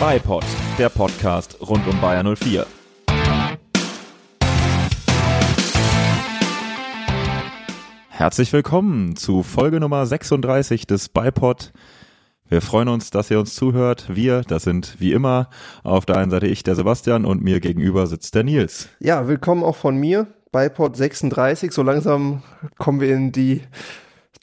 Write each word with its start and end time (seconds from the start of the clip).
iPod, 0.00 0.44
der 0.78 0.90
Podcast 0.90 1.58
rund 1.66 1.88
um 1.88 1.98
Bayer 2.02 2.22
04. 2.36 2.66
Herzlich 8.10 8.52
willkommen 8.52 9.16
zu 9.16 9.42
Folge 9.42 9.80
Nummer 9.80 10.04
36 10.04 10.86
des 10.86 11.08
Bipod. 11.08 11.72
Wir 12.46 12.60
freuen 12.60 12.88
uns, 12.88 13.10
dass 13.10 13.30
ihr 13.30 13.40
uns 13.40 13.54
zuhört. 13.54 14.14
Wir, 14.14 14.42
das 14.42 14.64
sind 14.64 14.96
wie 14.98 15.12
immer 15.12 15.48
auf 15.82 16.04
der 16.04 16.18
einen 16.18 16.30
Seite 16.30 16.46
ich, 16.46 16.62
der 16.62 16.74
Sebastian, 16.74 17.24
und 17.24 17.42
mir 17.42 17.60
gegenüber 17.60 18.06
sitzt 18.06 18.34
der 18.34 18.44
Nils. 18.44 18.90
Ja, 19.00 19.26
willkommen 19.28 19.64
auch 19.64 19.76
von 19.76 19.96
mir. 19.96 20.26
Bipod 20.52 20.94
36. 20.94 21.72
So 21.72 21.82
langsam 21.82 22.42
kommen 22.76 23.00
wir 23.00 23.14
in 23.14 23.32
die 23.32 23.62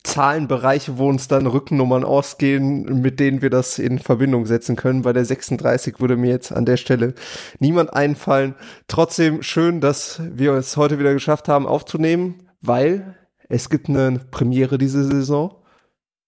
Zahlenbereiche, 0.04 0.98
wo 0.98 1.08
uns 1.08 1.28
dann 1.28 1.48
Rückennummern 1.48 2.04
ausgehen, 2.04 3.02
mit 3.02 3.20
denen 3.20 3.42
wir 3.42 3.50
das 3.50 3.80
in 3.80 4.00
Verbindung 4.00 4.46
setzen 4.46 4.76
können. 4.76 5.04
Bei 5.04 5.14
der 5.14 5.26
36 5.26 6.00
würde 6.00 6.18
mir 6.18 6.30
jetzt 6.30 6.52
an 6.52 6.66
der 6.66 6.78
Stelle 6.78 7.14
niemand 7.60 7.94
einfallen. 7.94 8.56
Trotzdem 8.88 9.42
schön, 9.44 9.80
dass 9.80 10.22
wir 10.24 10.54
es 10.54 10.76
heute 10.76 11.00
wieder 11.00 11.14
geschafft 11.14 11.48
haben 11.48 11.66
aufzunehmen, 11.66 12.50
weil 12.62 13.16
es 13.48 13.70
gibt 13.70 13.88
eine 13.88 14.20
Premiere 14.30 14.78
diese 14.78 15.04
Saison. 15.06 15.56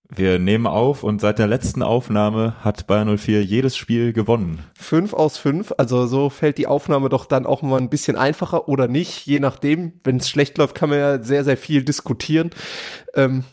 Wir 0.08 0.38
nehmen 0.38 0.68
auf 0.68 1.04
und 1.04 1.20
seit 1.20 1.40
der 1.40 1.48
letzten 1.48 1.82
Aufnahme 1.82 2.54
hat 2.64 2.86
Bayern 2.86 3.18
04 3.18 3.44
jedes 3.44 3.76
Spiel 3.76 4.14
gewonnen. 4.14 4.60
Fünf 4.78 5.14
aus 5.14 5.38
fünf, 5.38 5.74
also 5.78 6.06
so 6.06 6.30
fällt 6.30 6.60
die 6.60 6.68
Aufnahme 6.68 7.10
doch 7.10 7.26
dann 7.26 7.48
auch 7.48 7.64
mal 7.64 7.80
ein 7.80 7.90
bisschen 7.90 8.16
einfacher 8.16 8.70
oder 8.70 8.88
nicht, 8.88 9.26
je 9.26 9.40
nachdem. 9.40 9.94
Wenn 10.04 10.18
es 10.18 10.30
schlecht 10.30 10.60
läuft, 10.60 10.76
kann 10.76 10.92
man 10.92 11.00
ja 11.00 11.24
sehr, 11.24 11.44
sehr 11.44 11.58
viel 11.58 11.84
diskutieren. 11.84 12.52
Ähm, 13.16 13.46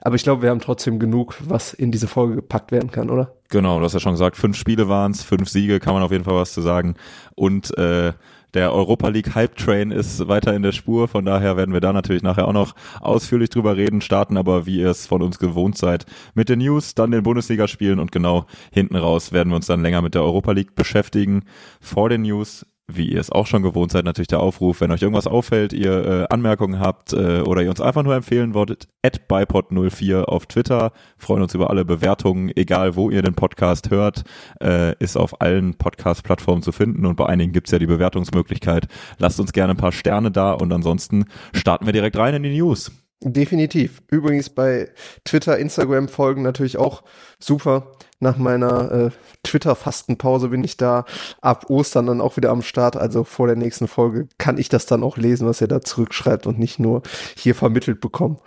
aber 0.00 0.16
ich 0.16 0.22
glaube, 0.22 0.42
wir 0.42 0.50
haben 0.50 0.60
trotzdem 0.60 0.98
genug, 0.98 1.36
was 1.40 1.74
in 1.74 1.90
diese 1.90 2.08
Folge 2.08 2.36
gepackt 2.36 2.72
werden 2.72 2.90
kann, 2.90 3.10
oder? 3.10 3.34
Genau, 3.48 3.78
du 3.78 3.84
hast 3.84 3.94
ja 3.94 4.00
schon 4.00 4.12
gesagt, 4.12 4.36
fünf 4.36 4.56
Spiele 4.56 4.88
waren 4.88 5.12
es, 5.12 5.22
fünf 5.22 5.48
Siege, 5.48 5.80
kann 5.80 5.94
man 5.94 6.02
auf 6.02 6.12
jeden 6.12 6.24
Fall 6.24 6.34
was 6.34 6.52
zu 6.52 6.60
sagen. 6.60 6.94
Und 7.34 7.76
äh, 7.78 8.12
der 8.54 8.72
Europa 8.72 9.08
League 9.08 9.34
Hype 9.34 9.56
Train 9.56 9.90
ist 9.90 10.26
weiter 10.26 10.54
in 10.54 10.62
der 10.62 10.72
Spur, 10.72 11.06
von 11.08 11.24
daher 11.24 11.56
werden 11.56 11.74
wir 11.74 11.80
da 11.80 11.92
natürlich 11.92 12.22
nachher 12.22 12.48
auch 12.48 12.52
noch 12.52 12.74
ausführlich 13.00 13.50
drüber 13.50 13.76
reden, 13.76 14.00
starten 14.00 14.36
aber, 14.38 14.64
wie 14.64 14.78
ihr 14.78 14.90
es 14.90 15.06
von 15.06 15.22
uns 15.22 15.38
gewohnt 15.38 15.76
seid, 15.76 16.06
mit 16.34 16.48
den 16.48 16.60
News, 16.60 16.94
dann 16.94 17.10
den 17.10 17.22
Bundesligaspielen 17.22 17.98
und 17.98 18.10
genau 18.10 18.46
hinten 18.72 18.96
raus 18.96 19.32
werden 19.32 19.50
wir 19.50 19.56
uns 19.56 19.66
dann 19.66 19.82
länger 19.82 20.00
mit 20.00 20.14
der 20.14 20.22
Europa 20.22 20.52
League 20.52 20.74
beschäftigen. 20.74 21.44
Vor 21.80 22.08
den 22.08 22.22
News 22.22 22.64
wie 22.90 23.12
ihr 23.12 23.20
es 23.20 23.30
auch 23.30 23.46
schon 23.46 23.62
gewohnt 23.62 23.92
seid, 23.92 24.04
natürlich 24.04 24.28
der 24.28 24.40
Aufruf, 24.40 24.80
wenn 24.80 24.90
euch 24.90 25.02
irgendwas 25.02 25.26
auffällt, 25.26 25.74
ihr 25.74 26.04
äh, 26.04 26.26
Anmerkungen 26.32 26.80
habt 26.80 27.12
äh, 27.12 27.42
oder 27.42 27.62
ihr 27.62 27.70
uns 27.70 27.80
einfach 27.80 28.02
nur 28.02 28.14
empfehlen 28.14 28.54
wolltet, 28.54 28.88
at 29.02 29.28
bipod04 29.28 30.22
auf 30.22 30.46
Twitter. 30.46 30.92
Freuen 31.18 31.42
uns 31.42 31.54
über 31.54 31.68
alle 31.68 31.84
Bewertungen, 31.84 32.50
egal 32.56 32.96
wo 32.96 33.10
ihr 33.10 33.22
den 33.22 33.34
Podcast 33.34 33.90
hört, 33.90 34.24
äh, 34.62 34.96
ist 34.98 35.16
auf 35.16 35.40
allen 35.40 35.74
Podcast-Plattformen 35.74 36.62
zu 36.62 36.72
finden 36.72 37.04
und 37.04 37.16
bei 37.16 37.26
einigen 37.26 37.52
gibt's 37.52 37.70
ja 37.70 37.78
die 37.78 37.86
Bewertungsmöglichkeit. 37.86 38.88
Lasst 39.18 39.38
uns 39.38 39.52
gerne 39.52 39.74
ein 39.74 39.78
paar 39.78 39.92
Sterne 39.92 40.30
da 40.30 40.52
und 40.52 40.72
ansonsten 40.72 41.26
starten 41.52 41.84
wir 41.84 41.92
direkt 41.92 42.16
rein 42.16 42.34
in 42.34 42.42
die 42.42 42.56
News. 42.56 42.90
Definitiv. 43.20 44.00
Übrigens 44.10 44.48
bei 44.48 44.90
Twitter, 45.24 45.58
Instagram 45.58 46.06
folgen 46.06 46.42
natürlich 46.42 46.78
auch 46.78 47.02
super. 47.40 47.92
Nach 48.20 48.36
meiner 48.36 48.92
äh, 48.92 49.10
Twitter-Fastenpause 49.42 50.48
bin 50.50 50.62
ich 50.62 50.76
da 50.76 51.04
ab 51.40 51.68
Ostern 51.68 52.06
dann 52.06 52.20
auch 52.20 52.36
wieder 52.36 52.50
am 52.50 52.62
Start. 52.62 52.96
Also 52.96 53.24
vor 53.24 53.48
der 53.48 53.56
nächsten 53.56 53.88
Folge 53.88 54.28
kann 54.38 54.56
ich 54.56 54.68
das 54.68 54.86
dann 54.86 55.02
auch 55.02 55.16
lesen, 55.16 55.48
was 55.48 55.60
ihr 55.60 55.66
da 55.66 55.80
zurückschreibt 55.80 56.46
und 56.46 56.60
nicht 56.60 56.78
nur 56.78 57.02
hier 57.36 57.56
vermittelt 57.56 58.00
bekommen. 58.00 58.38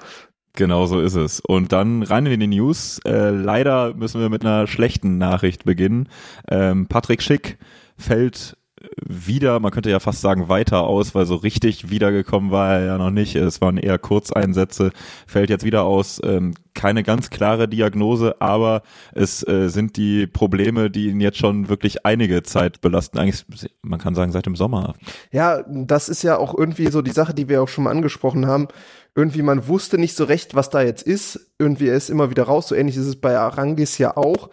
Genau 0.54 0.86
so 0.86 1.02
ist 1.02 1.16
es. 1.16 1.42
Und 1.42 1.74
dann 1.74 2.04
rein 2.04 2.26
in 2.26 2.40
die 2.40 2.48
News. 2.48 3.00
Äh, 3.06 3.30
leider 3.30 3.94
müssen 3.94 4.22
wir 4.22 4.30
mit 4.30 4.46
einer 4.46 4.68
schlechten 4.68 5.18
Nachricht 5.18 5.66
beginnen. 5.66 6.08
Ähm, 6.48 6.88
Patrick 6.88 7.22
Schick 7.22 7.58
fällt 7.98 8.58
wieder, 9.06 9.59
man 9.59 9.72
könnte 9.72 9.90
ja 9.90 10.00
fast 10.00 10.22
sagen, 10.22 10.50
weiter 10.50 10.84
aus, 10.84 11.14
weil 11.16 11.25
so 11.25 11.36
richtig 11.36 11.90
wiedergekommen 11.90 12.52
war 12.52 12.75
er 12.75 12.86
ja 12.86 12.97
noch 12.97 13.12
nicht. 13.12 13.36
Es 13.36 13.62
waren 13.62 13.78
eher 13.78 13.97
Kurzeinsätze, 13.97 14.92
fällt 15.28 15.50
jetzt 15.50 15.66
wieder 15.66 15.84
aus. 15.84 16.19
Ähm, 16.24 16.53
keine 16.74 17.03
ganz 17.03 17.30
klare 17.30 17.68
Diagnose, 17.68 18.36
aber 18.40 18.81
es 19.14 19.46
äh, 19.47 19.68
sind 19.68 19.97
die 19.97 20.28
Probleme, 20.28 20.90
die 20.90 21.09
ihn 21.09 21.19
jetzt 21.19 21.38
schon 21.38 21.69
wirklich 21.69 22.06
einige 22.06 22.44
Zeit 22.44 22.81
belasten. 22.81 23.18
Eigentlich, 23.18 23.46
man 23.81 24.00
kann 24.00 24.16
sagen, 24.16 24.31
seit 24.31 24.46
dem 24.46 24.56
Sommer. 24.56 24.96
Ja, 25.31 25.63
das 25.68 26.09
ist 26.09 26.24
ja 26.24 26.38
auch 26.38 26.58
irgendwie 26.58 26.88
so 26.88 27.02
die 27.02 27.12
Sache, 27.12 27.34
die 27.34 27.50
wir 27.50 27.62
auch 27.62 27.68
schon 27.68 27.84
mal 27.84 27.92
angesprochen 27.92 28.48
haben. 28.48 28.68
Irgendwie, 29.13 29.42
man 29.42 29.68
wusste 29.68 29.98
nicht 29.98 30.16
so 30.16 30.24
recht, 30.24 30.56
was 30.56 30.69
da 30.69 30.81
jetzt 30.81 31.03
ist. 31.03 31.52
Irgendwie 31.59 31.90
er 31.90 31.98
ist 31.98 32.09
immer 32.09 32.30
wieder 32.30 32.44
raus. 32.44 32.69
So 32.69 32.75
ähnlich 32.75 32.96
ist 32.96 33.08
es 33.08 33.18
bei 33.18 33.38
Arangis 33.38 33.98
ja 33.98 34.16
auch. 34.16 34.50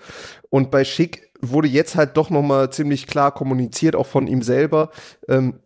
Und 0.50 0.70
bei 0.72 0.84
Schick 0.84 1.27
wurde 1.40 1.68
jetzt 1.68 1.96
halt 1.96 2.16
doch 2.16 2.30
nochmal 2.30 2.70
ziemlich 2.70 3.06
klar 3.06 3.32
kommuniziert, 3.32 3.96
auch 3.96 4.06
von 4.06 4.26
ihm 4.26 4.42
selber, 4.42 4.90
ähm, 5.28 5.60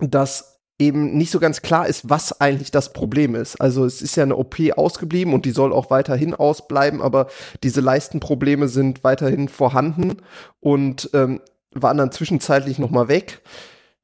dass 0.00 0.54
eben 0.78 1.16
nicht 1.16 1.30
so 1.30 1.38
ganz 1.38 1.62
klar 1.62 1.86
ist, 1.86 2.10
was 2.10 2.40
eigentlich 2.40 2.70
das 2.70 2.92
Problem 2.92 3.34
ist. 3.34 3.60
Also 3.60 3.84
es 3.84 4.02
ist 4.02 4.16
ja 4.16 4.24
eine 4.24 4.36
OP 4.36 4.56
ausgeblieben 4.76 5.32
und 5.32 5.44
die 5.44 5.52
soll 5.52 5.72
auch 5.72 5.90
weiterhin 5.90 6.34
ausbleiben, 6.34 7.00
aber 7.00 7.28
diese 7.62 7.80
Leistenprobleme 7.80 8.68
sind 8.68 9.04
weiterhin 9.04 9.48
vorhanden 9.48 10.16
und 10.60 11.10
ähm, 11.12 11.40
waren 11.72 11.98
dann 11.98 12.12
zwischenzeitlich 12.12 12.78
nochmal 12.78 13.08
weg. 13.08 13.42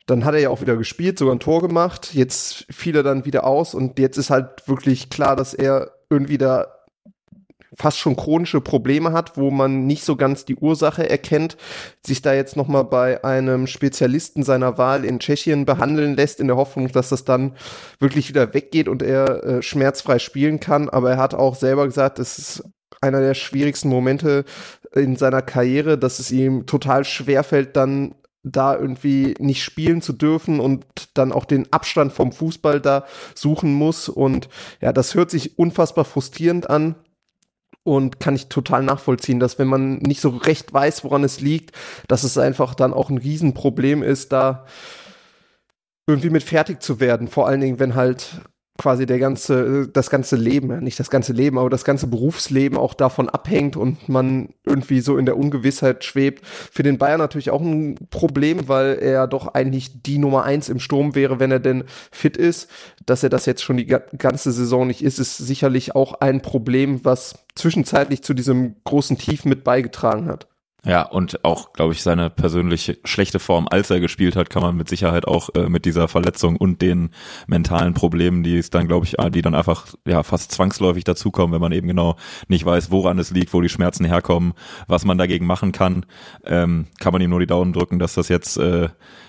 Dann 0.06 0.24
hat 0.24 0.34
er 0.34 0.40
ja 0.40 0.50
auch 0.50 0.60
wieder 0.60 0.76
gespielt, 0.76 1.18
sogar 1.18 1.34
ein 1.34 1.40
Tor 1.40 1.60
gemacht. 1.60 2.14
Jetzt 2.14 2.66
fiel 2.70 2.96
er 2.96 3.02
dann 3.02 3.24
wieder 3.24 3.44
aus 3.44 3.74
und 3.74 3.98
jetzt 3.98 4.16
ist 4.16 4.30
halt 4.30 4.66
wirklich 4.66 5.10
klar, 5.10 5.36
dass 5.36 5.54
er 5.54 5.92
irgendwie 6.08 6.38
da 6.38 6.68
fast 7.76 7.98
schon 7.98 8.16
chronische 8.16 8.60
Probleme 8.60 9.12
hat, 9.12 9.36
wo 9.36 9.50
man 9.50 9.86
nicht 9.86 10.04
so 10.04 10.16
ganz 10.16 10.44
die 10.44 10.56
Ursache 10.56 11.08
erkennt, 11.08 11.56
sich 12.04 12.22
da 12.22 12.34
jetzt 12.34 12.56
nochmal 12.56 12.84
bei 12.84 13.22
einem 13.24 13.66
Spezialisten 13.66 14.42
seiner 14.42 14.78
Wahl 14.78 15.04
in 15.04 15.20
Tschechien 15.20 15.64
behandeln 15.64 16.16
lässt, 16.16 16.40
in 16.40 16.48
der 16.48 16.56
Hoffnung, 16.56 16.90
dass 16.90 17.10
das 17.10 17.24
dann 17.24 17.54
wirklich 17.98 18.28
wieder 18.28 18.54
weggeht 18.54 18.88
und 18.88 19.02
er 19.02 19.44
äh, 19.44 19.62
schmerzfrei 19.62 20.18
spielen 20.18 20.60
kann. 20.60 20.88
Aber 20.88 21.10
er 21.10 21.18
hat 21.18 21.34
auch 21.34 21.54
selber 21.54 21.86
gesagt, 21.86 22.18
es 22.18 22.38
ist 22.38 22.64
einer 23.00 23.20
der 23.20 23.34
schwierigsten 23.34 23.88
Momente 23.88 24.44
in 24.94 25.16
seiner 25.16 25.42
Karriere, 25.42 25.96
dass 25.96 26.18
es 26.18 26.30
ihm 26.30 26.66
total 26.66 27.04
schwerfällt, 27.04 27.76
dann 27.76 28.14
da 28.42 28.74
irgendwie 28.74 29.34
nicht 29.38 29.62
spielen 29.62 30.00
zu 30.00 30.12
dürfen 30.12 30.60
und 30.60 30.84
dann 31.14 31.30
auch 31.30 31.44
den 31.44 31.70
Abstand 31.72 32.12
vom 32.12 32.32
Fußball 32.32 32.80
da 32.80 33.04
suchen 33.34 33.74
muss. 33.74 34.08
Und 34.08 34.48
ja, 34.80 34.92
das 34.92 35.14
hört 35.14 35.30
sich 35.30 35.58
unfassbar 35.58 36.04
frustrierend 36.04 36.68
an 36.68 36.94
und 37.82 38.20
kann 38.20 38.34
ich 38.36 38.48
total 38.48 38.82
nachvollziehen, 38.82 39.40
dass 39.40 39.58
wenn 39.58 39.68
man 39.68 39.96
nicht 39.98 40.20
so 40.20 40.30
recht 40.30 40.72
weiß, 40.72 41.04
woran 41.04 41.24
es 41.24 41.40
liegt, 41.40 41.74
dass 42.08 42.24
es 42.24 42.38
einfach 42.38 42.74
dann 42.74 42.92
auch 42.92 43.10
ein 43.10 43.18
Riesenproblem 43.18 44.02
ist, 44.02 44.32
da 44.32 44.66
irgendwie 46.06 46.30
mit 46.30 46.42
fertig 46.42 46.82
zu 46.82 47.00
werden. 47.00 47.28
Vor 47.28 47.46
allen 47.46 47.60
Dingen, 47.60 47.78
wenn 47.78 47.94
halt 47.94 48.42
quasi 48.78 49.04
der 49.04 49.18
ganze, 49.18 49.88
das 49.88 50.08
ganze 50.08 50.36
Leben, 50.36 50.82
nicht 50.82 50.98
das 50.98 51.10
ganze 51.10 51.32
Leben, 51.32 51.58
aber 51.58 51.68
das 51.68 51.84
ganze 51.84 52.06
Berufsleben 52.06 52.78
auch 52.78 52.94
davon 52.94 53.28
abhängt 53.28 53.76
und 53.76 54.08
man 54.08 54.50
irgendwie 54.64 55.00
so 55.00 55.18
in 55.18 55.26
der 55.26 55.36
Ungewissheit 55.36 56.04
schwebt. 56.04 56.44
Für 56.46 56.82
den 56.82 56.96
Bayern 56.96 57.18
natürlich 57.18 57.50
auch 57.50 57.60
ein 57.60 57.96
Problem, 58.10 58.68
weil 58.68 58.98
er 58.98 59.26
doch 59.26 59.48
eigentlich 59.48 60.02
die 60.02 60.18
Nummer 60.18 60.44
eins 60.44 60.68
im 60.68 60.80
Sturm 60.80 61.14
wäre, 61.14 61.40
wenn 61.40 61.50
er 61.50 61.60
denn 61.60 61.84
fit 62.10 62.36
ist. 62.36 62.70
Dass 63.04 63.22
er 63.22 63.28
das 63.28 63.46
jetzt 63.46 63.62
schon 63.62 63.76
die 63.76 63.86
ganze 63.86 64.50
Saison 64.52 64.86
nicht 64.86 65.02
ist, 65.02 65.18
ist 65.18 65.36
sicherlich 65.36 65.94
auch 65.94 66.14
ein 66.20 66.40
Problem, 66.40 67.04
was 67.04 67.34
zwischenzeitlich 67.54 68.22
zu 68.22 68.34
diesem 68.34 68.76
großen 68.84 69.18
Tief 69.18 69.44
mit 69.44 69.62
beigetragen 69.64 70.26
hat. 70.26 70.49
Ja, 70.84 71.02
und 71.02 71.44
auch, 71.44 71.72
glaube 71.74 71.92
ich, 71.92 72.02
seine 72.02 72.30
persönliche 72.30 72.98
schlechte 73.04 73.38
Form, 73.38 73.68
als 73.70 73.90
er 73.90 74.00
gespielt 74.00 74.34
hat, 74.34 74.48
kann 74.48 74.62
man 74.62 74.76
mit 74.76 74.88
Sicherheit 74.88 75.26
auch 75.26 75.50
äh, 75.54 75.68
mit 75.68 75.84
dieser 75.84 76.08
Verletzung 76.08 76.56
und 76.56 76.80
den 76.80 77.10
mentalen 77.46 77.92
Problemen, 77.92 78.42
die 78.42 78.56
es 78.56 78.70
dann, 78.70 78.88
glaube 78.88 79.04
ich, 79.04 79.16
die 79.32 79.42
dann 79.42 79.54
einfach 79.54 79.94
ja 80.06 80.22
fast 80.22 80.52
zwangsläufig 80.52 81.04
dazukommen, 81.04 81.52
wenn 81.52 81.60
man 81.60 81.72
eben 81.72 81.88
genau 81.88 82.16
nicht 82.48 82.64
weiß, 82.64 82.90
woran 82.90 83.18
es 83.18 83.30
liegt, 83.30 83.52
wo 83.52 83.60
die 83.60 83.68
Schmerzen 83.68 84.06
herkommen, 84.06 84.54
was 84.86 85.04
man 85.04 85.18
dagegen 85.18 85.46
machen 85.46 85.72
kann, 85.72 86.06
ähm, 86.44 86.86
kann 86.98 87.12
man 87.12 87.20
ihm 87.20 87.30
nur 87.30 87.40
die 87.40 87.46
Daumen 87.46 87.72
drücken, 87.74 87.98
dass 87.98 88.14
das 88.14 88.28
jetzt 88.28 88.56
äh, 88.56 88.88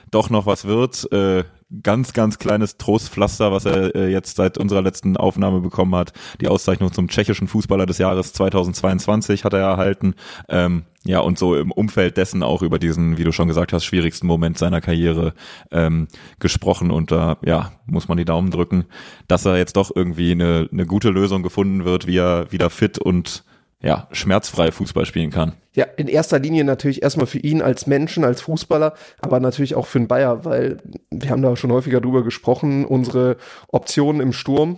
doch 0.10 0.30
noch 0.30 0.46
was 0.46 0.66
wird. 0.66 1.12
Äh, 1.12 1.44
ganz, 1.84 2.14
ganz 2.14 2.38
kleines 2.38 2.78
Trostpflaster, 2.78 3.52
was 3.52 3.66
er 3.66 3.96
äh, 3.96 4.12
jetzt 4.12 4.36
seit 4.36 4.58
unserer 4.58 4.82
letzten 4.82 5.16
Aufnahme 5.18 5.62
bekommen 5.62 5.96
hat. 5.96 6.14
Die 6.42 6.48
Auszeichnung 6.48 6.92
zum 6.92 7.08
tschechischen 7.08 7.48
Fußballer 7.48 7.86
des 7.86 7.98
Jahres 7.98 8.34
2022 8.34 9.46
hat 9.46 9.54
er 9.54 9.60
erhalten. 9.60 10.16
Ähm, 10.50 10.84
ja, 11.04 11.20
und 11.20 11.40
so 11.40 11.56
im 11.56 11.72
Umfeld 11.72 12.18
dessen 12.18 12.44
auch 12.44 12.62
über 12.62 12.78
diesen, 12.78 13.18
wie 13.18 13.24
du 13.24 13.32
schon 13.32 13.48
gesagt 13.48 13.74
hast, 13.74 13.86
schwierigsten 13.86 14.28
Moment 14.28 14.58
seiner 14.58 14.82
Karriere 14.82 15.34
ähm, 15.72 16.08
gesprochen. 16.40 16.92
Und 16.92 17.12
da, 17.12 17.38
ja, 17.44 17.72
muss 17.86 18.08
man 18.08 18.18
die 18.18 18.26
Daumen 18.26 18.52
drücken, 18.52 18.86
dass 19.28 19.46
er 19.46 19.58
jetzt 19.58 19.78
doch 19.78 19.92
irgendwie 19.96 20.32
eine, 20.32 20.70
eine 20.72 20.86
gute 20.86 21.10
Lösung 21.10 21.42
gefunden 21.42 21.86
wird, 21.86 22.06
wie 22.06 22.18
er 22.18 22.52
wieder 22.52 22.70
fit 22.70 23.00
und 23.00 23.44
ja, 23.82 24.08
schmerzfrei 24.12 24.72
Fußball 24.72 25.06
spielen 25.06 25.32
kann. 25.32 25.54
Ja, 25.74 25.86
in 25.98 26.08
erster 26.08 26.38
Linie 26.38 26.64
natürlich 26.64 27.02
erstmal 27.02 27.26
für 27.26 27.40
ihn 27.40 27.64
als 27.64 27.88
Menschen, 27.88 28.24
als 28.24 28.42
Fußballer, 28.42 28.94
aber 29.22 29.40
natürlich 29.40 29.74
auch 29.74 29.88
für 29.88 30.00
den 30.00 30.08
Bayer, 30.08 30.46
weil 30.46 30.78
wir 31.10 31.32
haben 31.32 31.42
da 31.42 31.56
schon 31.56 31.72
häufiger 31.72 32.00
drüber 32.00 32.24
gesprochen, 32.24 32.86
unsere 32.86 33.38
Optionen 33.70 34.22
im 34.22 34.34
Sturm, 34.34 34.78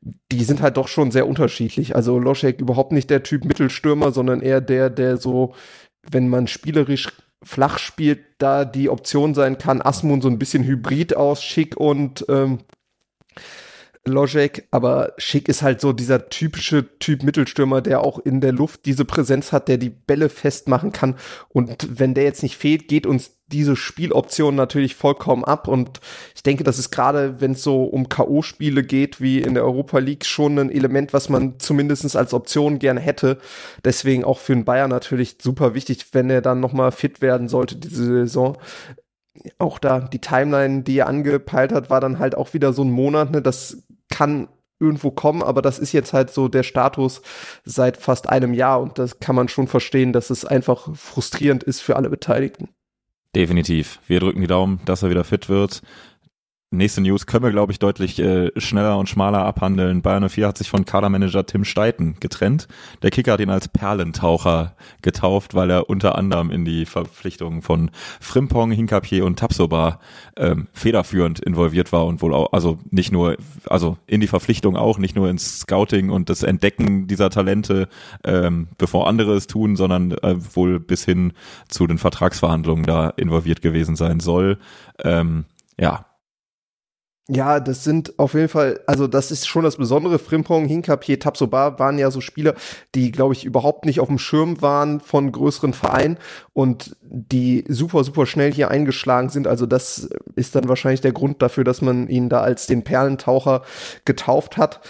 die 0.00 0.44
sind 0.44 0.62
halt 0.62 0.76
doch 0.76 0.88
schon 0.88 1.10
sehr 1.10 1.26
unterschiedlich. 1.26 1.96
Also 1.96 2.18
Loschek 2.18 2.60
überhaupt 2.60 2.92
nicht 2.92 3.10
der 3.10 3.22
Typ 3.22 3.44
Mittelstürmer, 3.44 4.12
sondern 4.12 4.40
eher 4.40 4.60
der, 4.60 4.90
der 4.90 5.16
so 5.16 5.54
wenn 6.10 6.28
man 6.28 6.46
spielerisch 6.46 7.08
flach 7.42 7.78
spielt, 7.78 8.20
da 8.38 8.64
die 8.64 8.88
Option 8.88 9.34
sein 9.34 9.58
kann, 9.58 9.82
Asmun 9.82 10.20
so 10.20 10.28
ein 10.28 10.38
bisschen 10.38 10.64
hybrid 10.64 11.16
aus, 11.16 11.42
schick 11.42 11.76
und 11.76 12.24
ähm, 12.28 12.58
Logic, 14.08 14.66
aber 14.70 15.12
Schick 15.18 15.48
ist 15.48 15.62
halt 15.62 15.80
so 15.80 15.92
dieser 15.92 16.28
typische 16.28 16.98
Typ 16.98 17.22
Mittelstürmer, 17.22 17.80
der 17.80 18.02
auch 18.02 18.18
in 18.18 18.40
der 18.40 18.52
Luft 18.52 18.86
diese 18.86 19.04
Präsenz 19.04 19.52
hat, 19.52 19.68
der 19.68 19.78
die 19.78 19.90
Bälle 19.90 20.28
festmachen 20.28 20.92
kann. 20.92 21.16
Und 21.48 21.88
wenn 21.98 22.14
der 22.14 22.24
jetzt 22.24 22.42
nicht 22.42 22.56
fehlt, 22.56 22.88
geht 22.88 23.06
uns 23.06 23.38
diese 23.46 23.76
Spieloption 23.76 24.54
natürlich 24.54 24.94
vollkommen 24.94 25.44
ab. 25.44 25.68
Und 25.68 26.00
ich 26.34 26.42
denke, 26.42 26.64
das 26.64 26.78
ist 26.78 26.90
gerade, 26.90 27.40
wenn 27.40 27.52
es 27.52 27.62
so 27.62 27.84
um 27.84 28.08
K.O.-Spiele 28.08 28.82
geht, 28.82 29.20
wie 29.20 29.40
in 29.40 29.54
der 29.54 29.64
Europa 29.64 29.98
League, 29.98 30.26
schon 30.26 30.58
ein 30.58 30.70
Element, 30.70 31.12
was 31.12 31.28
man 31.28 31.58
zumindest 31.58 32.16
als 32.16 32.34
Option 32.34 32.78
gerne 32.78 33.00
hätte. 33.00 33.38
Deswegen 33.84 34.24
auch 34.24 34.38
für 34.38 34.54
den 34.54 34.64
Bayern 34.64 34.90
natürlich 34.90 35.36
super 35.40 35.74
wichtig, 35.74 36.06
wenn 36.12 36.30
er 36.30 36.42
dann 36.42 36.60
nochmal 36.60 36.92
fit 36.92 37.20
werden 37.20 37.48
sollte 37.48 37.76
diese 37.76 38.04
Saison 38.04 38.58
auch 39.58 39.78
da 39.78 40.00
die 40.00 40.20
Timeline, 40.20 40.82
die 40.82 40.98
er 40.98 41.06
angepeilt 41.06 41.72
hat, 41.72 41.90
war 41.90 42.00
dann 42.00 42.18
halt 42.18 42.34
auch 42.34 42.54
wieder 42.54 42.72
so 42.72 42.82
ein 42.82 42.90
Monat, 42.90 43.30
ne, 43.30 43.42
das 43.42 43.82
kann 44.18 44.48
irgendwo 44.80 45.12
kommen, 45.12 45.42
aber 45.42 45.62
das 45.62 45.78
ist 45.78 45.92
jetzt 45.92 46.12
halt 46.12 46.30
so 46.30 46.48
der 46.48 46.64
Status 46.64 47.22
seit 47.64 47.96
fast 47.96 48.28
einem 48.28 48.52
Jahr 48.52 48.80
und 48.80 48.98
das 48.98 49.20
kann 49.20 49.36
man 49.36 49.48
schon 49.48 49.68
verstehen, 49.68 50.12
dass 50.12 50.30
es 50.30 50.44
einfach 50.44 50.88
frustrierend 50.94 51.62
ist 51.62 51.80
für 51.80 51.94
alle 51.96 52.10
Beteiligten. 52.10 52.68
Definitiv. 53.34 54.00
Wir 54.08 54.18
drücken 54.18 54.40
die 54.40 54.48
Daumen, 54.48 54.80
dass 54.84 55.02
er 55.02 55.10
wieder 55.10 55.22
fit 55.22 55.48
wird. 55.48 55.82
Nächste 56.70 57.00
News 57.00 57.24
können 57.24 57.44
wir, 57.44 57.50
glaube 57.50 57.72
ich, 57.72 57.78
deutlich 57.78 58.18
äh, 58.18 58.50
schneller 58.60 58.98
und 58.98 59.08
schmaler 59.08 59.38
abhandeln. 59.38 60.02
Bayern 60.02 60.28
04 60.28 60.48
hat 60.48 60.58
sich 60.58 60.68
von 60.68 60.84
Kadermanager 60.84 61.46
Tim 61.46 61.64
Steiten 61.64 62.16
getrennt. 62.20 62.68
Der 63.00 63.10
Kicker 63.10 63.32
hat 63.32 63.40
ihn 63.40 63.48
als 63.48 63.68
Perlentaucher 63.68 64.76
getauft, 65.00 65.54
weil 65.54 65.70
er 65.70 65.88
unter 65.88 66.18
anderem 66.18 66.50
in 66.50 66.66
die 66.66 66.84
Verpflichtungen 66.84 67.62
von 67.62 67.90
Frimpong, 68.20 68.70
Hinkapier 68.70 69.24
und 69.24 69.38
Tapsoba 69.38 69.98
ähm, 70.36 70.68
federführend 70.74 71.40
involviert 71.40 71.90
war 71.90 72.04
und 72.04 72.20
wohl 72.20 72.34
auch, 72.34 72.52
also 72.52 72.78
nicht 72.90 73.12
nur, 73.12 73.38
also 73.64 73.96
in 74.06 74.20
die 74.20 74.26
Verpflichtung 74.26 74.76
auch, 74.76 74.98
nicht 74.98 75.16
nur 75.16 75.30
ins 75.30 75.60
Scouting 75.60 76.10
und 76.10 76.28
das 76.28 76.42
Entdecken 76.42 77.06
dieser 77.06 77.30
Talente, 77.30 77.88
ähm, 78.24 78.68
bevor 78.76 79.08
andere 79.08 79.32
es 79.36 79.46
tun, 79.46 79.74
sondern 79.74 80.12
äh, 80.12 80.36
wohl 80.54 80.80
bis 80.80 81.06
hin 81.06 81.32
zu 81.68 81.86
den 81.86 81.96
Vertragsverhandlungen 81.96 82.84
da 82.84 83.08
involviert 83.08 83.62
gewesen 83.62 83.96
sein 83.96 84.20
soll. 84.20 84.58
Ähm, 85.02 85.46
ja, 85.80 86.04
ja, 87.30 87.60
das 87.60 87.84
sind 87.84 88.18
auf 88.18 88.32
jeden 88.32 88.48
Fall, 88.48 88.80
also 88.86 89.06
das 89.06 89.30
ist 89.30 89.46
schon 89.46 89.62
das 89.62 89.76
Besondere. 89.76 90.18
Frimpong, 90.18 90.64
Hinkapier, 90.64 91.20
Tapsoba 91.20 91.78
waren 91.78 91.98
ja 91.98 92.10
so 92.10 92.22
Spieler, 92.22 92.54
die, 92.94 93.12
glaube 93.12 93.34
ich, 93.34 93.44
überhaupt 93.44 93.84
nicht 93.84 94.00
auf 94.00 94.08
dem 94.08 94.18
Schirm 94.18 94.62
waren 94.62 95.00
von 95.00 95.30
größeren 95.30 95.74
Vereinen 95.74 96.16
und 96.54 96.96
die 97.02 97.64
super, 97.68 98.02
super 98.02 98.24
schnell 98.24 98.50
hier 98.50 98.70
eingeschlagen 98.70 99.28
sind. 99.28 99.46
Also 99.46 99.66
das 99.66 100.08
ist 100.36 100.54
dann 100.54 100.70
wahrscheinlich 100.70 101.02
der 101.02 101.12
Grund 101.12 101.42
dafür, 101.42 101.64
dass 101.64 101.82
man 101.82 102.08
ihn 102.08 102.30
da 102.30 102.40
als 102.40 102.66
den 102.66 102.82
Perlentaucher 102.82 103.60
getauft 104.06 104.56
hat. 104.56 104.80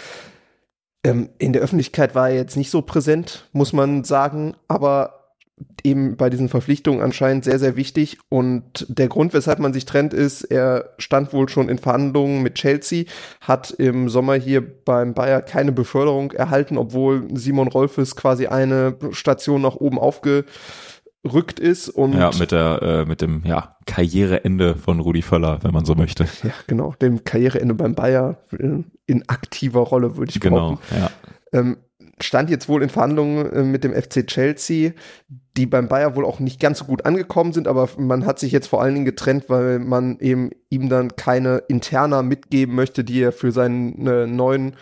Ähm, 1.03 1.29
in 1.39 1.51
der 1.51 1.61
Öffentlichkeit 1.61 2.15
war 2.15 2.29
er 2.29 2.35
jetzt 2.35 2.55
nicht 2.55 2.71
so 2.71 2.81
präsent, 2.81 3.49
muss 3.51 3.73
man 3.73 4.05
sagen, 4.05 4.55
aber 4.69 5.18
eben 5.83 6.17
bei 6.17 6.29
diesen 6.29 6.49
Verpflichtungen 6.49 7.01
anscheinend 7.01 7.43
sehr, 7.43 7.59
sehr 7.59 7.75
wichtig. 7.75 8.17
Und 8.29 8.85
der 8.89 9.07
Grund, 9.07 9.33
weshalb 9.33 9.59
man 9.59 9.73
sich 9.73 9.85
trennt, 9.85 10.13
ist, 10.13 10.43
er 10.43 10.91
stand 10.97 11.33
wohl 11.33 11.49
schon 11.49 11.69
in 11.69 11.77
Verhandlungen 11.77 12.41
mit 12.41 12.55
Chelsea, 12.55 13.05
hat 13.41 13.71
im 13.71 14.09
Sommer 14.09 14.35
hier 14.35 14.61
beim 14.61 15.13
Bayer 15.13 15.41
keine 15.41 15.71
Beförderung 15.71 16.31
erhalten, 16.31 16.77
obwohl 16.77 17.27
Simon 17.33 17.67
Rolfes 17.67 18.15
quasi 18.15 18.47
eine 18.47 18.95
Station 19.11 19.61
nach 19.61 19.75
oben 19.75 19.99
aufgerückt 19.99 21.59
ist. 21.59 21.89
Und 21.89 22.13
ja, 22.13 22.31
mit 22.37 22.51
der, 22.51 22.81
äh, 22.81 23.05
mit 23.05 23.21
dem, 23.21 23.43
ja, 23.45 23.75
Karriereende 23.85 24.75
von 24.75 24.99
Rudi 24.99 25.21
Völler, 25.21 25.59
wenn 25.63 25.73
man 25.73 25.85
so 25.85 25.95
möchte. 25.95 26.25
Ja, 26.43 26.51
genau, 26.67 26.93
dem 27.01 27.23
Karriereende 27.23 27.73
beim 27.73 27.95
Bayer 27.95 28.37
in 29.05 29.23
aktiver 29.27 29.81
Rolle, 29.81 30.17
würde 30.17 30.31
ich 30.31 30.39
genau, 30.39 30.55
behaupten. 30.55 30.85
Genau, 30.89 31.01
ja. 31.01 31.11
Ähm, 31.51 31.77
stand 32.21 32.49
jetzt 32.49 32.69
wohl 32.69 32.83
in 32.83 32.89
Verhandlungen 32.89 33.51
äh, 33.51 33.63
mit 33.63 33.83
dem 33.83 33.93
FC 33.93 34.25
Chelsea, 34.27 34.91
die 35.57 35.65
beim 35.65 35.87
Bayer 35.87 36.15
wohl 36.15 36.25
auch 36.25 36.39
nicht 36.39 36.59
ganz 36.59 36.79
so 36.79 36.85
gut 36.85 37.05
angekommen 37.05 37.53
sind, 37.53 37.67
aber 37.67 37.89
man 37.97 38.25
hat 38.25 38.39
sich 38.39 38.51
jetzt 38.51 38.67
vor 38.67 38.81
allen 38.81 38.93
Dingen 38.93 39.05
getrennt, 39.05 39.45
weil 39.49 39.79
man 39.79 40.19
eben 40.19 40.51
ihm 40.69 40.89
dann 40.89 41.15
keine 41.15 41.63
Interna 41.67 42.21
mitgeben 42.21 42.75
möchte, 42.75 43.03
die 43.03 43.21
er 43.21 43.31
für 43.31 43.51
seinen 43.51 44.07
äh, 44.07 44.27
neuen 44.27 44.75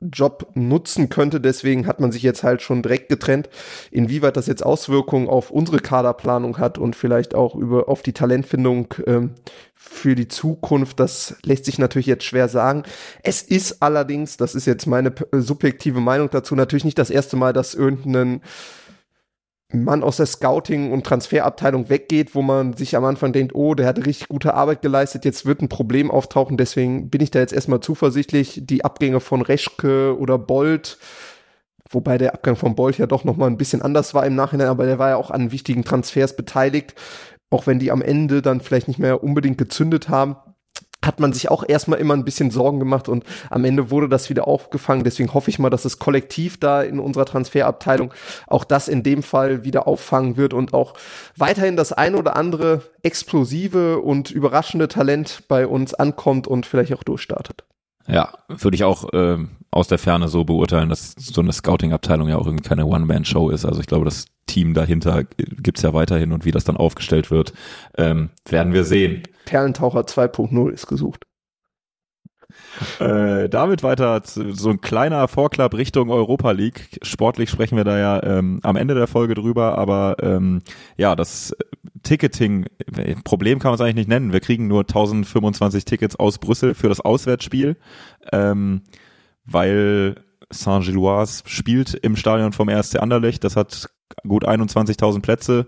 Job 0.00 0.50
nutzen 0.54 1.08
könnte. 1.08 1.40
Deswegen 1.40 1.86
hat 1.86 2.00
man 2.00 2.12
sich 2.12 2.22
jetzt 2.22 2.42
halt 2.42 2.62
schon 2.62 2.82
direkt 2.82 3.08
getrennt. 3.08 3.48
Inwieweit 3.90 4.36
das 4.36 4.46
jetzt 4.46 4.64
Auswirkungen 4.64 5.28
auf 5.28 5.50
unsere 5.50 5.78
Kaderplanung 5.78 6.58
hat 6.58 6.78
und 6.78 6.94
vielleicht 6.94 7.34
auch 7.34 7.54
über 7.54 7.88
auf 7.88 8.02
die 8.02 8.12
Talentfindung 8.12 8.94
ähm, 9.06 9.34
für 9.74 10.14
die 10.14 10.28
Zukunft, 10.28 11.00
das 11.00 11.36
lässt 11.44 11.64
sich 11.64 11.78
natürlich 11.78 12.06
jetzt 12.06 12.24
schwer 12.24 12.48
sagen. 12.48 12.82
Es 13.22 13.42
ist 13.42 13.82
allerdings, 13.82 14.36
das 14.36 14.54
ist 14.54 14.66
jetzt 14.66 14.86
meine 14.86 15.12
subjektive 15.32 16.00
Meinung 16.00 16.30
dazu, 16.30 16.54
natürlich 16.54 16.84
nicht 16.84 16.98
das 16.98 17.10
erste 17.10 17.36
Mal, 17.36 17.52
dass 17.52 17.74
irgendein 17.74 18.40
Mann 19.72 20.02
aus 20.02 20.16
der 20.16 20.26
Scouting- 20.26 20.92
und 20.92 21.04
Transferabteilung 21.04 21.90
weggeht, 21.90 22.34
wo 22.34 22.40
man 22.40 22.72
sich 22.72 22.96
am 22.96 23.04
Anfang 23.04 23.34
denkt, 23.34 23.54
oh, 23.54 23.74
der 23.74 23.86
hat 23.86 24.04
richtig 24.06 24.28
gute 24.28 24.54
Arbeit 24.54 24.80
geleistet, 24.80 25.26
jetzt 25.26 25.44
wird 25.44 25.60
ein 25.60 25.68
Problem 25.68 26.10
auftauchen, 26.10 26.56
deswegen 26.56 27.10
bin 27.10 27.20
ich 27.20 27.30
da 27.30 27.40
jetzt 27.40 27.52
erstmal 27.52 27.80
zuversichtlich. 27.80 28.62
Die 28.64 28.84
Abgänge 28.84 29.20
von 29.20 29.42
Reschke 29.42 30.18
oder 30.18 30.38
Bolt, 30.38 30.96
wobei 31.90 32.16
der 32.16 32.32
Abgang 32.32 32.56
von 32.56 32.76
Bolt 32.76 32.96
ja 32.96 33.06
doch 33.06 33.24
nochmal 33.24 33.50
ein 33.50 33.58
bisschen 33.58 33.82
anders 33.82 34.14
war 34.14 34.24
im 34.24 34.34
Nachhinein, 34.34 34.68
aber 34.68 34.86
der 34.86 34.98
war 34.98 35.10
ja 35.10 35.16
auch 35.16 35.30
an 35.30 35.52
wichtigen 35.52 35.84
Transfers 35.84 36.34
beteiligt, 36.34 36.94
auch 37.50 37.66
wenn 37.66 37.78
die 37.78 37.90
am 37.90 38.00
Ende 38.00 38.40
dann 38.40 38.62
vielleicht 38.62 38.88
nicht 38.88 38.98
mehr 38.98 39.22
unbedingt 39.22 39.58
gezündet 39.58 40.08
haben 40.08 40.36
hat 41.04 41.20
man 41.20 41.32
sich 41.32 41.50
auch 41.50 41.64
erstmal 41.66 42.00
immer 42.00 42.14
ein 42.14 42.24
bisschen 42.24 42.50
Sorgen 42.50 42.78
gemacht 42.80 43.08
und 43.08 43.24
am 43.50 43.64
Ende 43.64 43.90
wurde 43.90 44.08
das 44.08 44.30
wieder 44.30 44.48
aufgefangen. 44.48 45.04
Deswegen 45.04 45.32
hoffe 45.32 45.50
ich 45.50 45.58
mal, 45.58 45.70
dass 45.70 45.84
es 45.84 45.98
kollektiv 45.98 46.58
da 46.58 46.82
in 46.82 46.98
unserer 46.98 47.24
Transferabteilung 47.24 48.12
auch 48.46 48.64
das 48.64 48.88
in 48.88 49.02
dem 49.02 49.22
Fall 49.22 49.64
wieder 49.64 49.86
auffangen 49.86 50.36
wird 50.36 50.54
und 50.54 50.74
auch 50.74 50.94
weiterhin 51.36 51.76
das 51.76 51.92
ein 51.92 52.16
oder 52.16 52.36
andere 52.36 52.82
explosive 53.02 54.00
und 54.00 54.30
überraschende 54.30 54.88
Talent 54.88 55.44
bei 55.48 55.66
uns 55.66 55.94
ankommt 55.94 56.48
und 56.48 56.66
vielleicht 56.66 56.92
auch 56.92 57.04
durchstartet. 57.04 57.64
Ja, 58.08 58.32
würde 58.48 58.74
ich 58.74 58.84
auch 58.84 59.08
ähm, 59.12 59.50
aus 59.70 59.86
der 59.86 59.98
Ferne 59.98 60.28
so 60.28 60.44
beurteilen, 60.44 60.88
dass 60.88 61.14
so 61.16 61.42
eine 61.42 61.52
Scouting-Abteilung 61.52 62.28
ja 62.28 62.38
auch 62.38 62.46
irgendwie 62.46 62.66
keine 62.66 62.86
One-Man-Show 62.86 63.50
ist. 63.50 63.66
Also 63.66 63.80
ich 63.80 63.86
glaube, 63.86 64.06
das 64.06 64.24
Team 64.58 64.74
dahinter 64.74 65.24
gibt's 65.36 65.82
ja 65.82 65.94
weiterhin 65.94 66.32
und 66.32 66.44
wie 66.44 66.50
das 66.50 66.64
dann 66.64 66.76
aufgestellt 66.76 67.30
wird, 67.30 67.52
ähm, 67.96 68.30
werden 68.48 68.72
wir 68.72 68.82
sehen. 68.82 69.22
Perlentaucher 69.44 70.00
2.0 70.00 70.70
ist 70.70 70.88
gesucht. 70.88 71.24
Äh, 72.98 73.48
damit 73.48 73.84
weiter 73.84 74.22
zu, 74.24 74.52
so 74.52 74.70
ein 74.70 74.80
kleiner 74.80 75.28
Vorklapp 75.28 75.74
Richtung 75.74 76.10
Europa 76.10 76.50
League. 76.50 76.98
Sportlich 77.02 77.50
sprechen 77.50 77.76
wir 77.76 77.84
da 77.84 77.98
ja 77.98 78.22
ähm, 78.24 78.58
am 78.64 78.74
Ende 78.74 78.94
der 78.94 79.06
Folge 79.06 79.34
drüber, 79.34 79.78
aber 79.78 80.16
ähm, 80.20 80.62
ja, 80.96 81.14
das 81.14 81.54
Ticketing, 82.02 82.66
Problem 83.22 83.60
kann 83.60 83.70
man 83.70 83.74
es 83.76 83.80
eigentlich 83.80 83.94
nicht 83.94 84.08
nennen. 84.08 84.32
Wir 84.32 84.40
kriegen 84.40 84.66
nur 84.66 84.80
1025 84.80 85.84
Tickets 85.84 86.16
aus 86.16 86.38
Brüssel 86.38 86.74
für 86.74 86.88
das 86.88 87.00
Auswärtsspiel, 87.00 87.76
ähm, 88.32 88.82
weil 89.44 90.16
Saint-Gilloise 90.50 91.44
spielt 91.46 91.94
im 91.94 92.16
Stadion 92.16 92.52
vom 92.52 92.68
RSC 92.68 92.98
Anderlecht. 92.98 93.44
Das 93.44 93.54
hat 93.54 93.88
gut 94.26 94.46
21.000 94.46 95.20
Plätze 95.20 95.66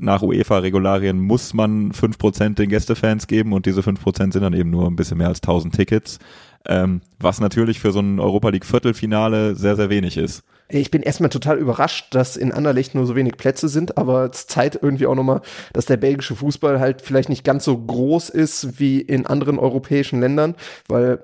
nach 0.00 0.22
UEFA-Regularien 0.22 1.20
muss 1.20 1.54
man 1.54 1.92
fünf 1.92 2.18
Prozent 2.18 2.58
den 2.58 2.70
Gästefans 2.70 3.26
geben 3.26 3.52
und 3.52 3.66
diese 3.66 3.82
fünf 3.82 4.02
Prozent 4.02 4.32
sind 4.32 4.42
dann 4.42 4.54
eben 4.54 4.70
nur 4.70 4.86
ein 4.86 4.96
bisschen 4.96 5.18
mehr 5.18 5.28
als 5.28 5.42
1000 5.42 5.74
Tickets, 5.74 6.18
ähm, 6.66 7.02
was 7.18 7.40
natürlich 7.40 7.80
für 7.80 7.92
so 7.92 8.00
ein 8.00 8.18
Europa 8.18 8.48
League 8.48 8.64
Viertelfinale 8.64 9.54
sehr, 9.54 9.76
sehr 9.76 9.90
wenig 9.90 10.16
ist. 10.16 10.42
Ich 10.72 10.92
bin 10.92 11.02
erstmal 11.02 11.30
total 11.30 11.58
überrascht, 11.58 12.14
dass 12.14 12.36
in 12.36 12.52
Anderlecht 12.52 12.94
nur 12.94 13.04
so 13.04 13.16
wenig 13.16 13.36
Plätze 13.36 13.68
sind, 13.68 13.98
aber 13.98 14.30
es 14.30 14.46
zeigt 14.46 14.78
irgendwie 14.80 15.06
auch 15.06 15.16
nochmal, 15.16 15.40
dass 15.72 15.86
der 15.86 15.96
belgische 15.96 16.36
Fußball 16.36 16.78
halt 16.78 17.02
vielleicht 17.02 17.28
nicht 17.28 17.44
ganz 17.44 17.64
so 17.64 17.76
groß 17.76 18.30
ist 18.30 18.78
wie 18.78 19.00
in 19.00 19.26
anderen 19.26 19.58
europäischen 19.58 20.20
Ländern, 20.20 20.54
weil 20.86 21.20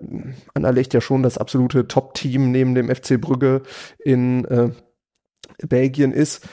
Anderlecht 0.54 0.94
ja 0.94 1.00
schon 1.00 1.22
das 1.22 1.38
absolute 1.38 1.86
Top-Team 1.86 2.50
neben 2.50 2.74
dem 2.74 2.92
FC 2.92 3.20
Brügge 3.20 3.62
in 4.04 4.44
äh, 4.46 4.70
Belgien 5.58 6.12
ist. 6.12 6.46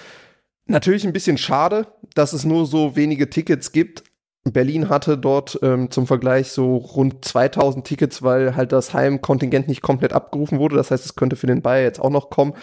Natürlich 0.66 1.06
ein 1.06 1.14
bisschen 1.14 1.38
schade, 1.38 1.88
dass 2.16 2.34
es 2.34 2.46
nur 2.46 2.66
so 2.66 2.96
wenige 2.96 3.30
Tickets 3.30 3.72
gibt. 3.72 4.04
Berlin 4.52 4.90
hatte 4.90 5.18
dort 5.18 5.58
ähm, 5.62 5.90
zum 5.90 6.06
Vergleich 6.06 6.52
so 6.52 6.76
rund 6.76 7.24
2000 7.24 7.86
Tickets, 7.88 8.24
weil 8.24 8.58
halt 8.58 8.74
das 8.74 8.94
Heimkontingent 8.94 9.70
nicht 9.70 9.82
komplett 9.82 10.12
abgerufen 10.12 10.60
wurde. 10.60 10.76
Das 10.76 10.92
heißt, 10.92 11.06
es 11.06 11.16
könnte 11.16 11.38
für 11.38 11.48
den 11.48 11.62
Bayer 11.62 11.84
jetzt 11.84 12.02
auch 12.02 12.10
noch 12.10 12.30
kommen. 12.30 12.54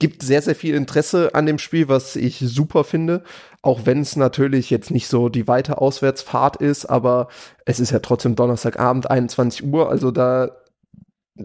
Gibt 0.00 0.24
sehr, 0.24 0.42
sehr 0.42 0.56
viel 0.56 0.74
Interesse 0.74 1.34
an 1.34 1.46
dem 1.46 1.58
Spiel, 1.58 1.88
was 1.88 2.16
ich 2.16 2.40
super 2.40 2.82
finde. 2.82 3.22
Auch 3.62 3.86
wenn 3.86 4.00
es 4.00 4.16
natürlich 4.16 4.70
jetzt 4.70 4.90
nicht 4.90 5.06
so 5.06 5.28
die 5.28 5.46
weite 5.46 5.78
Auswärtsfahrt 5.78 6.56
ist, 6.56 6.86
aber 6.86 7.28
es 7.64 7.78
ist 7.78 7.92
ja 7.92 8.00
trotzdem 8.00 8.34
Donnerstagabend, 8.34 9.08
21 9.08 9.64
Uhr. 9.64 9.88
Also 9.88 10.10
da 10.10 10.50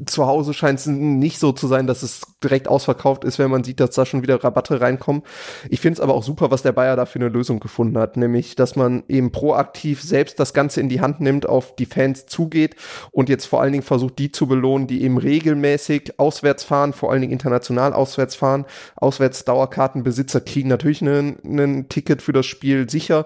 zu 0.06 0.26
Hause 0.26 0.54
scheint 0.54 0.80
es 0.80 0.86
nicht 0.86 1.40
so 1.40 1.52
zu 1.52 1.68
sein, 1.68 1.88
dass 1.88 2.04
es 2.04 2.22
direkt 2.44 2.68
ausverkauft 2.68 3.24
ist, 3.24 3.40
wenn 3.40 3.50
man 3.50 3.64
sieht, 3.64 3.80
dass 3.80 3.92
da 3.92 4.06
schon 4.06 4.22
wieder 4.22 4.44
Rabatte 4.44 4.82
reinkommen. 4.82 5.24
Ich 5.70 5.80
finde 5.80 5.94
es 5.94 6.00
aber 6.00 6.14
auch 6.14 6.24
super, 6.24 6.52
was 6.52 6.62
der 6.62 6.72
Bayer 6.72 6.96
da 6.96 7.06
für 7.06 7.20
eine 7.20 7.30
Lösung 7.30 7.60
gefunden 7.60 7.98
hat, 7.98 8.18
nämlich, 8.18 8.56
dass 8.56 8.76
man 8.76 9.04
eben 9.08 9.32
proaktiv 9.32 10.02
selbst 10.02 10.40
das 10.40 10.54
Ganze 10.54 10.82
in 10.82 10.90
die 10.90 11.02
Hand 11.02 11.22
nimmt, 11.22 11.48
auf 11.48 11.76
die 11.76 11.86
Fans 11.86 12.26
zugeht 12.26 12.76
und 13.12 13.30
jetzt 13.30 13.46
vor 13.46 13.62
allen 13.62 13.72
Dingen 13.72 13.84
versucht, 13.84 14.20
die 14.20 14.32
zu 14.32 14.48
belohnen, 14.48 14.88
die 14.88 15.04
eben 15.04 15.18
regelmäßig 15.18 16.20
auswärts 16.20 16.64
fahren, 16.64 16.94
vor 16.94 17.12
allen 17.12 17.22
Dingen 17.22 17.34
international 17.34 17.94
auswärts 17.94 18.36
fahren. 18.36 18.66
Auswärts 18.96 19.46
Dauerkartenbesitzer 19.46 20.42
kriegen 20.42 20.70
natürlich 20.70 21.02
ein 21.02 21.88
Ticket 21.90 22.22
für 22.22 22.34
das 22.34 22.46
Spiel 22.46 22.90
sicher, 22.90 23.26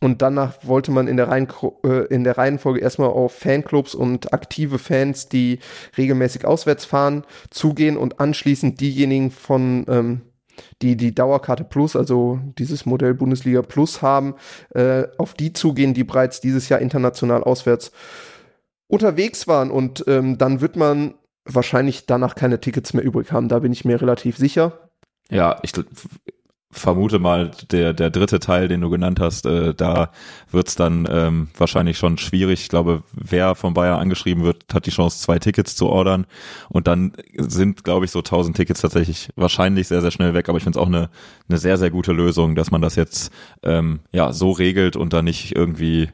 und 0.00 0.22
danach 0.22 0.54
wollte 0.62 0.90
man 0.90 1.08
in 1.08 1.18
der, 1.18 1.28
Reihen, 1.28 1.46
äh, 1.84 2.06
in 2.06 2.24
der 2.24 2.38
Reihenfolge 2.38 2.80
erstmal 2.80 3.10
auf 3.10 3.34
Fanclubs 3.34 3.94
und 3.94 4.32
aktive 4.32 4.78
Fans, 4.78 5.28
die 5.28 5.58
regelmäßig 5.98 6.46
auswärts 6.46 6.86
fahren, 6.86 7.24
zugehen 7.50 7.98
und 7.98 8.18
anschließend 8.18 8.80
diejenigen 8.80 9.30
von, 9.30 9.84
ähm, 9.88 10.20
die 10.80 10.96
die 10.96 11.14
Dauerkarte 11.14 11.64
Plus, 11.64 11.96
also 11.96 12.40
dieses 12.58 12.86
Modell 12.86 13.14
Bundesliga 13.14 13.60
Plus 13.62 14.00
haben, 14.00 14.34
äh, 14.74 15.04
auf 15.18 15.34
die 15.34 15.52
zugehen, 15.52 15.92
die 15.92 16.04
bereits 16.04 16.40
dieses 16.40 16.68
Jahr 16.70 16.80
international 16.80 17.44
auswärts 17.44 17.92
unterwegs 18.88 19.46
waren. 19.48 19.70
Und 19.70 20.04
ähm, 20.06 20.38
dann 20.38 20.62
wird 20.62 20.76
man 20.76 21.14
wahrscheinlich 21.44 22.06
danach 22.06 22.34
keine 22.34 22.60
Tickets 22.60 22.94
mehr 22.94 23.04
übrig 23.04 23.32
haben. 23.32 23.48
Da 23.48 23.58
bin 23.58 23.72
ich 23.72 23.84
mir 23.84 24.00
relativ 24.00 24.36
sicher. 24.36 24.90
Ja, 25.30 25.58
ich 25.62 25.72
vermute 26.72 27.18
mal, 27.18 27.50
der, 27.72 27.92
der 27.92 28.10
dritte 28.10 28.38
Teil, 28.38 28.68
den 28.68 28.80
du 28.80 28.90
genannt 28.90 29.18
hast, 29.18 29.44
äh, 29.44 29.74
da 29.74 30.10
wird's 30.52 30.76
dann 30.76 31.08
ähm, 31.10 31.48
wahrscheinlich 31.56 31.98
schon 31.98 32.16
schwierig. 32.16 32.60
Ich 32.62 32.68
glaube, 32.68 33.02
wer 33.12 33.56
von 33.56 33.74
Bayer 33.74 33.98
angeschrieben 33.98 34.44
wird, 34.44 34.64
hat 34.72 34.86
die 34.86 34.90
Chance, 34.90 35.20
zwei 35.20 35.40
Tickets 35.40 35.74
zu 35.74 35.88
ordern. 35.88 36.26
Und 36.68 36.86
dann 36.86 37.12
sind, 37.36 37.82
glaube 37.82 38.04
ich, 38.04 38.12
so 38.12 38.20
1000 38.20 38.56
Tickets 38.56 38.80
tatsächlich 38.80 39.30
wahrscheinlich 39.34 39.88
sehr, 39.88 40.00
sehr 40.00 40.12
schnell 40.12 40.32
weg. 40.34 40.48
Aber 40.48 40.58
ich 40.58 40.64
finde 40.64 40.78
es 40.78 40.82
auch 40.82 40.88
eine, 40.88 41.10
eine 41.48 41.58
sehr, 41.58 41.76
sehr 41.76 41.90
gute 41.90 42.12
Lösung, 42.12 42.54
dass 42.54 42.70
man 42.70 42.82
das 42.82 42.94
jetzt 42.94 43.32
ähm, 43.64 44.00
ja 44.12 44.32
so 44.32 44.52
regelt 44.52 44.94
und 44.94 45.12
dann 45.12 45.24
nicht 45.24 45.56
irgendwie 45.56 46.08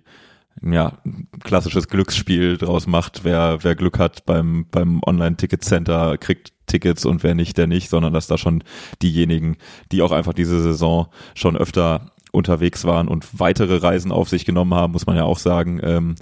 ja, 0.62 0.98
klassisches 1.42 1.88
Glücksspiel 1.88 2.56
draus 2.56 2.86
macht. 2.86 3.24
Wer, 3.24 3.58
wer 3.62 3.74
Glück 3.74 3.98
hat 3.98 4.24
beim, 4.26 4.66
beim 4.70 5.00
Online-Ticket-Center, 5.04 6.18
kriegt 6.18 6.52
Tickets 6.66 7.04
und 7.04 7.22
wer 7.22 7.34
nicht, 7.34 7.58
der 7.58 7.66
nicht, 7.66 7.90
sondern 7.90 8.12
dass 8.12 8.26
da 8.26 8.38
schon 8.38 8.64
diejenigen, 9.02 9.56
die 9.92 10.02
auch 10.02 10.12
einfach 10.12 10.32
diese 10.32 10.60
Saison 10.60 11.08
schon 11.34 11.56
öfter 11.56 12.12
unterwegs 12.32 12.84
waren 12.84 13.08
und 13.08 13.38
weitere 13.38 13.76
Reisen 13.76 14.12
auf 14.12 14.28
sich 14.28 14.44
genommen 14.44 14.74
haben, 14.74 14.92
muss 14.92 15.06
man 15.06 15.16
ja 15.16 15.24
auch 15.24 15.38
sagen, 15.38 15.80
ähm, 15.82 16.14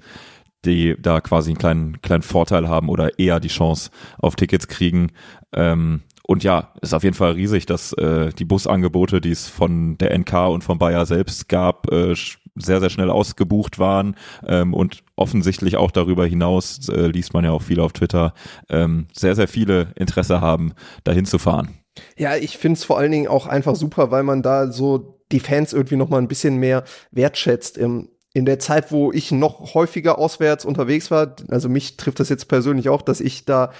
die 0.64 0.96
da 0.98 1.20
quasi 1.20 1.50
einen 1.50 1.58
kleinen, 1.58 2.02
kleinen 2.02 2.22
Vorteil 2.22 2.68
haben 2.68 2.88
oder 2.88 3.18
eher 3.18 3.40
die 3.40 3.48
Chance 3.48 3.90
auf 4.18 4.36
Tickets 4.36 4.68
kriegen. 4.68 5.12
Ähm, 5.52 6.02
und 6.26 6.42
ja, 6.42 6.72
ist 6.80 6.94
auf 6.94 7.04
jeden 7.04 7.16
Fall 7.16 7.32
riesig, 7.32 7.66
dass 7.66 7.92
äh, 7.94 8.32
die 8.32 8.46
Busangebote, 8.46 9.20
die 9.20 9.30
es 9.30 9.48
von 9.48 9.98
der 9.98 10.18
NK 10.18 10.48
und 10.48 10.64
von 10.64 10.78
Bayer 10.78 11.04
selbst 11.04 11.48
gab, 11.48 11.90
äh, 11.92 12.14
sehr, 12.54 12.80
sehr 12.80 12.90
schnell 12.90 13.10
ausgebucht 13.10 13.78
waren 13.78 14.16
ähm, 14.46 14.74
und 14.74 15.02
offensichtlich 15.16 15.76
auch 15.76 15.90
darüber 15.90 16.26
hinaus, 16.26 16.88
äh, 16.88 17.06
liest 17.06 17.34
man 17.34 17.44
ja 17.44 17.50
auch 17.50 17.62
viel 17.62 17.80
auf 17.80 17.92
Twitter, 17.92 18.34
ähm, 18.68 19.06
sehr, 19.12 19.34
sehr 19.34 19.48
viele 19.48 19.88
Interesse 19.96 20.40
haben, 20.40 20.72
dahin 21.04 21.26
zu 21.26 21.38
fahren. 21.38 21.78
Ja, 22.16 22.36
ich 22.36 22.58
finde 22.58 22.78
es 22.78 22.84
vor 22.84 22.98
allen 22.98 23.12
Dingen 23.12 23.28
auch 23.28 23.46
einfach 23.46 23.76
super, 23.76 24.10
weil 24.10 24.22
man 24.22 24.42
da 24.42 24.70
so 24.70 25.20
die 25.32 25.40
Fans 25.40 25.72
irgendwie 25.72 25.96
noch 25.96 26.08
mal 26.08 26.18
ein 26.18 26.28
bisschen 26.28 26.56
mehr 26.56 26.84
wertschätzt. 27.10 27.78
Im, 27.78 28.08
in 28.32 28.44
der 28.44 28.58
Zeit, 28.58 28.90
wo 28.90 29.12
ich 29.12 29.30
noch 29.30 29.74
häufiger 29.74 30.18
auswärts 30.18 30.64
unterwegs 30.64 31.10
war, 31.10 31.36
also 31.48 31.68
mich 31.68 31.96
trifft 31.96 32.20
das 32.20 32.28
jetzt 32.28 32.46
persönlich 32.46 32.88
auch, 32.88 33.02
dass 33.02 33.20
ich 33.20 33.44
da 33.44 33.72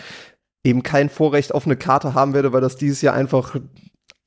eben 0.64 0.82
kein 0.82 1.10
Vorrecht 1.10 1.54
auf 1.54 1.66
eine 1.66 1.76
Karte 1.76 2.14
haben 2.14 2.34
werde, 2.34 2.52
weil 2.52 2.60
das 2.60 2.76
dieses 2.76 3.02
Jahr 3.02 3.14
einfach 3.14 3.56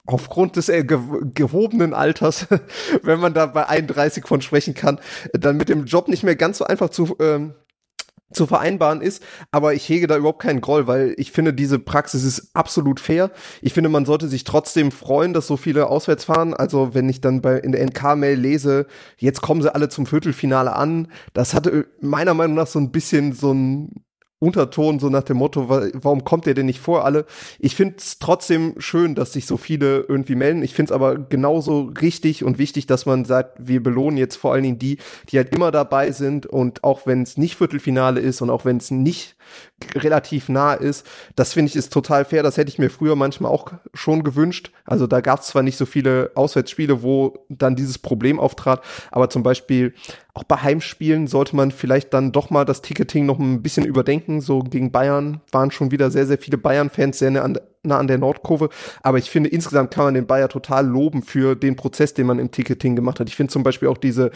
aufgrund 0.07 0.55
des 0.55 0.69
äh, 0.69 0.83
ge 0.83 0.99
gehobenen 1.33 1.93
Alters, 1.93 2.47
wenn 3.03 3.19
man 3.19 3.33
da 3.33 3.45
bei 3.45 3.67
31 3.67 4.25
von 4.25 4.41
sprechen 4.41 4.73
kann, 4.73 4.99
dann 5.33 5.57
mit 5.57 5.69
dem 5.69 5.85
Job 5.85 6.07
nicht 6.07 6.23
mehr 6.23 6.35
ganz 6.35 6.57
so 6.57 6.65
einfach 6.65 6.89
zu, 6.89 7.15
ähm, 7.19 7.53
zu 8.31 8.45
vereinbaren 8.45 9.01
ist, 9.01 9.23
aber 9.51 9.73
ich 9.73 9.87
hege 9.87 10.07
da 10.07 10.17
überhaupt 10.17 10.41
keinen 10.41 10.59
Groll, 10.59 10.87
weil 10.87 11.13
ich 11.17 11.31
finde, 11.31 11.53
diese 11.53 11.79
Praxis 11.79 12.23
ist 12.23 12.51
absolut 12.53 12.99
fair. 12.99 13.31
Ich 13.61 13.73
finde, 13.73 13.89
man 13.89 14.05
sollte 14.05 14.27
sich 14.27 14.43
trotzdem 14.43 14.91
freuen, 14.91 15.33
dass 15.33 15.47
so 15.47 15.55
viele 15.55 15.87
auswärts 15.87 16.25
fahren. 16.25 16.53
Also, 16.53 16.93
wenn 16.93 17.07
ich 17.07 17.21
dann 17.21 17.41
bei, 17.41 17.57
in 17.57 17.71
der 17.71 17.85
NK-Mail 17.85 18.37
lese, 18.37 18.87
jetzt 19.17 19.41
kommen 19.41 19.61
sie 19.61 19.73
alle 19.73 19.87
zum 19.87 20.05
Viertelfinale 20.05 20.75
an, 20.75 21.09
das 21.33 21.53
hatte 21.53 21.87
meiner 22.01 22.33
Meinung 22.33 22.55
nach 22.57 22.67
so 22.67 22.79
ein 22.79 22.91
bisschen 22.91 23.31
so 23.31 23.53
ein 23.53 24.03
Unterton, 24.39 25.00
so 25.00 25.10
nach 25.10 25.24
dem 25.24 25.38
Motto, 25.38 25.67
warum 25.67 26.24
kommt 26.24 26.46
ihr 26.46 26.53
denn 26.53 26.67
nicht 26.67 26.79
vor 26.79 27.06
alle? 27.06 27.25
Ich 27.58 27.75
finde 27.75 27.96
es 27.98 28.20
trotzdem 28.20 28.75
schön, 28.77 29.15
dass 29.15 29.34
sich 29.34 29.48
so 29.48 29.58
viele 29.58 30.06
irgendwie 30.08 30.36
melden. 30.36 30.62
Ich 30.62 30.75
finde 30.75 30.91
es 30.91 30.96
aber 30.96 31.17
genauso 31.17 31.91
richtig 32.01 32.44
und 32.44 32.60
wichtig, 32.60 32.86
dass 32.86 33.08
man 33.08 33.25
sagt, 33.25 33.58
wir 33.60 33.82
belohnen 33.82 34.17
jetzt 34.17 34.36
vor 34.36 34.53
allen 34.53 34.63
Dingen 34.63 34.79
die, 34.79 34.98
die 35.29 35.38
halt 35.38 35.56
immer 35.56 35.72
dabei 35.72 36.12
sind 36.12 36.46
und 36.46 36.84
auch 36.84 37.08
wenn 37.08 37.24
es 37.24 37.38
nicht 37.38 37.56
Viertelfinale 37.56 38.20
ist 38.20 38.41
und 38.41 38.51
auch 38.51 38.63
wenn 38.63 38.77
es 38.77 38.91
nicht 38.91 39.37
relativ 39.95 40.49
nah 40.49 40.73
ist. 40.73 41.05
Das 41.35 41.53
finde 41.53 41.69
ich 41.69 41.75
ist 41.75 41.93
total 41.93 42.25
fair. 42.25 42.43
Das 42.43 42.57
hätte 42.57 42.69
ich 42.69 42.79
mir 42.79 42.89
früher 42.89 43.15
manchmal 43.15 43.51
auch 43.51 43.71
schon 43.93 44.23
gewünscht. 44.23 44.71
Also 44.85 45.07
da 45.07 45.21
gab 45.21 45.41
es 45.41 45.47
zwar 45.47 45.63
nicht 45.63 45.77
so 45.77 45.85
viele 45.85 46.31
Auswärtsspiele, 46.35 47.03
wo 47.03 47.45
dann 47.49 47.75
dieses 47.75 47.97
Problem 47.97 48.39
auftrat, 48.39 48.81
aber 49.11 49.29
zum 49.29 49.43
Beispiel 49.43 49.93
auch 50.37 50.43
bei 50.43 50.57
Heimspielen 50.57 51.25
sollte 51.25 51.55
man 51.55 51.71
vielleicht 51.71 52.13
dann 52.13 52.31
doch 52.31 52.51
mal 52.51 52.63
das 52.63 52.83
Ticketing 52.83 53.25
noch 53.25 53.39
ein 53.39 53.63
bisschen 53.63 53.85
überdenken. 53.85 54.39
So 54.39 54.59
gegen 54.59 54.91
Bayern 54.91 55.41
waren 55.51 55.71
schon 55.71 55.89
wieder 55.89 56.11
sehr, 56.11 56.27
sehr 56.27 56.37
viele 56.37 56.59
Bayern-Fans 56.59 57.17
sehr 57.17 57.31
nah 57.31 57.97
an, 57.97 58.07
der 58.07 58.17
Nordkurve. 58.19 58.69
Aber 59.01 59.17
ich 59.17 59.31
finde, 59.31 59.49
insgesamt 59.49 59.91
kann 59.91 60.05
man 60.05 60.13
den 60.13 60.27
Bayer 60.27 60.47
total 60.47 60.85
loben 60.85 61.23
für 61.23 61.55
den 61.55 61.75
Prozess, 61.75 62.13
den 62.13 62.27
man 62.27 62.37
im 62.37 62.51
Ticketing 62.51 62.95
gemacht 62.95 63.19
hat. 63.19 63.29
Ich 63.29 63.35
finde 63.35 63.51
zum 63.51 63.63
Beispiel 63.63 63.87
auch 63.87 63.97
diese, 63.97 64.29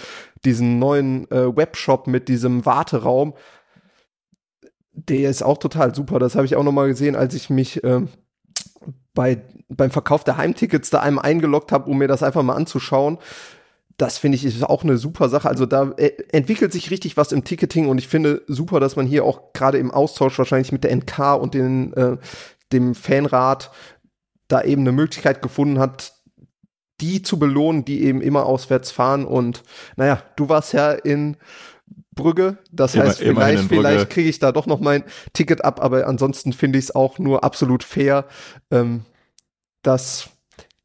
diesen 0.43 0.79
neuen 0.79 1.29
äh, 1.29 1.55
Webshop 1.55 2.07
mit 2.07 2.27
diesem 2.27 2.65
Warteraum 2.65 3.35
der 4.93 5.29
ist 5.29 5.41
auch 5.41 5.57
total 5.57 5.95
super. 5.95 6.19
Das 6.19 6.35
habe 6.35 6.45
ich 6.45 6.55
auch 6.55 6.63
noch 6.63 6.71
mal 6.71 6.87
gesehen, 6.87 7.15
als 7.15 7.33
ich 7.33 7.49
mich 7.49 7.83
äh, 7.83 8.01
bei, 9.13 9.41
beim 9.69 9.91
Verkauf 9.91 10.23
der 10.23 10.37
Heimtickets 10.37 10.89
da 10.89 10.99
einmal 10.99 11.25
eingeloggt 11.25 11.71
habe, 11.71 11.89
um 11.89 11.97
mir 11.97 12.07
das 12.07 12.23
einfach 12.23 12.43
mal 12.43 12.55
anzuschauen. 12.55 13.17
Das 13.97 14.17
finde 14.17 14.35
ich 14.37 14.45
ist 14.45 14.63
auch 14.63 14.83
eine 14.83 14.97
super 14.97 15.29
Sache. 15.29 15.47
Also 15.47 15.65
da 15.65 15.91
äh, 15.97 16.11
entwickelt 16.31 16.71
sich 16.71 16.91
richtig 16.91 17.17
was 17.17 17.31
im 17.31 17.43
Ticketing 17.43 17.87
und 17.87 17.97
ich 17.97 18.07
finde 18.07 18.41
super, 18.47 18.79
dass 18.79 18.95
man 18.95 19.05
hier 19.05 19.25
auch 19.25 19.53
gerade 19.53 19.77
im 19.77 19.91
Austausch 19.91 20.37
wahrscheinlich 20.37 20.71
mit 20.71 20.83
der 20.83 20.95
NK 20.95 21.35
und 21.39 21.53
den, 21.53 21.93
äh, 21.93 22.17
dem 22.71 22.95
Fanrat 22.95 23.71
da 24.47 24.61
eben 24.63 24.81
eine 24.81 24.91
Möglichkeit 24.91 25.41
gefunden 25.41 25.79
hat, 25.79 26.13
die 26.99 27.21
zu 27.21 27.39
belohnen, 27.39 27.85
die 27.85 28.03
eben 28.03 28.21
immer 28.21 28.45
auswärts 28.45 28.91
fahren. 28.91 29.25
Und 29.25 29.63
naja, 29.95 30.21
du 30.35 30.49
warst 30.49 30.73
ja 30.73 30.91
in 30.91 31.37
Brügge. 32.15 32.57
Das 32.71 32.95
Immer, 32.95 33.05
heißt, 33.05 33.19
vielleicht, 33.19 33.63
vielleicht 33.63 34.09
kriege 34.09 34.29
ich 34.29 34.39
da 34.39 34.51
doch 34.51 34.65
noch 34.65 34.79
mein 34.79 35.03
Ticket 35.33 35.63
ab, 35.63 35.81
aber 35.81 36.07
ansonsten 36.07 36.53
finde 36.53 36.79
ich 36.79 36.85
es 36.85 36.95
auch 36.95 37.19
nur 37.19 37.43
absolut 37.43 37.83
fair, 37.83 38.25
ähm, 38.69 39.05
dass 39.81 40.29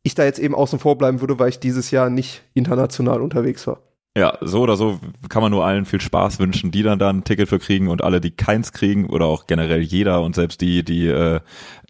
ich 0.02 0.14
da 0.14 0.24
jetzt 0.24 0.38
eben 0.38 0.54
außen 0.54 0.78
vor 0.78 0.96
bleiben 0.96 1.20
würde, 1.20 1.38
weil 1.38 1.48
ich 1.48 1.58
dieses 1.58 1.90
Jahr 1.90 2.10
nicht 2.10 2.42
international 2.54 3.20
unterwegs 3.20 3.66
war. 3.66 3.80
Ja, 4.16 4.38
so 4.40 4.62
oder 4.62 4.76
so 4.76 4.98
kann 5.28 5.42
man 5.42 5.50
nur 5.50 5.66
allen 5.66 5.84
viel 5.84 6.00
Spaß 6.00 6.38
wünschen, 6.38 6.70
die 6.70 6.82
dann 6.82 6.98
da 6.98 7.10
ein 7.10 7.24
Ticket 7.24 7.50
für 7.50 7.58
kriegen 7.58 7.88
und 7.88 8.02
alle, 8.02 8.20
die 8.20 8.30
keins 8.30 8.72
kriegen 8.72 9.10
oder 9.10 9.26
auch 9.26 9.46
generell 9.46 9.82
jeder 9.82 10.22
und 10.22 10.34
selbst 10.34 10.62
die, 10.62 10.84
die 10.84 11.06
äh, 11.06 11.40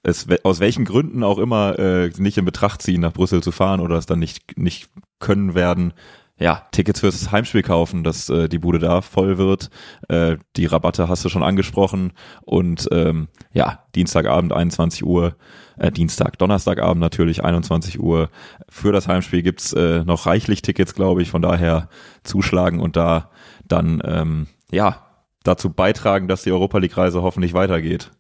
es 0.03 0.27
aus 0.43 0.59
welchen 0.59 0.85
Gründen 0.85 1.23
auch 1.23 1.39
immer 1.39 1.79
äh, 1.79 2.11
nicht 2.17 2.37
in 2.37 2.45
Betracht 2.45 2.83
ziehen, 2.83 3.01
nach 3.01 3.13
Brüssel 3.13 3.45
zu 3.45 3.53
fahren 3.53 3.81
oder 3.81 3.97
es 3.97 4.07
dann 4.07 4.19
nicht 4.19 4.59
nicht 4.59 4.89
können 5.21 5.55
werden, 5.55 5.93
ja, 6.39 6.67
Tickets 6.71 7.01
fürs 7.01 7.33
Heimspiel 7.33 7.63
kaufen, 7.63 8.05
dass 8.05 8.29
äh, 8.29 8.49
die 8.49 8.59
Bude 8.59 8.79
da 8.79 9.01
voll 9.01 9.39
wird. 9.39 9.71
Äh, 10.09 10.37
die 10.57 10.67
Rabatte 10.67 11.09
hast 11.09 11.25
du 11.25 11.31
schon 11.31 11.43
angesprochen. 11.43 12.13
Und 12.43 12.89
ähm, 12.93 13.29
ja, 13.53 13.85
Dienstagabend 13.95 14.53
21 14.53 15.05
Uhr, 15.05 15.37
äh, 15.79 15.91
Dienstag, 15.91 16.39
Donnerstagabend 16.39 17.01
natürlich 17.01 17.43
21 17.43 18.01
Uhr. 18.01 18.29
Für 18.69 18.93
das 18.93 19.09
Heimspiel 19.09 19.43
gibt's 19.43 19.73
äh, 19.73 20.05
noch 20.05 20.27
reichlich 20.27 20.61
Tickets, 20.61 20.95
glaube 20.95 21.23
ich. 21.23 21.31
Von 21.31 21.41
daher 21.41 21.89
zuschlagen 22.23 22.81
und 22.81 22.97
da 22.97 23.31
dann 23.67 24.03
ähm, 24.05 24.47
ja 24.71 25.07
dazu 25.43 25.73
beitragen, 25.73 26.29
dass 26.29 26.43
die 26.43 26.53
Europa 26.53 26.79
League-Reise 26.79 27.23
hoffentlich 27.23 27.55
weitergeht. 27.55 28.11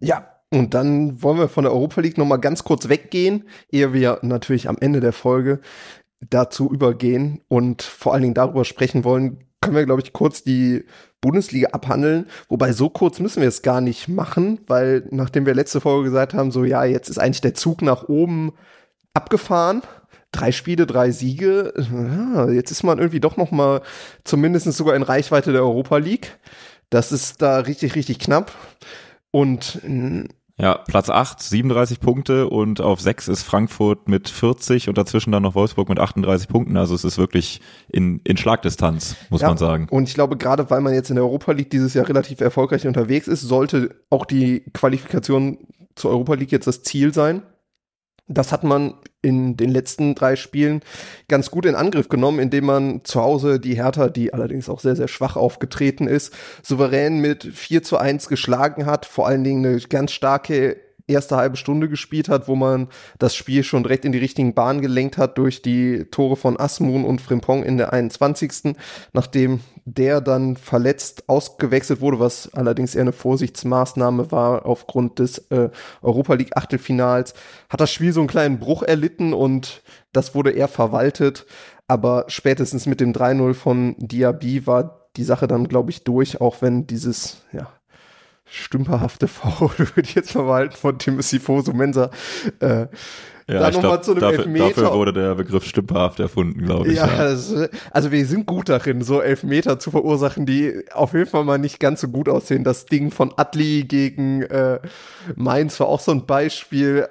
Ja, 0.00 0.26
und 0.50 0.74
dann 0.74 1.22
wollen 1.22 1.38
wir 1.38 1.48
von 1.48 1.64
der 1.64 1.72
Europa 1.72 2.00
League 2.00 2.18
nochmal 2.18 2.38
ganz 2.38 2.62
kurz 2.62 2.88
weggehen, 2.88 3.48
ehe 3.70 3.92
wir 3.92 4.18
natürlich 4.22 4.68
am 4.68 4.76
Ende 4.78 5.00
der 5.00 5.12
Folge 5.12 5.60
dazu 6.30 6.70
übergehen 6.72 7.40
und 7.48 7.82
vor 7.82 8.12
allen 8.12 8.22
Dingen 8.22 8.34
darüber 8.34 8.64
sprechen 8.64 9.04
wollen, 9.04 9.44
können 9.60 9.76
wir, 9.76 9.86
glaube 9.86 10.02
ich, 10.02 10.12
kurz 10.12 10.42
die 10.42 10.84
Bundesliga 11.20 11.68
abhandeln. 11.70 12.26
Wobei 12.48 12.72
so 12.72 12.88
kurz 12.88 13.20
müssen 13.20 13.40
wir 13.40 13.48
es 13.48 13.62
gar 13.62 13.80
nicht 13.80 14.08
machen, 14.08 14.60
weil 14.66 15.06
nachdem 15.10 15.46
wir 15.46 15.54
letzte 15.54 15.80
Folge 15.80 16.04
gesagt 16.04 16.34
haben, 16.34 16.50
so 16.50 16.64
ja, 16.64 16.84
jetzt 16.84 17.08
ist 17.08 17.18
eigentlich 17.18 17.42
der 17.42 17.54
Zug 17.54 17.80
nach 17.80 18.08
oben 18.08 18.52
abgefahren. 19.14 19.82
Drei 20.32 20.50
Spiele, 20.50 20.86
drei 20.86 21.10
Siege. 21.10 21.74
Jetzt 22.52 22.70
ist 22.70 22.82
man 22.82 22.98
irgendwie 22.98 23.20
doch 23.20 23.36
noch 23.36 23.50
mal 23.50 23.82
zumindest 24.24 24.72
sogar 24.72 24.96
in 24.96 25.02
Reichweite 25.02 25.52
der 25.52 25.62
Europa 25.62 25.98
League. 25.98 26.38
Das 26.90 27.12
ist 27.12 27.40
da 27.42 27.58
richtig, 27.58 27.94
richtig 27.94 28.18
knapp. 28.18 28.50
Und 29.30 29.80
ja, 30.62 30.78
Platz 30.78 31.10
8, 31.10 31.42
37 31.42 31.98
Punkte 31.98 32.48
und 32.48 32.80
auf 32.80 33.00
6 33.00 33.26
ist 33.26 33.42
Frankfurt 33.42 34.06
mit 34.06 34.28
40 34.28 34.88
und 34.88 34.96
dazwischen 34.96 35.32
dann 35.32 35.42
noch 35.42 35.56
Wolfsburg 35.56 35.88
mit 35.88 35.98
38 35.98 36.46
Punkten. 36.46 36.76
Also 36.76 36.94
es 36.94 37.02
ist 37.02 37.18
wirklich 37.18 37.60
in, 37.88 38.20
in 38.22 38.36
Schlagdistanz, 38.36 39.16
muss 39.28 39.40
ja, 39.40 39.48
man 39.48 39.58
sagen. 39.58 39.88
Und 39.90 40.08
ich 40.08 40.14
glaube, 40.14 40.36
gerade 40.36 40.70
weil 40.70 40.80
man 40.80 40.94
jetzt 40.94 41.10
in 41.10 41.16
der 41.16 41.24
Europa 41.24 41.50
League 41.50 41.70
dieses 41.70 41.94
Jahr 41.94 42.08
relativ 42.08 42.40
erfolgreich 42.40 42.86
unterwegs 42.86 43.26
ist, 43.26 43.40
sollte 43.40 43.96
auch 44.08 44.24
die 44.24 44.60
Qualifikation 44.72 45.58
zur 45.96 46.12
Europa 46.12 46.34
League 46.34 46.52
jetzt 46.52 46.68
das 46.68 46.84
Ziel 46.84 47.12
sein. 47.12 47.42
Das 48.32 48.52
hat 48.52 48.64
man 48.64 48.94
in 49.20 49.56
den 49.56 49.70
letzten 49.70 50.14
drei 50.14 50.36
Spielen 50.36 50.80
ganz 51.28 51.50
gut 51.50 51.66
in 51.66 51.74
Angriff 51.74 52.08
genommen, 52.08 52.38
indem 52.40 52.66
man 52.66 53.04
zu 53.04 53.20
Hause 53.20 53.60
die 53.60 53.76
Hertha, 53.76 54.08
die 54.08 54.34
allerdings 54.34 54.68
auch 54.68 54.80
sehr, 54.80 54.96
sehr 54.96 55.08
schwach 55.08 55.36
aufgetreten 55.36 56.08
ist, 56.08 56.34
souverän 56.62 57.20
mit 57.20 57.44
4 57.44 57.82
zu 57.82 57.98
1 57.98 58.28
geschlagen 58.28 58.86
hat. 58.86 59.06
Vor 59.06 59.26
allen 59.26 59.44
Dingen 59.44 59.64
eine 59.64 59.80
ganz 59.80 60.12
starke 60.12 60.76
erste 61.12 61.36
halbe 61.36 61.56
Stunde 61.56 61.88
gespielt 61.88 62.28
hat, 62.28 62.48
wo 62.48 62.54
man 62.54 62.88
das 63.18 63.34
Spiel 63.34 63.62
schon 63.62 63.82
direkt 63.82 64.04
in 64.04 64.12
die 64.12 64.18
richtigen 64.18 64.54
Bahnen 64.54 64.80
gelenkt 64.80 65.18
hat 65.18 65.38
durch 65.38 65.62
die 65.62 66.04
Tore 66.10 66.36
von 66.36 66.58
Asmun 66.58 67.04
und 67.04 67.20
Frimpong 67.20 67.62
in 67.62 67.76
der 67.76 67.92
21. 67.92 68.74
Nachdem 69.12 69.60
der 69.84 70.20
dann 70.20 70.56
verletzt 70.56 71.28
ausgewechselt 71.28 72.00
wurde, 72.00 72.20
was 72.20 72.52
allerdings 72.54 72.94
eher 72.94 73.02
eine 73.02 73.12
Vorsichtsmaßnahme 73.12 74.30
war 74.30 74.64
aufgrund 74.66 75.18
des 75.18 75.38
äh, 75.50 75.70
Europa 76.02 76.34
League 76.34 76.56
Achtelfinals, 76.56 77.34
hat 77.68 77.80
das 77.80 77.92
Spiel 77.92 78.12
so 78.12 78.20
einen 78.20 78.28
kleinen 78.28 78.58
Bruch 78.58 78.82
erlitten 78.82 79.32
und 79.32 79.82
das 80.12 80.34
wurde 80.34 80.52
eher 80.52 80.68
verwaltet. 80.68 81.46
Aber 81.88 82.24
spätestens 82.28 82.86
mit 82.86 83.00
dem 83.00 83.12
3-0 83.12 83.54
von 83.54 83.96
Diaby 83.98 84.66
war 84.66 85.08
die 85.16 85.24
Sache 85.24 85.46
dann, 85.46 85.68
glaube 85.68 85.90
ich, 85.90 86.04
durch, 86.04 86.40
auch 86.40 86.62
wenn 86.62 86.86
dieses, 86.86 87.42
ja, 87.52 87.68
stümperhafte 88.44 89.28
Foul, 89.28 89.70
würde 89.78 90.02
ich 90.02 90.14
jetzt 90.14 90.32
verwalten, 90.32 90.76
von 90.76 90.98
Timothy 90.98 91.40
Fosu 91.40 91.72
Mensa. 91.72 92.10
Äh, 92.60 92.86
ja, 93.48 93.60
da 93.60 93.70
nochmal 93.70 94.02
zu 94.02 94.12
einem 94.12 94.20
dafür, 94.20 94.38
Elfmeter. 94.38 94.68
Dafür 94.68 94.92
wurde 94.94 95.12
der 95.12 95.34
Begriff 95.34 95.64
stümperhaft 95.64 96.20
erfunden, 96.20 96.62
glaube 96.62 96.88
ich. 96.88 96.96
Ja, 96.96 97.06
ja. 97.06 97.24
Das, 97.24 97.54
also 97.90 98.12
wir 98.12 98.24
sind 98.26 98.46
gut 98.46 98.68
darin, 98.68 99.02
so 99.02 99.20
Elfmeter 99.20 99.78
zu 99.78 99.90
verursachen, 99.90 100.46
die 100.46 100.84
auf 100.92 101.12
jeden 101.14 101.26
Fall 101.26 101.44
mal 101.44 101.58
nicht 101.58 101.80
ganz 101.80 102.00
so 102.00 102.08
gut 102.08 102.28
aussehen. 102.28 102.64
Das 102.64 102.86
Ding 102.86 103.10
von 103.10 103.32
Atli 103.36 103.84
gegen 103.84 104.42
äh, 104.42 104.80
Mainz 105.36 105.78
war 105.80 105.88
auch 105.88 106.00
so 106.00 106.12
ein 106.12 106.26
Beispiel. 106.26 107.08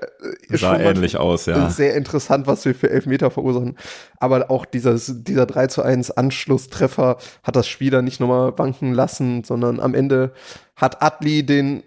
Äh, 0.49 0.57
Sah 0.57 0.79
ähnlich 0.79 1.17
aus, 1.17 1.45
ja. 1.45 1.69
Sehr 1.69 1.95
interessant, 1.95 2.47
was 2.47 2.65
wir 2.65 2.75
für 2.75 2.89
Elfmeter 2.89 3.31
verursachen. 3.31 3.77
Aber 4.19 4.49
auch 4.51 4.65
dieses, 4.65 5.23
dieser 5.23 5.45
3 5.45 5.67
zu 5.67 5.81
1 5.81 6.11
Anschlusstreffer 6.11 7.17
hat 7.43 7.55
das 7.55 7.67
Spiel 7.67 7.91
dann 7.91 8.05
nicht 8.05 8.19
nochmal 8.19 8.57
wanken 8.57 8.93
lassen, 8.93 9.43
sondern 9.43 9.79
am 9.79 9.93
Ende 9.93 10.31
hat 10.75 11.01
Atli 11.01 11.45
den 11.45 11.83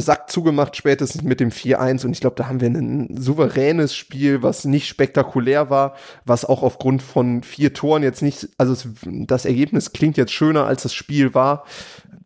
Sack 0.00 0.30
zugemacht, 0.30 0.76
spätestens 0.76 1.22
mit 1.22 1.40
dem 1.40 1.50
4-1. 1.50 2.04
Und 2.04 2.12
ich 2.12 2.20
glaube, 2.20 2.36
da 2.36 2.48
haben 2.48 2.60
wir 2.60 2.68
ein 2.68 3.16
souveränes 3.16 3.94
Spiel, 3.94 4.42
was 4.42 4.64
nicht 4.64 4.88
spektakulär 4.88 5.70
war, 5.70 5.94
was 6.24 6.44
auch 6.44 6.62
aufgrund 6.62 7.02
von 7.02 7.42
vier 7.42 7.72
Toren 7.72 8.02
jetzt 8.02 8.22
nicht, 8.22 8.48
also 8.58 8.72
es, 8.72 8.88
das 9.02 9.44
Ergebnis 9.44 9.92
klingt 9.92 10.16
jetzt 10.16 10.32
schöner, 10.32 10.66
als 10.66 10.82
das 10.82 10.94
Spiel 10.94 11.34
war. 11.34 11.64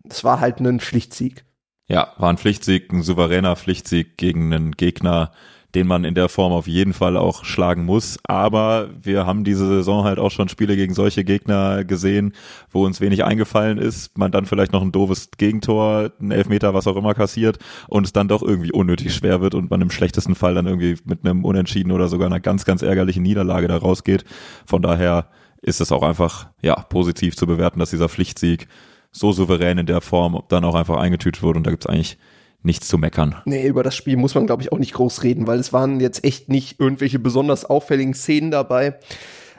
Es 0.08 0.24
war 0.24 0.40
halt 0.40 0.60
ein 0.60 0.80
Pflichtsieg. 0.80 1.44
Ja, 1.88 2.12
war 2.18 2.30
ein 2.30 2.38
Pflichtsieg, 2.38 2.92
ein 2.92 3.02
souveräner 3.02 3.56
Pflichtsieg 3.56 4.16
gegen 4.16 4.52
einen 4.52 4.72
Gegner, 4.72 5.32
den 5.74 5.86
man 5.86 6.04
in 6.04 6.14
der 6.14 6.28
Form 6.28 6.52
auf 6.52 6.66
jeden 6.66 6.92
Fall 6.92 7.16
auch 7.16 7.44
schlagen 7.44 7.84
muss. 7.84 8.18
Aber 8.24 8.90
wir 9.02 9.26
haben 9.26 9.44
diese 9.44 9.66
Saison 9.66 10.04
halt 10.04 10.18
auch 10.18 10.30
schon 10.30 10.48
Spiele 10.48 10.76
gegen 10.76 10.94
solche 10.94 11.24
Gegner 11.24 11.84
gesehen, 11.84 12.32
wo 12.70 12.84
uns 12.84 13.00
wenig 13.00 13.24
eingefallen 13.24 13.78
ist, 13.78 14.18
man 14.18 14.32
dann 14.32 14.46
vielleicht 14.46 14.72
noch 14.72 14.82
ein 14.82 14.92
doofes 14.92 15.30
Gegentor, 15.36 16.10
ein 16.20 16.30
Elfmeter, 16.30 16.74
was 16.74 16.86
auch 16.86 16.96
immer 16.96 17.14
kassiert 17.14 17.58
und 17.88 18.04
es 18.04 18.12
dann 18.12 18.28
doch 18.28 18.42
irgendwie 18.42 18.72
unnötig 18.72 19.14
schwer 19.14 19.40
wird 19.40 19.54
und 19.54 19.70
man 19.70 19.80
im 19.80 19.90
schlechtesten 19.90 20.34
Fall 20.34 20.54
dann 20.54 20.66
irgendwie 20.66 20.96
mit 21.04 21.24
einem 21.24 21.44
Unentschieden 21.44 21.92
oder 21.92 22.08
sogar 22.08 22.26
einer 22.26 22.40
ganz, 22.40 22.64
ganz 22.64 22.82
ärgerlichen 22.82 23.22
Niederlage 23.22 23.68
da 23.68 23.76
rausgeht. 23.76 24.24
Von 24.66 24.82
daher 24.82 25.28
ist 25.62 25.80
es 25.80 25.92
auch 25.92 26.02
einfach, 26.02 26.48
ja, 26.62 26.74
positiv 26.74 27.36
zu 27.36 27.46
bewerten, 27.46 27.78
dass 27.78 27.90
dieser 27.90 28.08
Pflichtsieg 28.08 28.66
so 29.12 29.32
souverän 29.32 29.78
in 29.78 29.86
der 29.86 30.00
Form 30.00 30.42
dann 30.48 30.64
auch 30.64 30.74
einfach 30.74 30.96
eingetütet 30.96 31.42
wurde 31.42 31.58
und 31.58 31.66
da 31.66 31.70
gibt's 31.70 31.86
eigentlich 31.86 32.18
nichts 32.62 32.88
zu 32.88 32.98
meckern. 32.98 33.36
Nee, 33.44 33.66
über 33.66 33.82
das 33.82 33.96
Spiel 33.96 34.16
muss 34.16 34.34
man, 34.34 34.46
glaube 34.46 34.62
ich, 34.62 34.72
auch 34.72 34.78
nicht 34.78 34.94
groß 34.94 35.22
reden, 35.22 35.46
weil 35.46 35.58
es 35.58 35.72
waren 35.72 36.00
jetzt 36.00 36.24
echt 36.24 36.48
nicht 36.48 36.80
irgendwelche 36.80 37.18
besonders 37.18 37.64
auffälligen 37.64 38.14
Szenen 38.14 38.50
dabei. 38.50 38.98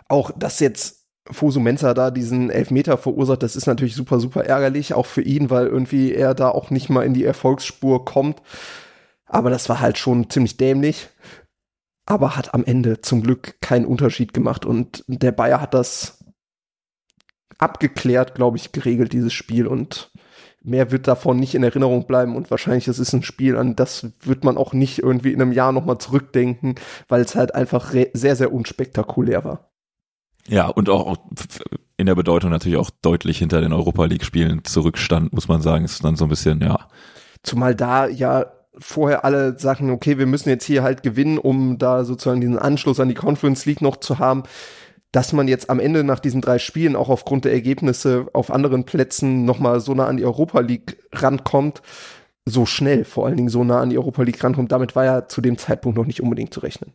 Auch, 0.07 0.31
dass 0.37 0.59
jetzt 0.59 1.05
Fosu 1.29 1.59
Mensa 1.59 1.93
da 1.93 2.11
diesen 2.11 2.49
Elfmeter 2.49 2.97
verursacht, 2.97 3.43
das 3.43 3.55
ist 3.55 3.67
natürlich 3.67 3.95
super, 3.95 4.19
super 4.19 4.45
ärgerlich, 4.45 4.93
auch 4.93 5.05
für 5.05 5.21
ihn, 5.21 5.49
weil 5.49 5.67
irgendwie 5.67 6.13
er 6.13 6.33
da 6.33 6.49
auch 6.49 6.69
nicht 6.69 6.89
mal 6.89 7.05
in 7.05 7.13
die 7.13 7.23
Erfolgsspur 7.23 8.05
kommt. 8.05 8.41
Aber 9.25 9.49
das 9.49 9.69
war 9.69 9.79
halt 9.79 9.97
schon 9.97 10.29
ziemlich 10.29 10.57
dämlich. 10.57 11.09
Aber 12.05 12.35
hat 12.35 12.53
am 12.53 12.65
Ende 12.65 13.01
zum 13.01 13.21
Glück 13.21 13.61
keinen 13.61 13.85
Unterschied 13.85 14.33
gemacht 14.33 14.65
und 14.65 15.03
der 15.07 15.31
Bayer 15.31 15.61
hat 15.61 15.73
das 15.73 16.25
abgeklärt, 17.57 18.35
glaube 18.35 18.57
ich, 18.57 18.71
geregelt, 18.71 19.13
dieses 19.13 19.33
Spiel 19.33 19.67
und 19.67 20.11
mehr 20.63 20.91
wird 20.91 21.07
davon 21.07 21.39
nicht 21.39 21.55
in 21.55 21.63
Erinnerung 21.63 22.05
bleiben 22.05 22.35
und 22.35 22.51
wahrscheinlich 22.51 22.85
das 22.85 22.99
ist 22.99 23.13
ein 23.13 23.23
Spiel, 23.23 23.57
an 23.57 23.75
das 23.75 24.07
wird 24.21 24.43
man 24.43 24.57
auch 24.57 24.73
nicht 24.73 24.99
irgendwie 24.99 25.33
in 25.33 25.41
einem 25.41 25.51
Jahr 25.51 25.71
nochmal 25.71 25.97
zurückdenken, 25.97 26.75
weil 27.07 27.21
es 27.21 27.35
halt 27.35 27.55
einfach 27.55 27.93
sehr, 28.13 28.35
sehr 28.35 28.53
unspektakulär 28.53 29.43
war. 29.43 29.71
Ja, 30.47 30.67
und 30.67 30.89
auch 30.89 31.17
in 31.97 32.07
der 32.07 32.15
Bedeutung 32.15 32.49
natürlich 32.49 32.77
auch 32.77 32.89
deutlich 33.01 33.37
hinter 33.37 33.61
den 33.61 33.73
Europa 33.73 34.05
League-Spielen 34.05 34.63
zurückstand, 34.63 35.33
muss 35.33 35.47
man 35.47 35.61
sagen, 35.61 35.85
ist 35.85 36.03
dann 36.03 36.15
so 36.15 36.25
ein 36.25 36.29
bisschen, 36.29 36.61
ja. 36.61 36.87
Zumal 37.43 37.75
da 37.75 38.07
ja 38.07 38.45
vorher 38.77 39.25
alle 39.25 39.59
sagen, 39.59 39.91
okay, 39.91 40.17
wir 40.17 40.25
müssen 40.25 40.49
jetzt 40.49 40.65
hier 40.65 40.83
halt 40.83 41.03
gewinnen, 41.03 41.37
um 41.37 41.77
da 41.77 42.03
sozusagen 42.03 42.41
diesen 42.41 42.57
Anschluss 42.57 42.99
an 42.99 43.09
die 43.09 43.15
Conference 43.15 43.65
League 43.65 43.81
noch 43.81 43.97
zu 43.97 44.19
haben 44.19 44.43
dass 45.11 45.33
man 45.33 45.47
jetzt 45.47 45.69
am 45.69 45.79
Ende 45.79 46.03
nach 46.03 46.19
diesen 46.19 46.41
drei 46.41 46.57
Spielen 46.57 46.95
auch 46.95 47.09
aufgrund 47.09 47.45
der 47.45 47.51
Ergebnisse 47.51 48.27
auf 48.33 48.51
anderen 48.51 48.85
Plätzen 48.85 49.43
nochmal 49.43 49.81
so 49.81 49.93
nah 49.93 50.07
an 50.07 50.17
die 50.17 50.25
Europa 50.25 50.61
League 50.61 50.97
rankommt, 51.11 51.81
so 52.45 52.65
schnell 52.65 53.03
vor 53.03 53.25
allen 53.25 53.37
Dingen 53.37 53.49
so 53.49 53.63
nah 53.63 53.81
an 53.81 53.89
die 53.89 53.97
Europa 53.97 54.23
League 54.23 54.43
rankommt, 54.43 54.71
damit 54.71 54.95
war 54.95 55.05
ja 55.05 55.27
zu 55.27 55.41
dem 55.41 55.57
Zeitpunkt 55.57 55.97
noch 55.97 56.05
nicht 56.05 56.21
unbedingt 56.21 56.53
zu 56.53 56.61
rechnen. 56.61 56.93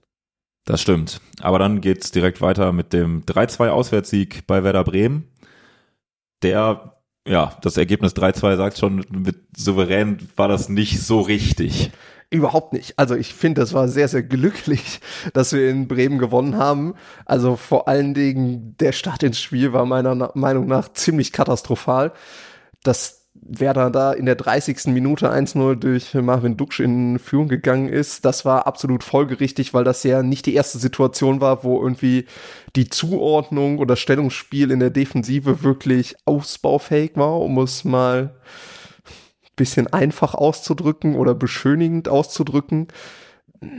Das 0.64 0.81
stimmt. 0.81 1.20
Aber 1.40 1.59
dann 1.59 1.81
geht's 1.81 2.11
direkt 2.11 2.40
weiter 2.40 2.72
mit 2.72 2.92
dem 2.92 3.24
3-2 3.24 3.68
Auswärtssieg 3.68 4.46
bei 4.46 4.64
Werder 4.64 4.83
Bremen. 4.83 5.29
Der, 6.42 6.96
ja, 7.26 7.57
das 7.62 7.76
Ergebnis 7.76 8.14
3-2 8.14 8.57
sagt 8.57 8.79
schon, 8.79 9.05
mit 9.11 9.37
souverän 9.57 10.18
war 10.35 10.48
das 10.48 10.68
nicht 10.68 11.00
so 11.00 11.20
richtig. 11.20 11.92
Überhaupt 12.28 12.72
nicht. 12.72 12.98
Also 12.98 13.14
ich 13.14 13.34
finde, 13.34 13.60
das 13.60 13.72
war 13.72 13.88
sehr, 13.88 14.08
sehr 14.08 14.22
glücklich, 14.22 15.00
dass 15.32 15.52
wir 15.52 15.70
in 15.70 15.86
Bremen 15.86 16.18
gewonnen 16.18 16.56
haben. 16.56 16.94
Also 17.24 17.56
vor 17.56 17.88
allen 17.88 18.14
Dingen 18.14 18.76
der 18.80 18.92
Start 18.92 19.22
ins 19.22 19.40
Spiel 19.40 19.72
war 19.72 19.86
meiner 19.86 20.32
Meinung 20.34 20.66
nach 20.66 20.92
ziemlich 20.92 21.32
katastrophal. 21.32 22.12
Dass 22.82 23.26
Werder 23.48 23.90
da 23.90 24.12
in 24.12 24.26
der 24.26 24.34
30. 24.34 24.86
Minute 24.86 25.32
1-0 25.32 25.76
durch 25.76 26.14
Marvin 26.14 26.56
Duksch 26.56 26.80
in 26.80 27.18
Führung 27.18 27.48
gegangen 27.48 27.88
ist, 27.88 28.24
das 28.24 28.44
war 28.44 28.66
absolut 28.66 29.04
folgerichtig, 29.04 29.74
weil 29.74 29.84
das 29.84 30.02
ja 30.02 30.22
nicht 30.22 30.46
die 30.46 30.54
erste 30.54 30.78
Situation 30.78 31.40
war, 31.40 31.64
wo 31.64 31.80
irgendwie 31.80 32.26
die 32.74 32.88
Zuordnung 32.88 33.78
oder 33.78 33.96
Stellungsspiel 33.96 34.70
in 34.70 34.80
der 34.80 34.90
Defensive 34.90 35.62
wirklich 35.62 36.16
ausbaufähig 36.24 37.12
war, 37.14 37.40
um 37.40 37.58
es 37.58 37.84
mal 37.84 38.34
bisschen 39.56 39.86
einfach 39.92 40.34
auszudrücken 40.34 41.16
oder 41.16 41.34
beschönigend 41.34 42.08
auszudrücken. 42.08 42.88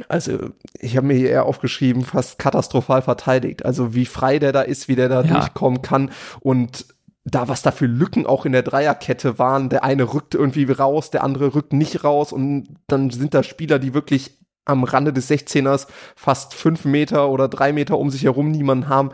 Also, 0.10 0.50
ich 0.80 0.98
habe 0.98 1.08
mir 1.08 1.14
hier 1.14 1.30
eher 1.30 1.46
aufgeschrieben, 1.46 2.04
fast 2.04 2.40
katastrophal 2.40 3.02
verteidigt. 3.02 3.66
Also, 3.66 3.94
wie 3.94 4.06
frei 4.06 4.40
der 4.40 4.52
da 4.52 4.62
ist, 4.62 4.88
wie 4.88 4.96
der 4.96 5.08
da 5.08 5.22
ja. 5.22 5.34
durchkommen 5.34 5.82
kann 5.82 6.12
und 6.40 6.86
da, 7.30 7.48
was 7.48 7.62
da 7.62 7.72
für 7.72 7.86
Lücken 7.86 8.26
auch 8.26 8.46
in 8.46 8.54
der 8.54 8.64
Dreierkette 8.64 9.38
waren. 9.38 9.70
Der 9.70 9.84
eine 9.84 10.14
rückt 10.14 10.34
irgendwie 10.34 10.72
raus, 10.72 11.12
der 11.12 11.24
andere 11.24 11.54
rückt 11.54 11.74
nicht 11.74 12.04
raus 12.04 12.32
und 12.32 12.70
dann 12.88 13.10
sind 13.10 13.34
da 13.34 13.44
Spieler, 13.44 13.80
die 13.80 13.94
wirklich 13.94 14.38
am 14.68 14.84
Rande 14.84 15.14
des 15.14 15.30
16ers 15.30 15.88
fast 16.16 16.54
fünf 16.54 16.86
Meter 16.86 17.30
oder 17.30 17.48
drei 17.48 17.74
Meter 17.74 17.98
um 17.98 18.10
sich 18.10 18.24
herum 18.24 18.52
niemanden 18.52 18.90
haben. 18.90 19.12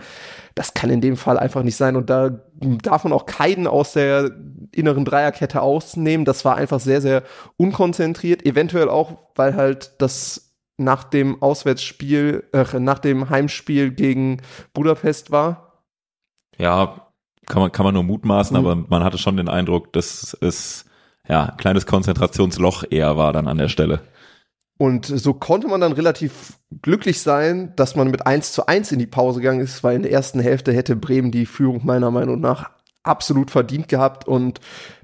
Das 0.55 0.73
kann 0.73 0.89
in 0.89 1.01
dem 1.01 1.17
Fall 1.17 1.37
einfach 1.37 1.63
nicht 1.63 1.75
sein. 1.75 1.95
Und 1.95 2.09
da 2.09 2.39
darf 2.63 3.03
man 3.03 3.13
auch 3.13 3.25
keinen 3.25 3.67
aus 3.67 3.93
der 3.93 4.31
inneren 4.71 5.05
Dreierkette 5.05 5.61
ausnehmen. 5.61 6.25
Das 6.25 6.45
war 6.45 6.55
einfach 6.55 6.79
sehr, 6.79 7.01
sehr 7.01 7.23
unkonzentriert. 7.57 8.45
Eventuell 8.45 8.89
auch, 8.89 9.17
weil 9.35 9.55
halt 9.55 9.93
das 9.99 10.53
nach 10.77 11.03
dem 11.03 11.41
Auswärtsspiel, 11.41 12.43
äh, 12.51 12.79
nach 12.79 12.99
dem 12.99 13.29
Heimspiel 13.29 13.91
gegen 13.91 14.41
Budapest 14.73 15.31
war. 15.31 15.83
Ja, 16.57 17.07
kann 17.45 17.61
man, 17.61 17.71
kann 17.71 17.85
man 17.85 17.93
nur 17.93 18.03
mutmaßen, 18.03 18.57
mhm. 18.57 18.65
aber 18.65 18.75
man 18.75 19.03
hatte 19.03 19.17
schon 19.17 19.37
den 19.37 19.49
Eindruck, 19.49 19.93
dass 19.93 20.35
es 20.41 20.85
ja 21.27 21.45
ein 21.45 21.57
kleines 21.57 21.85
Konzentrationsloch 21.85 22.83
eher 22.89 23.17
war 23.17 23.33
dann 23.33 23.47
an 23.47 23.57
der 23.57 23.69
Stelle. 23.69 24.01
Und 24.77 25.05
so 25.05 25.33
konnte 25.33 25.67
man 25.67 25.81
dann 25.81 25.93
relativ 25.93 26.59
glücklich 26.81 27.21
sein, 27.21 27.73
dass 27.75 27.95
man 27.95 28.09
mit 28.09 28.25
1 28.25 28.53
zu 28.53 28.65
1 28.65 28.91
in 28.91 28.99
die 28.99 29.07
Pause 29.07 29.39
gegangen 29.39 29.61
ist, 29.61 29.83
weil 29.83 29.95
in 29.95 30.03
der 30.03 30.11
ersten 30.11 30.39
Hälfte 30.39 30.73
hätte 30.73 30.95
Bremen 30.95 31.31
die 31.31 31.45
Führung 31.45 31.85
meiner 31.85 32.11
Meinung 32.11 32.39
nach 32.39 32.71
absolut 33.03 33.51
verdient 33.51 33.87
gehabt. 33.87 34.27
Und 34.27 34.59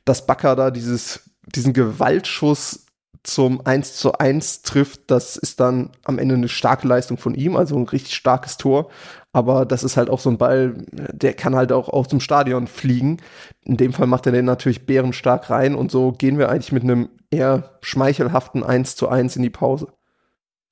dass 0.05 0.25
Bakker 0.25 0.55
da 0.55 0.71
dieses, 0.71 1.29
diesen 1.55 1.73
Gewaltschuss 1.73 2.88
zum 3.23 3.65
1 3.65 3.95
zu 3.95 4.13
1 4.13 4.62
trifft, 4.62 5.12
das 5.12 5.36
ist 5.36 5.60
dann 5.60 5.91
am 6.03 6.19
Ende 6.19 6.36
eine 6.36 6.47
starke 6.47 6.88
Leistung 6.88 7.17
von 7.17 7.36
ihm, 7.36 7.55
also 7.55 7.75
ein 7.77 7.88
richtig 7.88 8.15
starkes 8.15 8.58
Tor. 8.58 8.89
Aber 9.32 9.65
das 9.65 9.84
ist 9.84 9.97
halt 9.97 10.10
auch 10.10 10.19
so 10.19 10.29
ein 10.29 10.38
Ball, 10.38 10.75
der 10.91 11.34
kann 11.34 11.55
halt 11.55 11.71
auch 11.71 11.89
aus 11.89 12.08
dem 12.08 12.19
Stadion 12.19 12.67
fliegen. 12.67 13.17
In 13.62 13.77
dem 13.77 13.93
Fall 13.93 14.08
macht 14.08 14.25
er 14.25 14.32
den 14.32 14.45
natürlich 14.45 14.86
bärenstark 14.86 15.49
rein 15.49 15.75
und 15.75 15.91
so 15.91 16.12
gehen 16.12 16.38
wir 16.38 16.49
eigentlich 16.49 16.71
mit 16.71 16.84
einem 16.84 17.10
eher 17.29 17.77
schmeichelhaften 17.82 18.63
1 18.63 18.95
zu 18.95 19.10
1 19.10 19.36
in 19.36 19.43
die 19.43 19.49
Pause. 19.49 19.88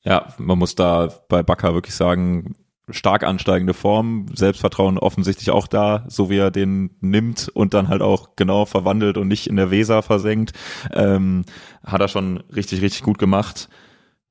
Ja, 0.03 0.33
man 0.37 0.57
muss 0.57 0.75
da 0.75 1.09
bei 1.27 1.43
Bakker 1.43 1.73
wirklich 1.73 1.95
sagen, 1.95 2.55
stark 2.89 3.23
ansteigende 3.23 3.73
Form, 3.73 4.27
Selbstvertrauen 4.33 4.97
offensichtlich 4.97 5.51
auch 5.51 5.67
da, 5.67 6.05
so 6.07 6.29
wie 6.29 6.37
er 6.37 6.51
den 6.51 6.91
nimmt 7.01 7.49
und 7.49 7.73
dann 7.73 7.89
halt 7.89 8.01
auch 8.01 8.35
genau 8.35 8.65
verwandelt 8.65 9.17
und 9.17 9.27
nicht 9.27 9.47
in 9.47 9.57
der 9.57 9.71
Weser 9.71 10.01
versenkt, 10.01 10.53
ähm, 10.93 11.43
hat 11.83 12.01
er 12.01 12.07
schon 12.07 12.37
richtig, 12.55 12.81
richtig 12.81 13.03
gut 13.03 13.19
gemacht. 13.19 13.69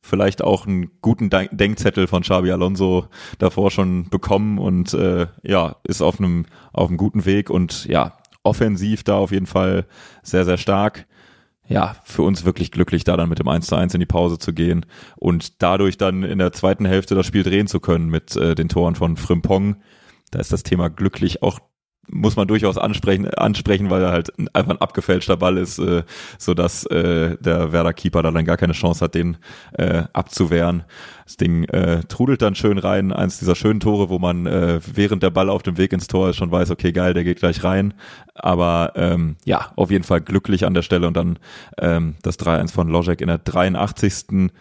Vielleicht 0.01 0.43
auch 0.43 0.67
einen 0.67 0.91
guten 1.03 1.31
Denkzettel 1.31 2.07
von 2.07 2.23
Xabi 2.23 2.53
Alonso 2.53 3.09
davor 3.39 3.71
schon 3.71 4.09
bekommen 4.09 4.59
und 4.59 4.95
äh, 4.95 5.27
ja, 5.43 5.77
ist 5.83 6.01
auf 6.01 6.21
einem 6.21 6.47
auf 6.73 6.89
einem 6.89 6.97
guten 6.97 7.25
Weg 7.25 7.51
und 7.51 7.87
ja, 7.87 8.17
offensiv 8.45 9.03
da 9.03 9.17
auf 9.17 9.33
jeden 9.33 9.47
Fall 9.47 9.87
sehr, 10.23 10.45
sehr 10.45 10.59
stark 10.59 11.07
ja, 11.69 11.97
für 12.05 12.23
uns 12.23 12.45
wirklich 12.45 12.71
glücklich, 12.71 13.05
da 13.05 13.17
dann 13.17 13.29
mit 13.29 13.39
dem 13.39 13.49
1 13.49 13.67
zu 13.67 13.77
1 13.77 13.95
in 13.95 14.01
die 14.01 14.07
Pause 14.07 14.39
zu 14.39 14.53
gehen 14.53 14.87
und 15.17 15.63
dadurch 15.63 15.99
dann 15.99 16.23
in 16.23 16.39
der 16.39 16.53
zweiten 16.53 16.85
Hälfte 16.85 17.15
das 17.15 17.27
Spiel 17.27 17.43
drehen 17.43 17.67
zu 17.67 17.81
können 17.81 18.09
mit 18.09 18.37
äh, 18.37 18.55
den 18.55 18.69
Toren 18.69 18.95
von 18.95 19.17
Frimpong. 19.17 19.77
Da 20.31 20.39
ist 20.39 20.53
das 20.53 20.63
Thema 20.63 20.89
glücklich 20.91 21.43
auch 21.43 21.61
muss 22.09 22.37
man 22.37 22.47
durchaus 22.47 22.79
ansprechen, 22.79 23.29
ansprechen, 23.35 23.91
weil 23.91 24.03
er 24.03 24.13
halt 24.13 24.33
einfach 24.53 24.73
ein 24.73 24.81
abgefälschter 24.81 25.37
Ball 25.37 25.59
ist, 25.59 25.79
äh, 25.79 26.05
so 26.39 26.55
dass 26.55 26.87
äh, 26.87 27.37
der 27.39 27.73
Werder 27.73 27.93
Keeper 27.93 28.23
da 28.23 28.31
dann 28.31 28.45
gar 28.45 28.57
keine 28.57 28.75
Chance 28.75 29.05
hat, 29.05 29.15
den 29.15 29.39
äh, 29.73 30.05
abzuwehren. 30.13 30.85
Das 31.27 31.37
Ding 31.37 31.65
äh, 31.65 32.05
trudelt 32.05 32.41
dann 32.41 32.55
schön 32.55 32.79
rein, 32.79 33.13
eins 33.13 33.41
dieser 33.41 33.57
schönen 33.57 33.81
Tore, 33.81 34.09
wo 34.11 34.21
man 34.21 34.47
äh, 34.47 34.79
während 34.87 35.25
der 35.25 35.31
Ball 35.31 35.51
auf 35.51 35.65
dem 35.65 35.77
Weg 35.77 35.93
ins 35.93 36.07
Tor 36.07 36.31
ist 36.31 36.37
schon 36.37 36.53
weiß, 36.53 36.71
okay, 36.71 36.93
geil, 36.93 37.15
der 37.15 37.25
geht 37.25 37.41
gleich 37.41 37.65
rein. 37.65 37.95
Aber 38.35 38.93
ähm, 38.95 39.35
ja, 39.45 39.73
auf 39.75 39.91
jeden 39.91 40.05
Fall 40.05 40.21
glücklich 40.21 40.65
an 40.65 40.73
der 40.73 40.83
Stelle 40.83 41.09
und 41.09 41.17
dann 41.17 41.41
ähm, 41.79 42.15
das 42.23 42.39
3-1 42.39 42.73
von 42.73 42.89
Logic 42.89 43.21
in 43.21 43.27
der 43.27 43.39
83 43.39 44.53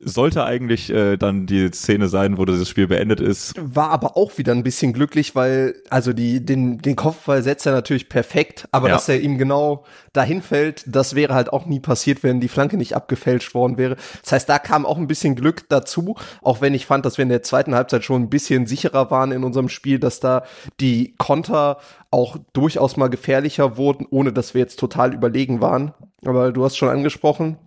sollte 0.00 0.44
eigentlich 0.44 0.90
äh, 0.90 1.16
dann 1.16 1.46
die 1.46 1.70
Szene 1.72 2.08
sein, 2.08 2.38
wo 2.38 2.44
das 2.44 2.68
Spiel 2.68 2.86
beendet 2.86 3.20
ist. 3.20 3.54
War 3.58 3.90
aber 3.90 4.16
auch 4.16 4.38
wieder 4.38 4.52
ein 4.52 4.62
bisschen 4.62 4.92
glücklich, 4.92 5.34
weil 5.34 5.74
also 5.90 6.12
die 6.12 6.44
den 6.44 6.78
den 6.78 6.94
Kopfball 6.94 7.42
setzt 7.42 7.66
er 7.66 7.72
natürlich 7.72 8.08
perfekt, 8.08 8.68
aber 8.70 8.88
ja. 8.88 8.94
dass 8.94 9.08
er 9.08 9.20
ihm 9.20 9.38
genau 9.38 9.84
dahin 10.12 10.40
fällt, 10.40 10.84
das 10.86 11.14
wäre 11.14 11.34
halt 11.34 11.52
auch 11.52 11.66
nie 11.66 11.80
passiert, 11.80 12.22
wenn 12.22 12.40
die 12.40 12.48
Flanke 12.48 12.76
nicht 12.76 12.94
abgefälscht 12.94 13.54
worden 13.54 13.76
wäre. 13.76 13.96
Das 14.22 14.32
heißt, 14.32 14.48
da 14.48 14.58
kam 14.58 14.86
auch 14.86 14.98
ein 14.98 15.08
bisschen 15.08 15.34
Glück 15.34 15.68
dazu, 15.68 16.16
auch 16.42 16.60
wenn 16.60 16.74
ich 16.74 16.86
fand, 16.86 17.04
dass 17.04 17.18
wir 17.18 17.24
in 17.24 17.28
der 17.28 17.42
zweiten 17.42 17.74
Halbzeit 17.74 18.04
schon 18.04 18.22
ein 18.22 18.30
bisschen 18.30 18.66
sicherer 18.66 19.10
waren 19.10 19.32
in 19.32 19.42
unserem 19.42 19.68
Spiel, 19.68 19.98
dass 19.98 20.20
da 20.20 20.44
die 20.80 21.14
Konter 21.18 21.78
auch 22.10 22.36
durchaus 22.52 22.96
mal 22.96 23.08
gefährlicher 23.08 23.76
wurden, 23.76 24.06
ohne 24.08 24.32
dass 24.32 24.54
wir 24.54 24.60
jetzt 24.60 24.78
total 24.78 25.12
überlegen 25.12 25.60
waren. 25.60 25.92
Aber 26.24 26.52
du 26.52 26.64
hast 26.64 26.76
schon 26.76 26.88
angesprochen, 26.88 27.58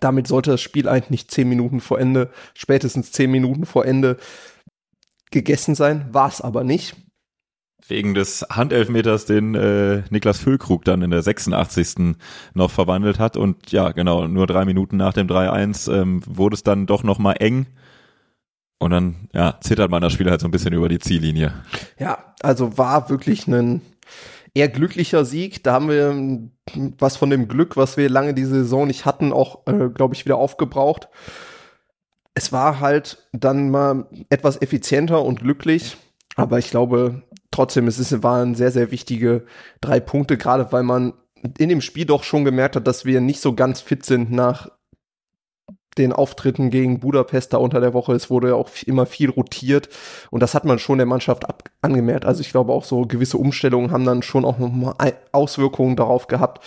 damit 0.00 0.26
sollte 0.26 0.50
das 0.50 0.60
Spiel 0.60 0.88
eigentlich 0.88 1.10
nicht 1.10 1.30
zehn 1.30 1.48
Minuten 1.48 1.80
vor 1.80 1.98
Ende, 1.98 2.30
spätestens 2.54 3.12
zehn 3.12 3.30
Minuten 3.30 3.66
vor 3.66 3.86
Ende 3.86 4.16
gegessen 5.30 5.74
sein. 5.74 6.06
War 6.12 6.28
es 6.28 6.40
aber 6.40 6.64
nicht. 6.64 6.96
Wegen 7.86 8.12
des 8.12 8.44
Handelfmeters, 8.50 9.24
den 9.24 9.54
äh, 9.54 10.02
Niklas 10.10 10.38
Füllkrug 10.38 10.84
dann 10.84 11.00
in 11.00 11.10
der 11.10 11.22
86. 11.22 12.16
noch 12.52 12.70
verwandelt 12.70 13.18
hat. 13.18 13.36
Und 13.36 13.72
ja, 13.72 13.92
genau, 13.92 14.26
nur 14.26 14.46
drei 14.46 14.64
Minuten 14.64 14.96
nach 14.96 15.14
dem 15.14 15.26
3-1 15.26 15.92
ähm, 15.92 16.22
wurde 16.26 16.54
es 16.54 16.62
dann 16.62 16.86
doch 16.86 17.02
noch 17.02 17.18
mal 17.18 17.34
eng. 17.34 17.66
Und 18.78 18.90
dann 18.90 19.28
ja, 19.32 19.58
zittert 19.60 19.90
man 19.90 20.02
das 20.02 20.12
Spiel 20.12 20.30
halt 20.30 20.40
so 20.40 20.46
ein 20.46 20.50
bisschen 20.50 20.74
über 20.74 20.88
die 20.88 20.98
Ziellinie. 20.98 21.52
Ja, 21.98 22.34
also 22.40 22.76
war 22.78 23.08
wirklich 23.10 23.46
ein 23.46 23.80
eher 24.58 24.68
glücklicher 24.68 25.24
Sieg. 25.24 25.62
Da 25.62 25.72
haben 25.72 25.88
wir 25.88 26.50
was 26.98 27.16
von 27.16 27.30
dem 27.30 27.46
Glück, 27.46 27.76
was 27.76 27.96
wir 27.96 28.08
lange 28.10 28.34
diese 28.34 28.62
Saison 28.62 28.86
nicht 28.86 29.04
hatten, 29.04 29.32
auch, 29.32 29.66
äh, 29.66 29.88
glaube 29.88 30.14
ich, 30.14 30.24
wieder 30.24 30.36
aufgebraucht. 30.36 31.08
Es 32.34 32.52
war 32.52 32.80
halt 32.80 33.28
dann 33.32 33.70
mal 33.70 34.06
etwas 34.30 34.60
effizienter 34.60 35.24
und 35.24 35.40
glücklich, 35.40 35.96
aber 36.36 36.58
ich 36.58 36.70
glaube 36.70 37.22
trotzdem, 37.50 37.86
es 37.86 37.98
ist, 37.98 38.22
waren 38.22 38.54
sehr, 38.54 38.70
sehr 38.70 38.90
wichtige 38.90 39.46
drei 39.80 40.00
Punkte, 40.00 40.36
gerade 40.36 40.70
weil 40.72 40.82
man 40.82 41.14
in 41.58 41.68
dem 41.68 41.80
Spiel 41.80 42.04
doch 42.04 42.24
schon 42.24 42.44
gemerkt 42.44 42.76
hat, 42.76 42.86
dass 42.86 43.04
wir 43.04 43.20
nicht 43.20 43.40
so 43.40 43.54
ganz 43.54 43.80
fit 43.80 44.04
sind 44.04 44.30
nach 44.32 44.70
den 45.98 46.12
Auftritten 46.12 46.70
gegen 46.70 47.00
Budapest 47.00 47.52
da 47.52 47.58
unter 47.58 47.80
der 47.80 47.94
Woche. 47.94 48.14
Es 48.14 48.30
wurde 48.30 48.48
ja 48.48 48.54
auch 48.54 48.70
immer 48.86 49.06
viel 49.06 49.30
rotiert 49.30 49.88
und 50.30 50.42
das 50.42 50.54
hat 50.54 50.64
man 50.64 50.78
schon 50.78 50.98
der 50.98 51.06
Mannschaft 51.06 51.44
angemerkt. 51.82 52.24
Also 52.24 52.40
ich 52.40 52.50
glaube 52.50 52.72
auch 52.72 52.84
so 52.84 53.02
gewisse 53.02 53.38
Umstellungen 53.38 53.90
haben 53.90 54.04
dann 54.04 54.22
schon 54.22 54.44
auch 54.44 54.58
nochmal 54.58 54.94
Auswirkungen 55.32 55.96
darauf 55.96 56.26
gehabt, 56.26 56.64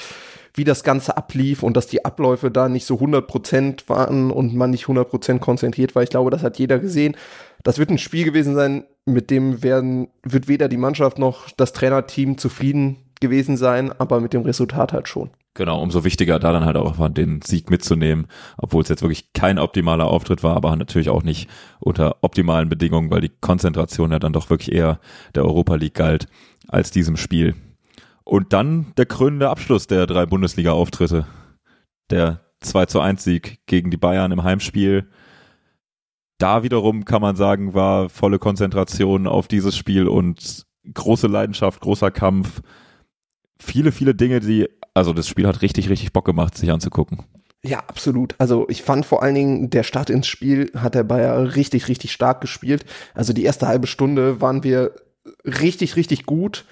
wie 0.54 0.63
das 0.63 0.84
Ganze 0.84 1.17
ablief 1.17 1.63
und 1.63 1.78
dass 1.78 1.88
die 1.88 2.04
Abläufe 2.04 2.52
da 2.52 2.67
nicht 2.67 2.86
so 2.86 2.96
100 2.96 3.26
Prozent 3.28 3.89
waren 3.89 4.32
und 4.32 4.54
man 4.54 4.72
nicht 4.72 4.84
100 4.84 5.10
Prozent 5.10 5.41
konzentriert 5.41 5.96
war. 5.96 6.04
Ich 6.04 6.10
glaube, 6.10 6.30
das 6.30 6.44
hat 6.44 6.60
jeder 6.60 6.80
gesehen. 6.80 7.15
Das 7.63 7.78
wird 7.78 7.89
ein 7.89 7.98
Spiel 7.98 8.26
gewesen 8.26 8.56
sein, 8.56 8.84
mit 9.06 9.30
dem 9.30 9.63
werden, 9.63 10.10
wird 10.24 10.48
weder 10.48 10.67
die 10.67 10.78
Mannschaft 10.78 11.20
noch 11.20 11.50
das 11.52 11.74
Trainerteam 11.74 12.38
zufrieden 12.38 12.98
gewesen 13.20 13.56
sein, 13.56 13.91
aber 13.98 14.20
mit 14.20 14.34
dem 14.34 14.41
Resultat 14.41 14.94
halt 14.94 15.08
schon. 15.08 15.30
Genau, 15.54 15.82
umso 15.82 16.06
wichtiger 16.06 16.40
da 16.40 16.54
dann 16.54 16.64
halt 16.64 16.78
auch 16.78 16.96
den 17.10 17.42
Sieg 17.42 17.70
mitzunehmen, 17.70 18.28
obwohl 18.58 18.84
es 18.84 18.90
jetzt 18.90 19.02
wirklich 19.02 19.34
kein 19.34 19.60
optimaler 19.60 20.08
Auftritt 20.08 20.44
war, 20.44 20.56
aber 20.56 20.74
natürlich 20.78 21.10
auch 21.10 21.24
nicht 21.24 21.50
unter 21.82 22.18
optimalen 22.22 22.70
Bedingungen, 22.70 23.12
weil 23.12 23.20
die 23.20 23.32
Konzentration 23.42 24.12
ja 24.12 24.20
dann 24.20 24.32
doch 24.32 24.50
wirklich 24.50 24.72
eher 24.72 25.02
der 25.36 25.44
Europa 25.44 25.76
League 25.76 25.96
galt 25.96 26.28
als 26.70 26.92
diesem 26.92 27.18
Spiel. 27.18 27.56
Und 28.24 28.54
dann 28.54 28.94
der 28.96 29.08
krönende 29.08 29.50
Abschluss 29.50 29.88
der 29.88 30.08
drei 30.08 30.26
Bundesliga-Auftritte. 30.26 31.26
Der 32.10 32.40
2 32.62 32.86
zu 32.86 33.02
1 33.02 33.24
Sieg 33.24 33.60
gegen 33.66 33.92
die 33.92 33.98
Bayern 33.98 34.32
im 34.32 34.44
Heimspiel. 34.44 35.10
Da 36.38 36.64
wiederum 36.64 37.04
kann 37.04 37.22
man 37.22 37.36
sagen, 37.36 37.74
war 37.74 38.10
volle 38.10 38.40
Konzentration 38.40 39.28
auf 39.28 39.48
dieses 39.48 39.76
Spiel 39.76 40.08
und 40.08 40.66
große 40.94 41.28
Leidenschaft, 41.28 41.82
großer 41.82 42.10
Kampf. 42.10 42.62
Viele, 43.60 43.92
viele 43.92 44.16
Dinge, 44.16 44.40
die 44.40 44.70
also 44.94 45.14
das 45.14 45.28
Spiel 45.28 45.48
hat 45.48 45.62
richtig, 45.62 45.90
richtig 45.90 46.14
Bock 46.14 46.26
gemacht, 46.26 46.58
sich 46.58 46.72
anzugucken. 46.72 47.24
Ja, 47.64 47.80
absolut. 47.88 48.36
Also 48.40 48.66
ich 48.70 48.82
fand 48.82 49.06
vor 49.06 49.22
allen 49.22 49.36
Dingen, 49.36 49.70
der 49.70 49.84
Start 49.84 50.10
ins 50.10 50.28
Spiel 50.28 50.72
hat 50.76 50.96
der 50.96 51.04
Bayer 51.04 51.56
richtig, 51.56 51.88
richtig 51.88 52.12
stark 52.12 52.42
gespielt. 52.42 52.86
Also 53.14 53.34
die 53.34 53.44
erste 53.44 53.68
halbe 53.68 53.88
Stunde 53.88 54.42
waren 54.42 54.64
wir 54.64 54.96
richtig, 55.46 55.96
richtig 55.96 56.26
gut. 56.26 56.66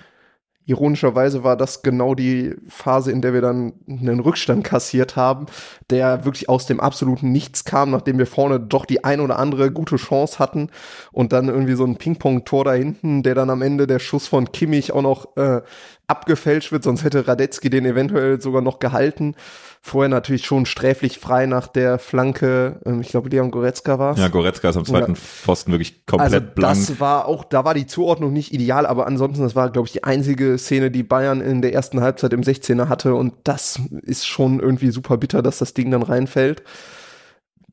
Ironischerweise 0.69 1.43
war 1.43 1.57
das 1.57 1.81
genau 1.81 2.13
die 2.13 2.53
Phase, 2.67 3.11
in 3.11 3.23
der 3.23 3.33
wir 3.33 3.41
dann 3.41 3.73
einen 3.87 4.19
Rückstand 4.19 4.63
kassiert 4.63 5.15
haben, 5.15 5.47
der 5.89 6.25
wirklich 6.25 6.47
aus 6.47 6.67
dem 6.67 6.79
absoluten 6.79 7.31
Nichts 7.31 7.65
kam, 7.65 7.89
nachdem 7.89 8.19
wir 8.19 8.27
vorne 8.27 8.59
doch 8.59 8.85
die 8.85 9.03
ein 9.03 9.19
oder 9.19 9.39
andere 9.39 9.71
gute 9.71 9.95
Chance 9.95 10.37
hatten 10.37 10.69
und 11.11 11.33
dann 11.33 11.47
irgendwie 11.47 11.73
so 11.73 11.85
ein 11.85 11.95
Ping-Pong-Tor 11.95 12.65
da 12.65 12.73
hinten, 12.73 13.23
der 13.23 13.33
dann 13.33 13.49
am 13.49 13.63
Ende 13.63 13.87
der 13.87 13.97
Schuss 13.97 14.27
von 14.27 14.51
Kimmich 14.51 14.91
auch 14.91 15.01
noch 15.01 15.35
äh, 15.37 15.61
abgefälscht 16.05 16.71
wird, 16.71 16.83
sonst 16.83 17.03
hätte 17.03 17.27
Radetzky 17.27 17.71
den 17.71 17.87
eventuell 17.87 18.39
sogar 18.39 18.61
noch 18.61 18.77
gehalten. 18.77 19.33
Vorher 19.81 20.09
natürlich 20.09 20.45
schon 20.45 20.65
sträflich 20.65 21.19
frei 21.19 21.45
nach 21.45 21.67
der 21.67 21.99
Flanke, 21.99 22.81
ähm, 22.85 22.99
ich 22.99 23.09
glaube, 23.09 23.29
Leon 23.29 23.49
Goretzka 23.49 23.97
war 23.97 24.17
Ja, 24.17 24.27
Goretzka 24.27 24.69
ist 24.69 24.75
am 24.77 24.83
zweiten 24.83 25.13
ja. 25.13 25.15
Pfosten 25.15 25.71
wirklich 25.71 26.05
komplett 26.05 26.33
also 26.33 26.47
blank. 26.53 26.75
Das 26.87 26.99
war 26.99 27.25
auch, 27.25 27.45
da 27.45 27.63
war 27.63 27.73
die 27.73 27.87
Zuordnung 27.87 28.33
nicht 28.33 28.53
ideal, 28.53 28.85
aber 28.85 29.07
ansonsten, 29.07 29.41
das 29.41 29.55
war, 29.55 29.71
glaube 29.71 29.87
ich, 29.87 29.93
die 29.93 30.03
einzige 30.03 30.57
Szene, 30.57 30.91
die 30.91 31.03
Bayern 31.03 31.39
in 31.39 31.61
der 31.61 31.73
ersten 31.73 32.01
Halbzeit 32.01 32.33
im 32.33 32.41
16er 32.41 32.89
hatte 32.89 33.15
und 33.15 33.33
das 33.45 33.79
ist 34.01 34.27
schon 34.27 34.59
irgendwie 34.59 34.91
super 34.91 35.17
bitter, 35.17 35.41
dass 35.41 35.59
das 35.59 35.73
Ding 35.73 35.91
dann 35.91 36.03
reinfällt. 36.03 36.61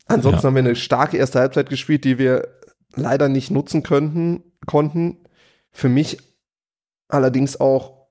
Ansonsten 0.07 0.42
ja. 0.42 0.45
haben 0.45 0.55
wir 0.55 0.61
eine 0.61 0.77
starke 0.77 1.16
erste 1.16 1.40
Halbzeit 1.40 1.69
gespielt, 1.69 2.05
die 2.05 2.19
wir 2.19 2.47
leider 2.95 3.29
nicht 3.29 3.51
nutzen 3.51 3.83
könnten, 3.83 4.45
konnten. 4.64 5.25
Für 5.73 5.88
mich 5.88 6.19
allerdings 7.09 7.59
auch 7.61 8.07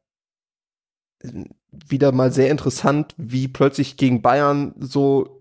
wieder 1.88 2.12
mal 2.12 2.32
sehr 2.32 2.50
interessant, 2.50 3.14
wie 3.18 3.48
plötzlich 3.48 3.98
gegen 3.98 4.22
Bayern 4.22 4.74
so 4.80 5.36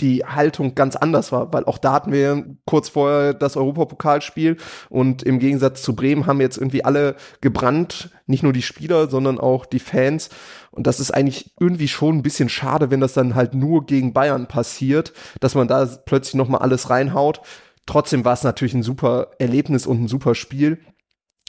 die 0.00 0.24
Haltung 0.24 0.74
ganz 0.74 0.96
anders 0.96 1.32
war, 1.32 1.52
weil 1.52 1.64
auch 1.64 1.78
da 1.78 1.92
hatten 1.92 2.12
wir 2.12 2.44
kurz 2.66 2.88
vorher 2.88 3.32
das 3.34 3.56
Europapokalspiel 3.56 4.56
und 4.88 5.22
im 5.22 5.38
Gegensatz 5.38 5.82
zu 5.82 5.94
Bremen 5.94 6.26
haben 6.26 6.40
jetzt 6.40 6.56
irgendwie 6.56 6.84
alle 6.84 7.16
gebrannt, 7.40 8.10
nicht 8.26 8.42
nur 8.42 8.52
die 8.52 8.62
Spieler, 8.62 9.08
sondern 9.08 9.38
auch 9.38 9.66
die 9.66 9.78
Fans 9.78 10.30
und 10.72 10.86
das 10.86 11.00
ist 11.00 11.12
eigentlich 11.12 11.54
irgendwie 11.60 11.88
schon 11.88 12.16
ein 12.16 12.22
bisschen 12.22 12.48
schade, 12.48 12.90
wenn 12.90 13.00
das 13.00 13.12
dann 13.12 13.34
halt 13.34 13.54
nur 13.54 13.86
gegen 13.86 14.12
Bayern 14.12 14.48
passiert, 14.48 15.12
dass 15.40 15.54
man 15.54 15.68
da 15.68 15.86
plötzlich 15.86 16.34
noch 16.34 16.48
mal 16.48 16.58
alles 16.58 16.90
reinhaut. 16.90 17.40
Trotzdem 17.86 18.24
war 18.24 18.32
es 18.32 18.42
natürlich 18.42 18.74
ein 18.74 18.82
super 18.82 19.28
Erlebnis 19.38 19.86
und 19.86 20.02
ein 20.02 20.08
super 20.08 20.34
Spiel, 20.34 20.78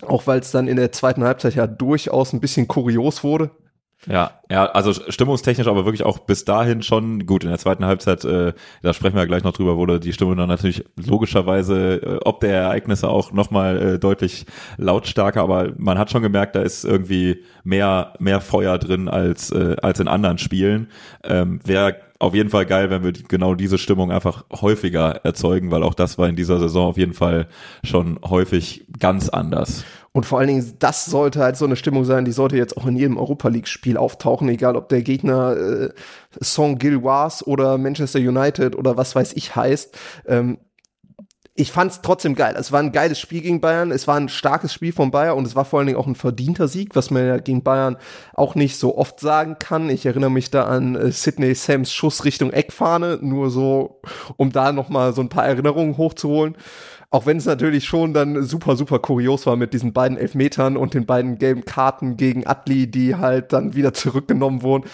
auch 0.01 0.27
weil 0.27 0.39
es 0.39 0.51
dann 0.51 0.67
in 0.67 0.75
der 0.75 0.91
zweiten 0.91 1.23
Halbzeit 1.23 1.55
ja 1.55 1.65
durchaus 1.65 2.33
ein 2.33 2.41
bisschen 2.41 2.67
kurios 2.67 3.23
wurde 3.23 3.51
Ja, 4.07 4.39
ja, 4.49 4.65
also 4.65 4.93
stimmungstechnisch 4.93 5.67
aber 5.67 5.85
wirklich 5.85 6.03
auch 6.03 6.19
bis 6.19 6.45
dahin 6.45 6.83
schon 6.83 7.25
gut. 7.25 7.43
In 7.43 7.49
der 7.49 7.57
zweiten 7.57 7.85
Halbzeit, 7.85 8.23
äh, 8.23 8.53
da 8.81 8.93
sprechen 8.93 9.15
wir 9.15 9.25
gleich 9.25 9.43
noch 9.43 9.53
drüber, 9.53 9.77
wurde 9.77 9.99
die 9.99 10.13
Stimmung 10.13 10.37
dann 10.37 10.49
natürlich 10.49 10.85
logischerweise 10.95 11.95
äh, 11.95 12.19
ob 12.23 12.39
der 12.39 12.53
Ereignisse 12.53 13.09
auch 13.09 13.31
nochmal 13.31 13.81
äh, 13.95 13.99
deutlich 13.99 14.45
lautstarker, 14.77 15.41
aber 15.41 15.73
man 15.77 15.97
hat 15.97 16.11
schon 16.11 16.21
gemerkt, 16.21 16.55
da 16.55 16.61
ist 16.61 16.85
irgendwie 16.85 17.43
mehr, 17.63 18.13
mehr 18.19 18.41
Feuer 18.41 18.77
drin 18.77 19.07
als, 19.07 19.51
äh, 19.51 19.75
als 19.81 19.99
in 19.99 20.07
anderen 20.07 20.37
Spielen. 20.37 20.89
Ähm, 21.23 21.59
Wäre 21.63 22.04
auf 22.19 22.33
jeden 22.33 22.49
Fall 22.49 22.65
geil, 22.65 22.89
wenn 22.89 23.03
wir 23.03 23.11
genau 23.11 23.55
diese 23.55 23.77
Stimmung 23.77 24.11
einfach 24.11 24.45
häufiger 24.51 25.21
erzeugen, 25.23 25.71
weil 25.71 25.83
auch 25.83 25.93
das 25.93 26.17
war 26.17 26.29
in 26.29 26.35
dieser 26.35 26.59
Saison 26.59 26.87
auf 26.87 26.97
jeden 26.97 27.13
Fall 27.13 27.47
schon 27.83 28.19
häufig 28.23 28.85
ganz 28.99 29.29
anders. 29.29 29.83
Und 30.13 30.25
vor 30.25 30.39
allen 30.39 30.47
Dingen, 30.47 30.73
das 30.79 31.03
sollte 31.03 31.41
halt 31.41 31.57
so 31.57 31.65
eine 31.65 31.75
Stimmung 31.75 32.05
sein, 32.05 32.23
die 32.23 32.31
sollte 32.31 32.55
jetzt 32.55 32.77
auch 32.77 32.85
in 32.85 32.95
jedem 32.95 33.17
Europa 33.17 33.49
League-Spiel 33.49 33.97
auftauchen, 33.97 34.47
egal 34.47 34.77
ob 34.77 34.87
der 34.87 35.01
Gegner 35.01 35.57
äh, 35.57 35.89
Saint-Gilloise 36.39 37.43
oder 37.45 37.77
Manchester 37.77 38.19
United 38.19 38.77
oder 38.77 38.95
was 38.95 39.13
weiß 39.13 39.33
ich 39.33 39.57
heißt. 39.57 39.97
Ähm, 40.25 40.57
ich 41.57 41.71
fand 41.71 41.89
es 41.89 42.01
trotzdem 42.01 42.35
geil. 42.35 42.53
Es 42.57 42.73
war 42.73 42.81
ein 42.81 42.91
geiles 42.91 43.17
Spiel 43.17 43.41
gegen 43.41 43.61
Bayern. 43.61 43.91
Es 43.91 44.09
war 44.09 44.17
ein 44.17 44.27
starkes 44.27 44.73
Spiel 44.73 44.91
von 44.91 45.09
Bayern 45.09 45.37
und 45.37 45.47
es 45.47 45.55
war 45.55 45.63
vor 45.63 45.79
allen 45.79 45.87
Dingen 45.87 45.97
auch 45.97 46.05
ein 46.05 46.15
verdienter 46.15 46.67
Sieg, 46.67 46.97
was 46.97 47.11
man 47.11 47.25
ja 47.25 47.37
gegen 47.37 47.63
Bayern 47.63 47.95
auch 48.33 48.55
nicht 48.55 48.77
so 48.77 48.97
oft 48.97 49.21
sagen 49.21 49.55
kann. 49.57 49.89
Ich 49.89 50.05
erinnere 50.05 50.29
mich 50.29 50.51
da 50.51 50.65
an 50.65 50.95
äh, 50.95 51.11
Sidney 51.13 51.55
Sams 51.55 51.93
Schuss 51.93 52.25
Richtung 52.25 52.51
Eckfahne, 52.51 53.19
nur 53.21 53.49
so, 53.51 54.01
um 54.35 54.51
da 54.51 54.73
noch 54.73 54.89
mal 54.89 55.13
so 55.13 55.21
ein 55.21 55.29
paar 55.29 55.45
Erinnerungen 55.45 55.95
hochzuholen. 55.95 56.57
Auch 57.09 57.25
wenn 57.25 57.37
es 57.37 57.45
natürlich 57.45 57.85
schon 57.85 58.13
dann 58.13 58.43
super, 58.43 58.75
super 58.75 58.99
kurios 58.99 59.45
war 59.45 59.55
mit 59.55 59.73
diesen 59.73 59.93
beiden 59.93 60.17
Elfmetern 60.17 60.75
und 60.75 60.93
den 60.93 61.05
beiden 61.05 61.37
gelben 61.37 61.63
Karten 61.63 62.17
gegen 62.17 62.45
Atli, 62.45 62.91
die 62.91 63.15
halt 63.15 63.53
dann 63.53 63.75
wieder 63.75 63.93
zurückgenommen 63.93 64.61
wurden. 64.61 64.89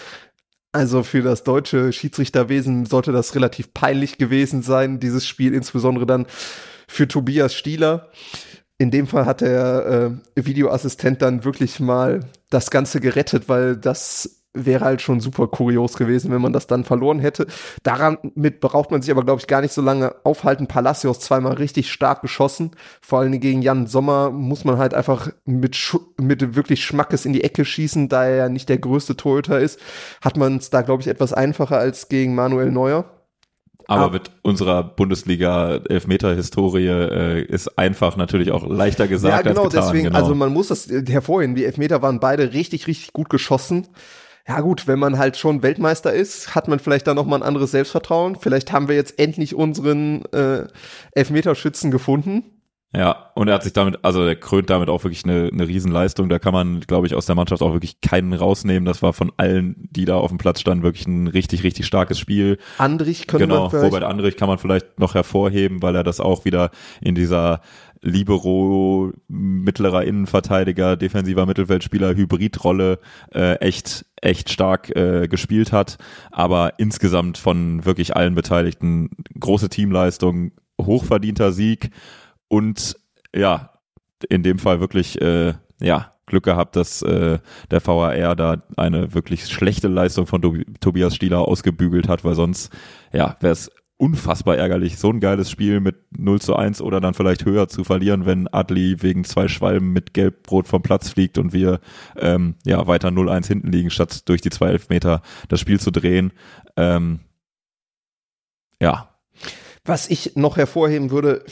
Also 0.72 1.02
für 1.02 1.20
das 1.20 1.44
deutsche 1.44 1.92
Schiedsrichterwesen 1.92 2.86
sollte 2.86 3.12
das 3.12 3.34
relativ 3.34 3.74
peinlich 3.74 4.16
gewesen 4.16 4.62
sein, 4.62 5.00
dieses 5.00 5.26
Spiel, 5.26 5.52
insbesondere 5.52 6.06
dann 6.06 6.26
für 6.88 7.06
Tobias 7.06 7.54
Stieler. 7.54 8.10
In 8.78 8.90
dem 8.90 9.06
Fall 9.06 9.26
hat 9.26 9.42
der 9.42 10.18
äh, 10.34 10.46
Videoassistent 10.46 11.20
dann 11.20 11.44
wirklich 11.44 11.78
mal 11.78 12.20
das 12.48 12.70
Ganze 12.70 13.00
gerettet, 13.00 13.48
weil 13.48 13.76
das 13.76 14.41
wäre 14.54 14.84
halt 14.84 15.00
schon 15.00 15.20
super 15.20 15.46
kurios 15.46 15.94
gewesen, 15.94 16.30
wenn 16.30 16.42
man 16.42 16.52
das 16.52 16.66
dann 16.66 16.84
verloren 16.84 17.18
hätte. 17.18 17.46
Daran 17.82 18.18
mit 18.34 18.60
braucht 18.60 18.90
man 18.90 19.00
sich 19.00 19.10
aber, 19.10 19.24
glaube 19.24 19.40
ich, 19.40 19.46
gar 19.46 19.62
nicht 19.62 19.72
so 19.72 19.80
lange 19.80 20.14
aufhalten. 20.24 20.66
Palacios 20.66 21.20
zweimal 21.20 21.54
richtig 21.54 21.90
stark 21.90 22.22
geschossen. 22.22 22.72
Vor 23.00 23.20
allem 23.20 23.38
gegen 23.40 23.62
Jan 23.62 23.86
Sommer 23.86 24.30
muss 24.30 24.64
man 24.64 24.78
halt 24.78 24.94
einfach 24.94 25.30
mit, 25.44 25.76
Sch 25.76 25.96
mit 26.20 26.54
wirklich 26.54 26.84
Schmackes 26.84 27.24
in 27.24 27.32
die 27.32 27.44
Ecke 27.44 27.64
schießen, 27.64 28.08
da 28.08 28.24
er 28.24 28.36
ja 28.36 28.48
nicht 28.48 28.68
der 28.68 28.78
größte 28.78 29.16
Torhüter 29.16 29.58
ist. 29.58 29.80
Hat 30.20 30.36
man 30.36 30.58
es 30.58 30.70
da, 30.70 30.82
glaube 30.82 31.02
ich, 31.02 31.08
etwas 31.08 31.32
einfacher 31.32 31.78
als 31.78 32.08
gegen 32.08 32.34
Manuel 32.34 32.70
Neuer. 32.70 33.04
Aber 33.88 34.06
ah. 34.06 34.10
mit 34.10 34.30
unserer 34.42 34.84
Bundesliga-Elfmeter-Historie 34.84 36.86
äh, 36.86 37.42
ist 37.42 37.78
einfach 37.78 38.16
natürlich 38.16 38.52
auch 38.52 38.68
leichter 38.68 39.08
gesagt 39.08 39.34
ja, 39.34 39.42
genau, 39.42 39.64
als 39.64 39.72
getan. 39.72 39.88
Deswegen, 39.88 40.04
genau. 40.08 40.18
Also 40.18 40.34
man 40.34 40.52
muss 40.52 40.68
das 40.68 40.88
hervorheben. 40.88 41.56
Die 41.56 41.64
Elfmeter 41.64 42.02
waren 42.02 42.20
beide 42.20 42.52
richtig, 42.52 42.86
richtig 42.86 43.12
gut 43.12 43.28
geschossen 43.28 43.88
ja 44.46 44.60
gut, 44.60 44.88
wenn 44.88 44.98
man 44.98 45.18
halt 45.18 45.36
schon 45.36 45.62
Weltmeister 45.62 46.12
ist, 46.12 46.54
hat 46.54 46.68
man 46.68 46.78
vielleicht 46.78 47.06
da 47.06 47.14
noch 47.14 47.26
mal 47.26 47.36
ein 47.36 47.42
anderes 47.42 47.70
Selbstvertrauen. 47.70 48.36
Vielleicht 48.36 48.72
haben 48.72 48.88
wir 48.88 48.96
jetzt 48.96 49.18
endlich 49.18 49.54
unseren 49.54 50.24
äh, 50.32 50.66
Elfmeterschützen 51.12 51.90
gefunden. 51.90 52.44
Ja, 52.94 53.30
und 53.34 53.48
er 53.48 53.54
hat 53.54 53.62
sich 53.62 53.72
damit, 53.72 54.00
also 54.02 54.22
er 54.22 54.36
krönt 54.36 54.68
damit 54.68 54.90
auch 54.90 55.02
wirklich 55.02 55.24
eine, 55.24 55.48
eine 55.50 55.66
Riesenleistung. 55.66 56.28
Da 56.28 56.38
kann 56.38 56.52
man, 56.52 56.80
glaube 56.80 57.06
ich, 57.06 57.14
aus 57.14 57.24
der 57.24 57.34
Mannschaft 57.34 57.62
auch 57.62 57.72
wirklich 57.72 58.02
keinen 58.02 58.34
rausnehmen. 58.34 58.84
Das 58.84 59.00
war 59.00 59.14
von 59.14 59.32
allen, 59.38 59.88
die 59.90 60.04
da 60.04 60.16
auf 60.16 60.28
dem 60.28 60.36
Platz 60.36 60.60
standen, 60.60 60.84
wirklich 60.84 61.06
ein 61.06 61.26
richtig, 61.26 61.62
richtig 61.62 61.86
starkes 61.86 62.18
Spiel. 62.18 62.58
Andrich 62.76 63.26
können 63.26 63.48
genau, 63.48 63.72
wir 63.72 63.80
Robert 63.80 64.02
Andrich 64.02 64.36
kann 64.36 64.48
man 64.48 64.58
vielleicht 64.58 64.98
noch 65.00 65.14
hervorheben, 65.14 65.80
weil 65.80 65.96
er 65.96 66.04
das 66.04 66.20
auch 66.20 66.44
wieder 66.44 66.70
in 67.00 67.14
dieser 67.14 67.62
Libero, 68.02 69.12
mittlerer 69.28 70.04
Innenverteidiger, 70.04 70.96
defensiver 70.96 71.46
Mittelfeldspieler, 71.46 72.14
Hybridrolle 72.14 72.98
äh, 73.32 73.54
echt, 73.60 74.04
echt 74.20 74.50
stark 74.50 74.94
äh, 74.94 75.28
gespielt 75.28 75.72
hat. 75.72 75.98
Aber 76.30 76.74
insgesamt 76.78 77.38
von 77.38 77.84
wirklich 77.84 78.16
allen 78.16 78.34
Beteiligten 78.34 79.10
große 79.38 79.68
Teamleistung, 79.68 80.52
hochverdienter 80.80 81.52
Sieg 81.52 81.90
und 82.48 82.96
ja, 83.34 83.70
in 84.28 84.42
dem 84.42 84.58
Fall 84.58 84.80
wirklich 84.80 85.20
äh, 85.20 85.54
ja 85.80 86.12
Glück 86.26 86.44
gehabt, 86.44 86.76
dass 86.76 87.02
äh, 87.02 87.38
der 87.70 87.86
VAR 87.86 88.36
da 88.36 88.62
eine 88.76 89.14
wirklich 89.14 89.46
schlechte 89.46 89.88
Leistung 89.88 90.26
von 90.26 90.64
Tobias 90.80 91.14
Stieler 91.14 91.40
ausgebügelt 91.40 92.08
hat, 92.08 92.24
weil 92.24 92.34
sonst 92.34 92.72
ja 93.12 93.36
wäre 93.40 93.52
es 93.52 93.70
unfassbar 94.02 94.56
ärgerlich, 94.56 94.98
so 94.98 95.10
ein 95.10 95.20
geiles 95.20 95.48
Spiel 95.48 95.78
mit 95.78 95.94
0 96.18 96.40
zu 96.40 96.56
1 96.56 96.82
oder 96.82 97.00
dann 97.00 97.14
vielleicht 97.14 97.44
höher 97.44 97.68
zu 97.68 97.84
verlieren, 97.84 98.26
wenn 98.26 98.48
Adli 98.48 99.00
wegen 99.00 99.22
zwei 99.22 99.46
Schwalben 99.46 99.92
mit 99.92 100.12
Gelbbrot 100.12 100.66
vom 100.66 100.82
Platz 100.82 101.10
fliegt 101.10 101.38
und 101.38 101.52
wir 101.52 101.78
ähm, 102.16 102.56
ja 102.64 102.84
weiter 102.88 103.10
0-1 103.10 103.46
hinten 103.46 103.70
liegen, 103.70 103.90
statt 103.90 104.28
durch 104.28 104.40
die 104.40 104.50
zwei 104.50 104.70
Elfmeter 104.70 105.22
das 105.48 105.60
Spiel 105.60 105.78
zu 105.78 105.92
drehen. 105.92 106.32
Ähm, 106.76 107.20
ja. 108.80 109.08
Was 109.84 110.10
ich 110.10 110.34
noch 110.34 110.56
hervorheben 110.56 111.12
würde, 111.12 111.44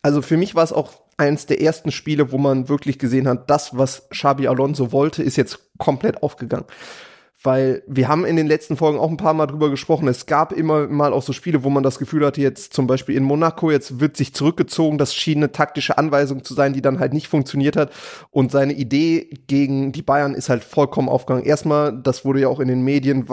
also 0.00 0.22
für 0.22 0.36
mich 0.36 0.54
war 0.54 0.62
es 0.62 0.72
auch 0.72 0.92
eins 1.16 1.46
der 1.46 1.60
ersten 1.60 1.90
Spiele, 1.90 2.30
wo 2.30 2.38
man 2.38 2.68
wirklich 2.68 3.00
gesehen 3.00 3.26
hat, 3.26 3.50
das, 3.50 3.76
was 3.76 4.08
Xabi 4.10 4.46
Alonso 4.46 4.92
wollte, 4.92 5.24
ist 5.24 5.34
jetzt 5.34 5.68
komplett 5.78 6.22
aufgegangen 6.22 6.66
weil 7.42 7.84
wir 7.86 8.08
haben 8.08 8.24
in 8.24 8.34
den 8.34 8.48
letzten 8.48 8.76
Folgen 8.76 8.98
auch 8.98 9.10
ein 9.10 9.16
paar 9.16 9.34
Mal 9.34 9.46
drüber 9.46 9.70
gesprochen. 9.70 10.08
Es 10.08 10.26
gab 10.26 10.52
immer 10.52 10.88
mal 10.88 11.12
auch 11.12 11.22
so 11.22 11.32
Spiele, 11.32 11.62
wo 11.62 11.70
man 11.70 11.84
das 11.84 12.00
Gefühl 12.00 12.26
hatte, 12.26 12.40
jetzt 12.40 12.72
zum 12.74 12.88
Beispiel 12.88 13.16
in 13.16 13.22
Monaco, 13.22 13.70
jetzt 13.70 14.00
wird 14.00 14.16
sich 14.16 14.34
zurückgezogen. 14.34 14.98
Das 14.98 15.14
schien 15.14 15.38
eine 15.38 15.52
taktische 15.52 15.98
Anweisung 15.98 16.42
zu 16.42 16.54
sein, 16.54 16.72
die 16.72 16.82
dann 16.82 16.98
halt 16.98 17.12
nicht 17.12 17.28
funktioniert 17.28 17.76
hat. 17.76 17.92
Und 18.30 18.50
seine 18.50 18.72
Idee 18.72 19.30
gegen 19.46 19.92
die 19.92 20.02
Bayern 20.02 20.34
ist 20.34 20.48
halt 20.48 20.64
vollkommen 20.64 21.08
aufgegangen. 21.08 21.44
Erstmal, 21.44 21.96
das 22.02 22.24
wurde 22.24 22.40
ja 22.40 22.48
auch 22.48 22.60
in 22.60 22.68
den 22.68 22.82
Medien 22.82 23.26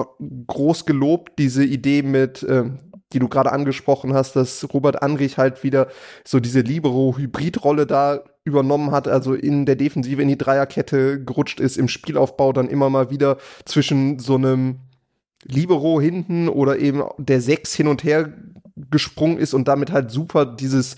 groß 0.48 0.86
gelobt, 0.86 1.39
diese 1.39 1.63
Idee 1.63 2.04
mit, 2.04 2.44
äh, 2.44 2.65
die 3.12 3.20
du 3.20 3.28
gerade 3.28 3.52
angesprochen 3.52 4.13
hast, 4.13 4.36
dass 4.36 4.68
Robert 4.72 5.02
Anrich 5.02 5.39
halt 5.39 5.63
wieder 5.63 5.88
so 6.24 6.39
diese 6.39 6.60
Libero-Hybrid-Rolle 6.60 7.88
da 7.88 8.24
übernommen 8.45 8.91
hat, 8.91 9.08
also 9.08 9.34
in 9.34 9.65
der 9.65 9.75
Defensive 9.75 10.21
in 10.21 10.27
die 10.27 10.38
Dreierkette 10.38 11.23
gerutscht 11.23 11.60
ist, 11.60 11.77
im 11.77 11.88
Spielaufbau 11.88 12.53
dann 12.53 12.69
immer 12.69 12.89
mal 12.89 13.10
wieder 13.10 13.38
zwischen 13.65 14.19
so 14.19 14.36
einem 14.36 14.79
Libero 15.43 15.99
hinten 15.99 16.47
oder 16.47 16.79
eben 16.79 17.03
der 17.17 17.41
Sechs 17.41 17.73
hin 17.73 17.88
und 17.88 18.03
her 18.03 18.34
gesprungen 18.91 19.38
ist 19.38 19.53
und 19.53 19.67
damit 19.67 19.91
halt 19.91 20.12
super 20.12 20.45
dieses 20.45 20.95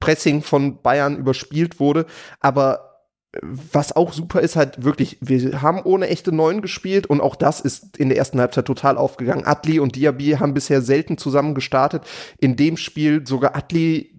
Pressing 0.00 0.42
von 0.42 0.82
Bayern 0.82 1.16
überspielt 1.16 1.80
wurde. 1.80 2.06
Aber 2.40 2.92
was 3.40 3.96
auch 3.96 4.12
super 4.12 4.40
ist, 4.40 4.56
halt 4.56 4.84
wirklich, 4.84 5.16
wir 5.22 5.62
haben 5.62 5.80
ohne 5.82 6.08
echte 6.08 6.32
Neun 6.32 6.60
gespielt 6.60 7.06
und 7.06 7.22
auch 7.22 7.34
das 7.34 7.60
ist 7.60 7.96
in 7.96 8.10
der 8.10 8.18
ersten 8.18 8.38
Halbzeit 8.38 8.66
total 8.66 8.98
aufgegangen. 8.98 9.46
Atli 9.46 9.80
und 9.80 9.96
Diaby 9.96 10.32
haben 10.32 10.52
bisher 10.52 10.82
selten 10.82 11.16
zusammen 11.16 11.54
gestartet. 11.54 12.04
In 12.38 12.56
dem 12.56 12.76
Spiel 12.76 13.26
sogar 13.26 13.56
Atli 13.56 14.11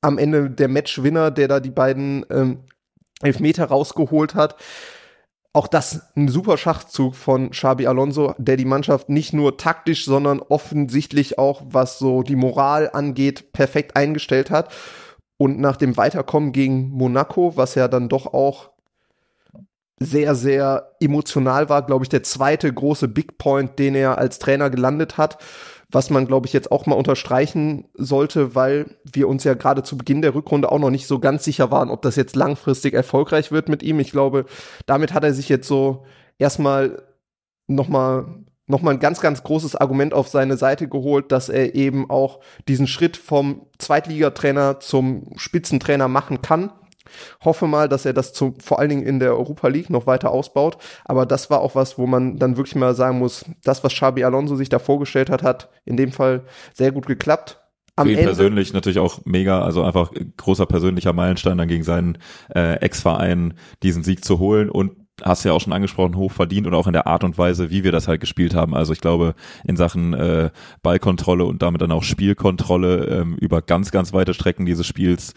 am 0.00 0.18
Ende 0.18 0.50
der 0.50 0.68
Matchwinner, 0.68 1.30
der 1.30 1.48
da 1.48 1.60
die 1.60 1.70
beiden 1.70 2.24
ähm, 2.30 2.60
Elfmeter 3.22 3.66
rausgeholt 3.66 4.34
hat. 4.34 4.56
Auch 5.52 5.66
das 5.66 6.12
ein 6.16 6.28
super 6.28 6.56
Schachzug 6.56 7.16
von 7.16 7.50
Xabi 7.50 7.86
Alonso, 7.86 8.34
der 8.38 8.56
die 8.56 8.64
Mannschaft 8.64 9.08
nicht 9.08 9.32
nur 9.32 9.56
taktisch, 9.56 10.04
sondern 10.04 10.40
offensichtlich 10.40 11.38
auch, 11.38 11.62
was 11.66 11.98
so 11.98 12.22
die 12.22 12.36
Moral 12.36 12.90
angeht, 12.92 13.52
perfekt 13.52 13.96
eingestellt 13.96 14.50
hat. 14.50 14.72
Und 15.38 15.58
nach 15.58 15.76
dem 15.76 15.96
Weiterkommen 15.96 16.52
gegen 16.52 16.90
Monaco, 16.90 17.56
was 17.56 17.74
ja 17.74 17.88
dann 17.88 18.08
doch 18.08 18.32
auch 18.32 18.70
sehr, 19.98 20.34
sehr 20.34 20.92
emotional 21.00 21.68
war, 21.68 21.84
glaube 21.84 22.04
ich, 22.04 22.08
der 22.08 22.22
zweite 22.22 22.72
große 22.72 23.08
Big 23.08 23.36
Point, 23.36 23.78
den 23.78 23.94
er 23.94 24.18
als 24.18 24.38
Trainer 24.38 24.70
gelandet 24.70 25.18
hat, 25.18 25.38
was 25.92 26.10
man, 26.10 26.26
glaube 26.26 26.46
ich, 26.46 26.52
jetzt 26.52 26.70
auch 26.70 26.86
mal 26.86 26.94
unterstreichen 26.94 27.88
sollte, 27.94 28.54
weil 28.54 28.96
wir 29.04 29.28
uns 29.28 29.44
ja 29.44 29.54
gerade 29.54 29.82
zu 29.82 29.96
Beginn 29.96 30.22
der 30.22 30.34
Rückrunde 30.34 30.70
auch 30.70 30.78
noch 30.78 30.90
nicht 30.90 31.06
so 31.06 31.18
ganz 31.18 31.44
sicher 31.44 31.70
waren, 31.70 31.90
ob 31.90 32.02
das 32.02 32.16
jetzt 32.16 32.36
langfristig 32.36 32.94
erfolgreich 32.94 33.50
wird 33.50 33.68
mit 33.68 33.82
ihm. 33.82 33.98
Ich 33.98 34.12
glaube, 34.12 34.46
damit 34.86 35.12
hat 35.12 35.24
er 35.24 35.34
sich 35.34 35.48
jetzt 35.48 35.66
so 35.66 36.04
erstmal 36.38 37.02
nochmal 37.66 38.26
noch 38.66 38.82
mal 38.82 38.92
ein 38.92 39.00
ganz, 39.00 39.20
ganz 39.20 39.42
großes 39.42 39.74
Argument 39.74 40.14
auf 40.14 40.28
seine 40.28 40.56
Seite 40.56 40.86
geholt, 40.86 41.32
dass 41.32 41.48
er 41.48 41.74
eben 41.74 42.08
auch 42.08 42.38
diesen 42.68 42.86
Schritt 42.86 43.16
vom 43.16 43.66
Zweitligatrainer 43.78 44.78
zum 44.78 45.32
Spitzentrainer 45.36 46.06
machen 46.06 46.40
kann 46.40 46.70
Hoffe 47.44 47.66
mal, 47.66 47.88
dass 47.88 48.04
er 48.04 48.12
das 48.12 48.32
zu, 48.32 48.54
vor 48.62 48.78
allen 48.78 48.90
Dingen 48.90 49.02
in 49.02 49.18
der 49.18 49.36
Europa 49.36 49.68
League 49.68 49.90
noch 49.90 50.06
weiter 50.06 50.30
ausbaut. 50.30 50.78
Aber 51.04 51.26
das 51.26 51.50
war 51.50 51.60
auch 51.60 51.74
was, 51.74 51.98
wo 51.98 52.06
man 52.06 52.38
dann 52.38 52.56
wirklich 52.56 52.76
mal 52.76 52.94
sagen 52.94 53.18
muss, 53.18 53.44
das, 53.64 53.84
was 53.84 53.94
Xabi 53.94 54.24
Alonso 54.24 54.56
sich 54.56 54.68
da 54.68 54.78
vorgestellt 54.78 55.30
hat, 55.30 55.42
hat 55.42 55.68
in 55.84 55.96
dem 55.96 56.12
Fall 56.12 56.42
sehr 56.74 56.92
gut 56.92 57.06
geklappt. 57.06 57.60
Am 57.96 58.06
Für 58.06 58.12
ihn 58.12 58.18
Ende 58.18 58.30
persönlich 58.30 58.72
natürlich 58.72 58.98
auch 58.98 59.20
mega, 59.24 59.62
also 59.62 59.82
einfach 59.82 60.12
großer 60.36 60.66
persönlicher 60.66 61.12
Meilenstein 61.12 61.58
dann 61.58 61.68
gegen 61.68 61.84
seinen 61.84 62.18
äh, 62.54 62.76
Ex-Verein 62.76 63.54
diesen 63.82 64.04
Sieg 64.04 64.24
zu 64.24 64.38
holen 64.38 64.70
und 64.70 64.92
hast 65.22 65.44
ja 65.44 65.52
auch 65.52 65.60
schon 65.60 65.72
angesprochen, 65.72 66.16
hoch 66.16 66.32
verdient 66.32 66.66
und 66.66 66.74
auch 66.74 66.86
in 66.86 66.92
der 66.92 67.06
Art 67.06 67.24
und 67.24 67.36
Weise, 67.38 67.70
wie 67.70 67.84
wir 67.84 67.92
das 67.92 68.08
halt 68.08 68.20
gespielt 68.20 68.54
haben. 68.54 68.74
Also 68.74 68.92
ich 68.92 69.00
glaube, 69.00 69.34
in 69.64 69.76
Sachen 69.76 70.14
äh, 70.14 70.50
Ballkontrolle 70.82 71.44
und 71.44 71.62
damit 71.62 71.82
dann 71.82 71.92
auch 71.92 72.02
Spielkontrolle 72.02 73.04
ähm, 73.06 73.36
über 73.36 73.62
ganz, 73.62 73.90
ganz 73.90 74.12
weite 74.12 74.34
Strecken 74.34 74.66
dieses 74.66 74.86
Spiels, 74.86 75.34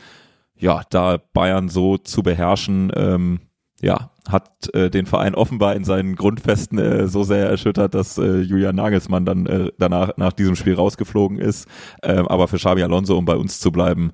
ja, 0.56 0.82
da 0.90 1.18
Bayern 1.34 1.70
so 1.70 1.98
zu 1.98 2.24
beherrschen, 2.24 2.92
ähm, 2.96 3.40
ja, 3.82 4.12
hat 4.30 4.74
äh, 4.74 4.90
den 4.90 5.06
Verein 5.06 5.36
offenbar 5.36 5.76
in 5.76 5.84
seinen 5.84 6.16
Grundfesten 6.16 6.80
äh, 6.80 7.08
so 7.08 7.24
sehr 7.24 7.50
erschüttert, 7.50 7.94
dass 7.94 8.18
äh, 8.18 8.40
Julian 8.40 8.76
Nagelsmann 8.76 9.26
dann 9.26 9.46
äh, 9.46 9.72
danach 9.78 10.16
nach 10.16 10.32
diesem 10.32 10.56
Spiel 10.56 10.76
rausgeflogen 10.76 11.38
ist. 11.38 11.68
Ähm, 12.02 12.28
aber 12.28 12.48
für 12.48 12.58
Xabi 12.58 12.84
Alonso, 12.84 13.18
um 13.18 13.26
bei 13.26 13.36
uns 13.36 13.60
zu 13.60 13.72
bleiben, 13.72 14.14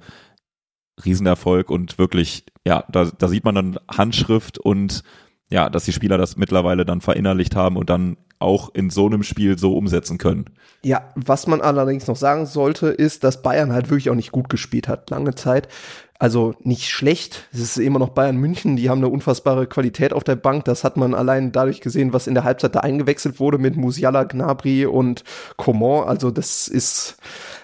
Riesenerfolg 1.06 1.70
und 1.70 1.98
wirklich, 2.00 2.46
ja, 2.66 2.84
da, 2.90 3.06
da 3.06 3.28
sieht 3.28 3.46
man 3.46 3.56
dann 3.56 3.80
Handschrift 3.90 4.58
und 4.58 5.04
ja, 5.52 5.70
dass 5.70 5.86
die 5.86 5.94
Spieler 5.94 6.18
das 6.18 6.38
mittlerweile 6.38 6.86
dann 6.86 7.02
verinnerlicht 7.02 7.56
haben 7.56 7.76
und 7.76 7.90
dann 7.90 8.18
auch 8.38 8.74
in 8.74 8.90
so 8.90 9.06
einem 9.06 9.24
Spiel 9.24 9.58
so 9.58 9.76
umsetzen 9.76 10.18
können. 10.18 10.46
Ja, 10.84 11.12
was 11.16 11.48
man 11.48 11.62
allerdings 11.62 12.08
noch 12.08 12.16
sagen 12.16 12.46
sollte, 12.46 12.88
ist, 12.88 13.24
dass 13.24 13.42
Bayern 13.42 13.74
halt 13.74 13.90
wirklich 13.90 14.10
auch 14.10 14.16
nicht 14.16 14.32
gut 14.32 14.50
gespielt 14.50 14.88
hat, 14.88 15.10
lange 15.10 15.36
Zeit. 15.36 15.68
Also 16.22 16.54
nicht 16.60 16.90
schlecht. 16.90 17.48
Es 17.54 17.62
ist 17.62 17.78
immer 17.78 17.98
noch 17.98 18.10
Bayern 18.10 18.36
München, 18.36 18.76
die 18.76 18.90
haben 18.90 19.00
eine 19.00 19.08
unfassbare 19.08 19.68
Qualität 19.68 20.12
auf 20.12 20.26
der 20.26 20.36
Bank. 20.36 20.66
Das 20.66 20.84
hat 20.84 20.98
man 20.98 21.14
allein 21.14 21.54
dadurch 21.54 21.80
gesehen, 21.80 22.12
was 22.12 22.28
in 22.28 22.34
der 22.34 22.44
Halbzeit 22.44 22.76
da 22.76 22.82
eingewechselt 22.82 23.40
wurde 23.40 23.58
mit 23.58 23.78
Musiala, 23.78 24.26
Gnabry 24.26 24.86
und 24.86 25.24
Coman. 25.56 26.10
Also 26.10 26.30
das 26.30 26.68
ist, 26.68 27.16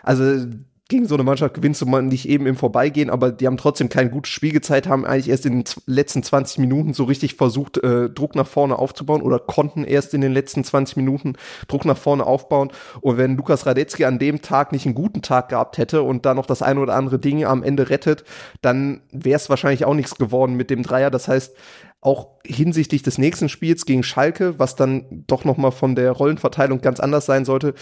also 0.04 0.48
gegen 0.88 1.08
so 1.08 1.16
eine 1.16 1.24
Mannschaft 1.24 1.56
gewinnst 1.56 1.82
du 1.82 1.88
man 1.88 2.10
nicht 2.10 2.30
eben 2.30 2.46
im 2.46 2.58
Vorbeigehen, 2.58 3.10
aber 3.10 3.32
die 3.32 3.48
haben 3.48 3.58
trotzdem 3.58 3.90
kein 3.90 4.12
gutes 4.12 4.32
Spiel 4.32 4.52
gezeigt, 4.52 4.88
haben 4.88 5.04
eigentlich 5.04 5.30
erst 5.30 5.48
in 5.48 5.64
den 5.64 5.64
letzten 5.88 6.22
20 6.22 6.60
Minuten 6.60 6.94
so 6.94 7.06
richtig 7.06 7.36
versucht, 7.36 7.78
äh, 7.84 8.08
Druck 8.10 8.36
nach 8.36 8.46
vorne 8.46 8.78
aufzubauen 8.78 9.24
oder 9.24 9.40
konnten 9.40 9.84
erst 9.84 10.14
in 10.14 10.22
den 10.22 10.32
letzten 10.32 10.64
20 10.64 10.96
Minuten 10.98 11.34
Druck 11.68 11.86
nach 11.86 11.98
vorne 11.98 12.24
aufbauen. 12.24 12.72
Und 13.02 13.18
wenn 13.18 13.36
Lukas 13.36 13.66
Radetzky 13.66 14.06
an 14.06 14.20
dem 14.20 14.44
Tag 14.44 14.72
nicht 14.72 14.86
einen 14.86 14.94
guten 14.94 15.24
Tag 15.24 15.50
gehabt 15.50 15.80
hätte 15.80 16.04
und 16.04 16.24
da 16.26 16.36
noch 16.36 16.46
das 16.46 16.62
eine 16.62 16.80
oder 16.80 16.94
andere 16.94 17.18
Ding 17.18 17.44
am 17.46 17.64
Ende 17.64 17.90
rettet, 17.90 18.24
dann 18.62 19.02
wäre 19.12 19.38
es 19.38 19.50
wahrscheinlich 19.50 19.86
auch 19.86 19.96
nichts 19.96 20.16
geworden 20.16 20.54
mit 20.54 20.70
dem 20.70 20.84
Dreier. 20.84 21.10
Das 21.10 21.28
heißt, 21.28 21.56
auch 22.02 22.28
hinsichtlich 22.46 23.02
des 23.02 23.18
nächsten 23.18 23.50
Spiels 23.50 23.88
gegen 23.88 24.04
Schalke, 24.04 24.60
was 24.60 24.76
dann 24.76 25.24
doch 25.26 25.44
noch 25.44 25.58
mal 25.58 25.72
von 25.72 25.96
der 25.96 26.12
Rollenverteilung 26.12 26.82
ganz 26.82 27.00
anders 27.00 27.26
sein 27.26 27.46
sollte, 27.46 27.74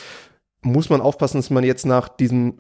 muss 0.63 0.89
man 0.89 1.01
aufpassen, 1.01 1.37
dass 1.37 1.49
man 1.49 1.63
jetzt 1.63 1.85
nach 1.85 2.07
diesen 2.07 2.57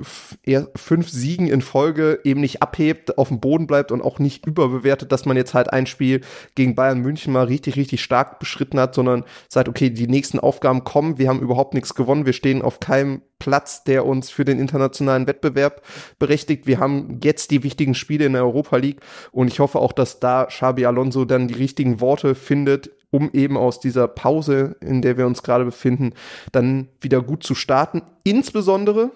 fünf 0.75 1.09
Siegen 1.09 1.47
in 1.47 1.61
Folge 1.61 2.19
eben 2.23 2.41
nicht 2.41 2.61
abhebt, 2.61 3.17
auf 3.17 3.29
dem 3.29 3.39
Boden 3.39 3.67
bleibt 3.67 3.91
und 3.91 4.01
auch 4.01 4.19
nicht 4.19 4.45
überbewertet, 4.45 5.11
dass 5.11 5.25
man 5.25 5.37
jetzt 5.37 5.53
halt 5.53 5.71
ein 5.71 5.85
Spiel 5.85 6.21
gegen 6.55 6.75
Bayern 6.75 6.99
München 6.99 7.33
mal 7.33 7.45
richtig, 7.45 7.75
richtig 7.75 8.03
stark 8.03 8.39
beschritten 8.39 8.79
hat, 8.79 8.93
sondern 8.93 9.23
sagt, 9.49 9.69
okay, 9.69 9.89
die 9.89 10.07
nächsten 10.07 10.39
Aufgaben 10.39 10.83
kommen, 10.83 11.17
wir 11.17 11.29
haben 11.29 11.39
überhaupt 11.39 11.73
nichts 11.73 11.95
gewonnen, 11.95 12.25
wir 12.25 12.33
stehen 12.33 12.61
auf 12.61 12.79
keinem 12.79 13.21
Platz, 13.39 13.83
der 13.83 14.05
uns 14.05 14.29
für 14.29 14.45
den 14.45 14.57
internationalen 14.57 15.27
Wettbewerb 15.27 15.81
berechtigt. 16.17 16.65
Wir 16.65 16.79
haben 16.79 17.19
jetzt 17.21 17.51
die 17.51 17.63
wichtigen 17.63 17.93
Spiele 17.93 18.25
in 18.25 18.33
der 18.33 18.43
Europa 18.43 18.77
League. 18.77 19.01
Und 19.33 19.49
ich 19.49 19.59
hoffe 19.59 19.79
auch, 19.79 19.91
dass 19.91 20.21
da 20.21 20.45
Xabi 20.45 20.85
Alonso 20.85 21.25
dann 21.25 21.49
die 21.49 21.55
richtigen 21.55 21.99
Worte 21.99 22.35
findet, 22.35 22.91
um 23.13 23.29
eben 23.31 23.57
aus 23.57 23.79
dieser 23.79 24.07
Pause, 24.07 24.75
in 24.81 25.03
der 25.03 25.19
wir 25.19 25.27
uns 25.27 25.43
gerade 25.43 25.65
befinden, 25.65 26.13
dann 26.51 26.87
wieder 26.99 27.21
gut 27.21 27.43
zu 27.43 27.53
starten. 27.53 28.01
Insbesondere, 28.23 29.11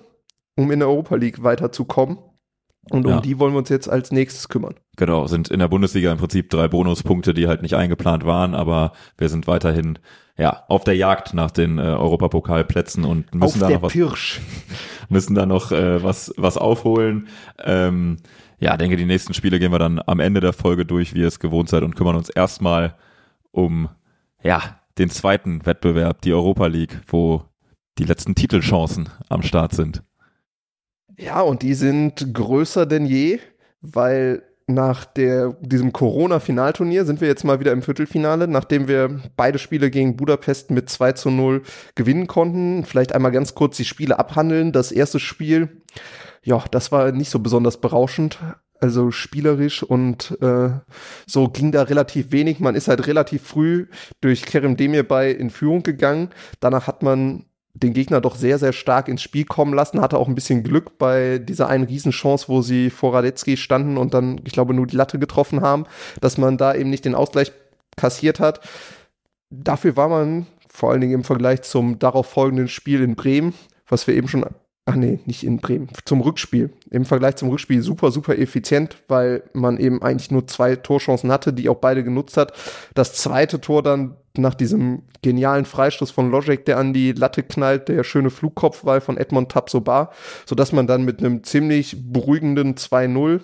um 0.55 0.71
in 0.71 0.79
der 0.79 0.87
Europa 0.87 1.15
League 1.15 1.41
weiterzukommen. 1.41 2.19
Und 2.91 3.05
um 3.05 3.11
ja. 3.11 3.21
die 3.21 3.39
wollen 3.39 3.53
wir 3.53 3.57
uns 3.57 3.69
jetzt 3.69 3.89
als 3.89 4.11
nächstes 4.11 4.49
kümmern. 4.49 4.75
Genau, 4.97 5.25
sind 5.25 5.49
in 5.49 5.59
der 5.59 5.67
Bundesliga 5.67 6.11
im 6.11 6.19
Prinzip 6.19 6.51
drei 6.51 6.67
Bonuspunkte, 6.67 7.33
die 7.33 7.47
halt 7.47 7.63
nicht 7.63 7.75
eingeplant 7.75 8.23
waren, 8.23 8.53
aber 8.53 8.93
wir 9.17 9.29
sind 9.29 9.47
weiterhin 9.47 9.97
ja 10.37 10.63
auf 10.69 10.83
der 10.83 10.95
Jagd 10.95 11.33
nach 11.33 11.51
den 11.51 11.79
äh, 11.79 11.81
Europapokalplätzen 11.81 13.03
und 13.03 13.33
müssen 13.33 13.61
auf 13.63 13.67
da 13.67 13.73
noch 13.73 13.81
was 13.81 13.93
Pirsch. 13.93 14.39
müssen 15.09 15.35
da 15.35 15.45
noch 15.45 15.71
äh, 15.71 16.01
was 16.01 16.33
was 16.37 16.57
aufholen. 16.57 17.27
Ähm, 17.61 18.17
ja, 18.59 18.77
denke 18.77 18.95
die 18.95 19.05
nächsten 19.05 19.33
Spiele 19.33 19.59
gehen 19.59 19.71
wir 19.71 19.79
dann 19.79 20.01
am 20.05 20.19
Ende 20.19 20.39
der 20.39 20.53
Folge 20.53 20.85
durch, 20.85 21.13
wie 21.13 21.21
ihr 21.21 21.27
es 21.27 21.39
gewohnt 21.39 21.67
seid 21.67 21.83
und 21.83 21.95
kümmern 21.95 22.15
uns 22.15 22.29
erstmal 22.29 22.95
um 23.57 23.89
ja, 24.43 24.79
den 24.99 25.09
zweiten 25.09 25.65
Wettbewerb, 25.65 26.21
die 26.21 26.31
Europa 26.31 26.67
League, 26.67 27.01
wo 27.07 27.43
die 27.97 28.03
letzten 28.03 28.35
Titelchancen 28.35 29.09
am 29.29 29.41
Start 29.41 29.73
sind. 29.73 30.03
Ja, 31.17 31.41
und 31.41 31.63
die 31.63 31.73
sind 31.73 32.33
größer 32.35 32.85
denn 32.85 33.07
je, 33.07 33.39
weil 33.81 34.43
nach 34.67 35.05
der, 35.05 35.53
diesem 35.61 35.91
Corona-Finalturnier 35.91 37.05
sind 37.05 37.19
wir 37.19 37.27
jetzt 37.27 37.45
mal 37.45 37.59
wieder 37.59 37.71
im 37.71 37.81
Viertelfinale, 37.81 38.47
nachdem 38.47 38.87
wir 38.87 39.21
beide 39.35 39.57
Spiele 39.57 39.89
gegen 39.89 40.17
Budapest 40.17 40.69
mit 40.69 40.89
2 40.89 41.13
zu 41.13 41.31
0 41.31 41.63
gewinnen 41.95 42.27
konnten. 42.27 42.85
Vielleicht 42.85 43.15
einmal 43.15 43.31
ganz 43.31 43.55
kurz 43.55 43.77
die 43.77 43.85
Spiele 43.85 44.19
abhandeln. 44.19 44.71
Das 44.71 44.91
erste 44.91 45.19
Spiel, 45.19 45.81
ja, 46.43 46.63
das 46.69 46.91
war 46.91 47.11
nicht 47.11 47.31
so 47.31 47.39
besonders 47.39 47.81
berauschend. 47.81 48.37
Also 48.79 49.11
spielerisch 49.11 49.81
und 49.81 50.37
äh, 50.41 50.69
so 51.25 51.49
ging 51.49 51.71
da 51.71 51.83
relativ 51.83 52.31
wenig. 52.31 52.59
Man 52.59 52.75
ist 52.75 52.87
halt 52.87 53.07
relativ 53.07 53.41
früh 53.41 53.87
durch 54.21 54.43
Kerem 54.43 54.77
Demirbay 54.77 55.31
in 55.33 55.49
Führung 55.49 55.81
gegangen. 55.83 56.29
Danach 56.59 56.85
hat 56.85 57.01
man 57.01 57.45
den 57.73 57.93
Gegner 57.93 58.21
doch 58.21 58.35
sehr, 58.35 58.59
sehr 58.59 58.73
stark 58.73 59.07
ins 59.07 59.21
Spiel 59.21 59.45
kommen 59.45 59.73
lassen. 59.73 60.01
Hatte 60.01 60.17
auch 60.17 60.27
ein 60.27 60.35
bisschen 60.35 60.63
Glück 60.63 60.97
bei 60.97 61.39
dieser 61.39 61.69
einen 61.69 61.85
Riesenchance, 61.85 62.47
wo 62.49 62.61
sie 62.61 62.89
vor 62.89 63.13
Radetzky 63.13 63.57
standen 63.57 63.97
und 63.97 64.13
dann, 64.13 64.41
ich 64.45 64.53
glaube, 64.53 64.73
nur 64.73 64.87
die 64.87 64.95
Latte 64.95 65.19
getroffen 65.19 65.61
haben, 65.61 65.85
dass 66.21 66.37
man 66.37 66.57
da 66.57 66.73
eben 66.73 66.89
nicht 66.89 67.05
den 67.05 67.15
Ausgleich 67.15 67.51
kassiert 67.95 68.39
hat. 68.39 68.61
Dafür 69.49 69.95
war 69.95 70.09
man 70.09 70.47
vor 70.69 70.91
allen 70.91 71.01
Dingen 71.01 71.13
im 71.13 71.23
Vergleich 71.23 71.63
zum 71.63 71.99
darauf 71.99 72.27
folgenden 72.27 72.67
Spiel 72.67 73.01
in 73.01 73.15
Bremen, 73.15 73.53
was 73.87 74.05
wir 74.05 74.15
eben 74.15 74.27
schon 74.27 74.45
ach 74.87 74.95
nee, 74.95 75.19
nicht 75.25 75.43
in 75.43 75.57
Bremen, 75.57 75.89
zum 76.05 76.21
Rückspiel. 76.21 76.71
Im 76.89 77.05
Vergleich 77.05 77.35
zum 77.35 77.49
Rückspiel 77.49 77.81
super, 77.81 78.09
super 78.09 78.37
effizient, 78.37 78.97
weil 79.09 79.43
man 79.53 79.77
eben 79.77 80.01
eigentlich 80.01 80.31
nur 80.31 80.47
zwei 80.47 80.77
Torchancen 80.77 81.31
hatte, 81.31 81.51
die 81.51 81.67
auch 81.67 81.75
beide 81.75 82.03
genutzt 82.03 82.37
hat. 82.37 82.53
Das 82.95 83.13
zweite 83.13 83.59
Tor 83.59 83.83
dann 83.83 84.15
nach 84.37 84.55
diesem 84.55 85.03
genialen 85.21 85.65
Freistoß 85.65 86.11
von 86.11 86.31
Logic, 86.31 86.63
der 86.63 86.77
an 86.77 86.93
die 86.93 87.11
Latte 87.11 87.43
knallt, 87.43 87.89
der 87.89 88.03
schöne 88.03 88.29
Flugkopfball 88.29 89.01
von 89.01 89.17
Edmond 89.17 89.51
Tapsoba, 89.51 90.11
sodass 90.45 90.71
man 90.71 90.87
dann 90.87 91.03
mit 91.03 91.19
einem 91.19 91.43
ziemlich 91.43 91.97
beruhigenden 92.11 92.75
2-0 92.75 93.41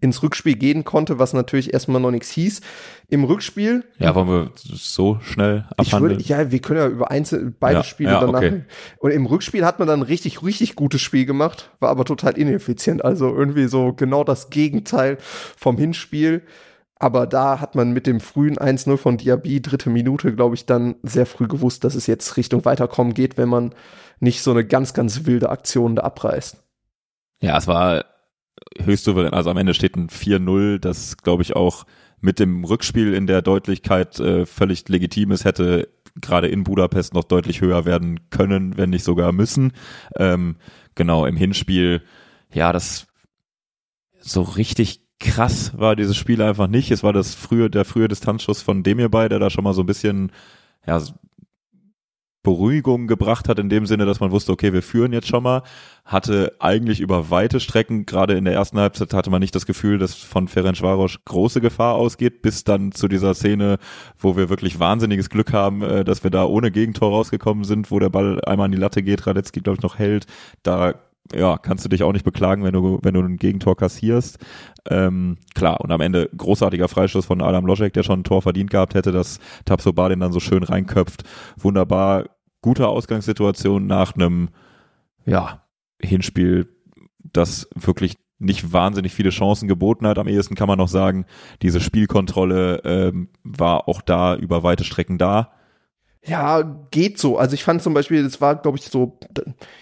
ins 0.00 0.22
Rückspiel 0.22 0.56
gehen 0.56 0.84
konnte, 0.84 1.18
was 1.18 1.32
natürlich 1.32 1.72
erstmal 1.72 2.00
noch 2.00 2.10
nichts 2.10 2.30
hieß. 2.30 2.60
Im 3.08 3.24
Rückspiel. 3.24 3.84
Ja, 3.98 4.14
wollen 4.14 4.28
wir 4.28 4.50
so 4.56 5.18
schnell 5.22 5.66
abhandeln? 5.76 6.20
Ich 6.20 6.28
würde, 6.28 6.42
ja, 6.42 6.50
wir 6.50 6.58
können 6.58 6.80
ja 6.80 6.88
über 6.88 7.10
einzelne, 7.10 7.52
beide 7.58 7.78
ja, 7.78 7.84
Spiele 7.84 8.10
ja, 8.10 8.20
danach. 8.20 8.40
Okay. 8.40 8.64
Und 8.98 9.12
im 9.12 9.26
Rückspiel 9.26 9.64
hat 9.64 9.78
man 9.78 9.88
dann 9.88 10.02
richtig, 10.02 10.42
richtig 10.42 10.74
gutes 10.74 11.00
Spiel 11.00 11.26
gemacht, 11.26 11.70
war 11.80 11.90
aber 11.90 12.04
total 12.04 12.36
ineffizient. 12.36 13.04
Also 13.04 13.34
irgendwie 13.34 13.66
so 13.66 13.92
genau 13.92 14.24
das 14.24 14.50
Gegenteil 14.50 15.16
vom 15.56 15.78
Hinspiel. 15.78 16.42
Aber 16.98 17.26
da 17.26 17.60
hat 17.60 17.74
man 17.74 17.92
mit 17.92 18.06
dem 18.06 18.20
frühen 18.20 18.56
1-0 18.56 18.96
von 18.96 19.16
Diaby, 19.16 19.60
dritte 19.60 19.90
Minute, 19.90 20.34
glaube 20.34 20.54
ich, 20.54 20.64
dann 20.64 20.96
sehr 21.02 21.26
früh 21.26 21.46
gewusst, 21.46 21.84
dass 21.84 21.94
es 21.94 22.06
jetzt 22.06 22.36
Richtung 22.36 22.64
Weiterkommen 22.64 23.14
geht, 23.14 23.36
wenn 23.36 23.48
man 23.48 23.74
nicht 24.20 24.42
so 24.42 24.52
eine 24.52 24.64
ganz, 24.64 24.94
ganz 24.94 25.26
wilde 25.26 25.50
Aktion 25.50 25.96
da 25.96 26.02
abreißt. 26.02 26.56
Ja, 27.42 27.58
es 27.58 27.66
war 27.66 28.04
höchst 28.82 29.04
souverän. 29.04 29.34
Also 29.34 29.50
am 29.50 29.56
Ende 29.56 29.74
steht 29.74 29.96
ein 29.96 30.08
4-0, 30.08 30.78
das 30.78 31.16
glaube 31.18 31.42
ich 31.42 31.56
auch 31.56 31.84
mit 32.20 32.38
dem 32.38 32.64
Rückspiel 32.64 33.12
in 33.12 33.26
der 33.26 33.42
Deutlichkeit 33.42 34.18
äh, 34.18 34.46
völlig 34.46 34.88
legitim 34.88 35.30
ist, 35.30 35.44
hätte 35.44 35.88
gerade 36.20 36.48
in 36.48 36.64
Budapest 36.64 37.12
noch 37.12 37.24
deutlich 37.24 37.60
höher 37.60 37.84
werden 37.84 38.30
können, 38.30 38.76
wenn 38.76 38.90
nicht 38.90 39.04
sogar 39.04 39.32
müssen. 39.32 39.72
Ähm, 40.16 40.56
genau, 40.94 41.26
im 41.26 41.36
Hinspiel, 41.36 42.02
ja, 42.52 42.72
das 42.72 43.06
so 44.20 44.42
richtig 44.42 45.00
krass 45.20 45.76
war 45.76 45.96
dieses 45.96 46.16
Spiel 46.16 46.40
einfach 46.40 46.66
nicht. 46.66 46.90
Es 46.90 47.02
war 47.02 47.12
das 47.12 47.34
frühe, 47.34 47.68
der 47.68 47.84
frühe 47.84 48.08
Distanzschuss 48.08 48.62
von 48.62 48.82
Demirbay, 48.82 49.28
der 49.28 49.38
da 49.38 49.50
schon 49.50 49.64
mal 49.64 49.74
so 49.74 49.82
ein 49.82 49.86
bisschen, 49.86 50.32
ja, 50.86 51.02
Beruhigung 52.44 53.08
gebracht 53.08 53.48
hat, 53.48 53.58
in 53.58 53.68
dem 53.68 53.86
Sinne, 53.86 54.06
dass 54.06 54.20
man 54.20 54.30
wusste, 54.30 54.52
okay, 54.52 54.72
wir 54.72 54.82
führen 54.82 55.12
jetzt 55.12 55.26
schon 55.26 55.42
mal, 55.42 55.62
hatte 56.04 56.52
eigentlich 56.60 57.00
über 57.00 57.30
weite 57.30 57.58
Strecken, 57.58 58.06
gerade 58.06 58.34
in 58.34 58.44
der 58.44 58.54
ersten 58.54 58.78
Halbzeit 58.78 59.12
hatte 59.14 59.30
man 59.30 59.40
nicht 59.40 59.54
das 59.54 59.66
Gefühl, 59.66 59.98
dass 59.98 60.14
von 60.14 60.46
Ferenc 60.46 60.80
Varos 60.82 61.18
große 61.24 61.60
Gefahr 61.60 61.94
ausgeht, 61.94 62.42
bis 62.42 62.62
dann 62.62 62.92
zu 62.92 63.08
dieser 63.08 63.34
Szene, 63.34 63.78
wo 64.18 64.36
wir 64.36 64.50
wirklich 64.50 64.78
wahnsinniges 64.78 65.30
Glück 65.30 65.52
haben, 65.52 65.82
äh, 65.82 66.04
dass 66.04 66.22
wir 66.22 66.30
da 66.30 66.44
ohne 66.44 66.70
Gegentor 66.70 67.10
rausgekommen 67.10 67.64
sind, 67.64 67.90
wo 67.90 67.98
der 67.98 68.10
Ball 68.10 68.40
einmal 68.44 68.66
an 68.66 68.72
die 68.72 68.78
Latte 68.78 69.02
geht, 69.02 69.26
Radetzky, 69.26 69.60
glaube 69.60 69.78
ich, 69.78 69.82
noch 69.82 69.98
hält, 69.98 70.26
da 70.62 70.94
ja, 71.34 71.56
kannst 71.56 71.84
du 71.84 71.88
dich 71.88 72.02
auch 72.02 72.12
nicht 72.12 72.24
beklagen, 72.24 72.64
wenn 72.64 72.74
du, 72.74 72.98
wenn 73.02 73.14
du 73.14 73.20
ein 73.20 73.38
Gegentor 73.38 73.76
kassierst. 73.76 74.38
Ähm, 74.90 75.38
klar, 75.54 75.80
und 75.80 75.90
am 75.90 76.02
Ende 76.02 76.28
großartiger 76.36 76.88
Freistoß 76.88 77.24
von 77.24 77.40
Adam 77.40 77.64
Loschek, 77.64 77.94
der 77.94 78.02
schon 78.02 78.20
ein 78.20 78.24
Tor 78.24 78.42
verdient 78.42 78.70
gehabt 78.70 78.94
hätte, 78.94 79.12
dass 79.12 79.40
Tapsoba 79.64 80.10
den 80.10 80.20
dann 80.20 80.32
so 80.32 80.40
schön 80.40 80.62
reinköpft. 80.62 81.24
Wunderbar 81.56 82.26
gute 82.64 82.88
Ausgangssituation 82.88 83.86
nach 83.86 84.14
einem 84.14 84.48
ja, 85.26 85.66
Hinspiel, 86.00 86.66
das 87.22 87.68
wirklich 87.74 88.16
nicht 88.38 88.72
wahnsinnig 88.72 89.12
viele 89.12 89.28
Chancen 89.28 89.68
geboten 89.68 90.06
hat. 90.06 90.18
Am 90.18 90.28
ehesten 90.28 90.54
kann 90.54 90.68
man 90.68 90.78
noch 90.78 90.88
sagen, 90.88 91.26
diese 91.60 91.78
Spielkontrolle 91.82 92.80
ähm, 92.84 93.28
war 93.42 93.86
auch 93.86 94.00
da 94.00 94.34
über 94.34 94.62
weite 94.62 94.84
Strecken 94.84 95.18
da. 95.18 95.52
Ja, 96.24 96.62
geht 96.90 97.18
so. 97.18 97.36
Also 97.36 97.52
ich 97.52 97.64
fand 97.64 97.82
zum 97.82 97.92
Beispiel, 97.92 98.22
das 98.22 98.40
war, 98.40 98.56
glaube 98.56 98.78
ich, 98.78 98.84
so, 98.84 99.18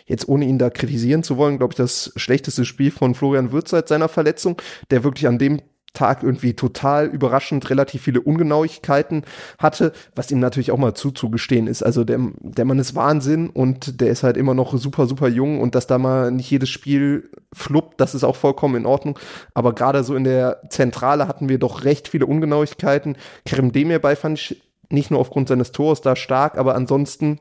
jetzt 0.06 0.28
ohne 0.28 0.46
ihn 0.46 0.58
da 0.58 0.68
kritisieren 0.68 1.22
zu 1.22 1.36
wollen, 1.36 1.58
glaube 1.58 1.74
ich, 1.74 1.76
das 1.76 2.12
schlechteste 2.16 2.64
Spiel 2.64 2.90
von 2.90 3.14
Florian 3.14 3.52
Würz 3.52 3.70
seit 3.70 3.86
seiner 3.86 4.08
Verletzung, 4.08 4.60
der 4.90 5.04
wirklich 5.04 5.28
an 5.28 5.38
dem 5.38 5.62
Tag 5.92 6.22
irgendwie 6.22 6.54
total 6.54 7.06
überraschend 7.06 7.68
relativ 7.68 8.02
viele 8.02 8.20
Ungenauigkeiten 8.20 9.24
hatte, 9.58 9.92
was 10.14 10.30
ihm 10.30 10.40
natürlich 10.40 10.70
auch 10.70 10.78
mal 10.78 10.94
zuzugestehen 10.94 11.66
ist. 11.66 11.82
Also 11.82 12.04
der, 12.04 12.18
der 12.40 12.64
Mann 12.64 12.78
ist 12.78 12.94
Wahnsinn 12.94 13.50
und 13.50 14.00
der 14.00 14.08
ist 14.08 14.22
halt 14.22 14.36
immer 14.36 14.54
noch 14.54 14.76
super, 14.76 15.06
super 15.06 15.28
jung 15.28 15.60
und 15.60 15.74
dass 15.74 15.86
da 15.86 15.98
mal 15.98 16.30
nicht 16.30 16.50
jedes 16.50 16.70
Spiel 16.70 17.30
fluppt, 17.52 18.00
das 18.00 18.14
ist 18.14 18.24
auch 18.24 18.36
vollkommen 18.36 18.76
in 18.76 18.86
Ordnung. 18.86 19.18
Aber 19.54 19.74
gerade 19.74 20.02
so 20.02 20.14
in 20.14 20.24
der 20.24 20.62
Zentrale 20.70 21.28
hatten 21.28 21.48
wir 21.48 21.58
doch 21.58 21.84
recht 21.84 22.08
viele 22.08 22.26
Ungenauigkeiten. 22.26 23.16
Kerem 23.44 23.72
Demir 23.72 23.98
bei 23.98 24.16
fand 24.16 24.38
ich 24.38 24.62
nicht 24.88 25.10
nur 25.10 25.20
aufgrund 25.20 25.48
seines 25.48 25.72
Tors 25.72 26.00
da 26.00 26.16
stark, 26.16 26.58
aber 26.58 26.74
ansonsten 26.74 27.40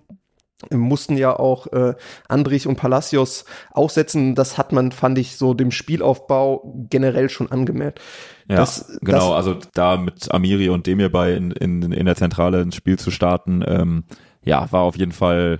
mussten 0.69 1.17
ja 1.17 1.37
auch 1.37 1.67
äh, 1.67 1.95
Andrich 2.27 2.67
und 2.67 2.75
Palacios 2.75 3.45
aussetzen. 3.71 4.35
Das 4.35 4.57
hat 4.57 4.71
man, 4.71 4.91
fand 4.91 5.17
ich, 5.17 5.37
so 5.37 5.53
dem 5.53 5.71
Spielaufbau 5.71 6.85
generell 6.89 7.29
schon 7.29 7.51
angemerkt. 7.51 7.99
Ja, 8.47 8.57
das, 8.57 8.97
genau. 9.01 9.29
Das, 9.29 9.47
also 9.47 9.59
da 9.73 9.97
mit 9.97 10.31
Amiri 10.31 10.69
und 10.69 10.87
Demir 10.87 11.11
bei 11.11 11.33
in, 11.33 11.51
in, 11.51 11.91
in 11.91 12.05
der 12.05 12.15
Zentrale 12.15 12.61
ins 12.61 12.75
Spiel 12.75 12.99
zu 12.99 13.11
starten, 13.11 13.63
ähm, 13.65 14.03
ja, 14.43 14.71
war 14.71 14.81
auf 14.81 14.97
jeden 14.97 15.11
Fall 15.11 15.59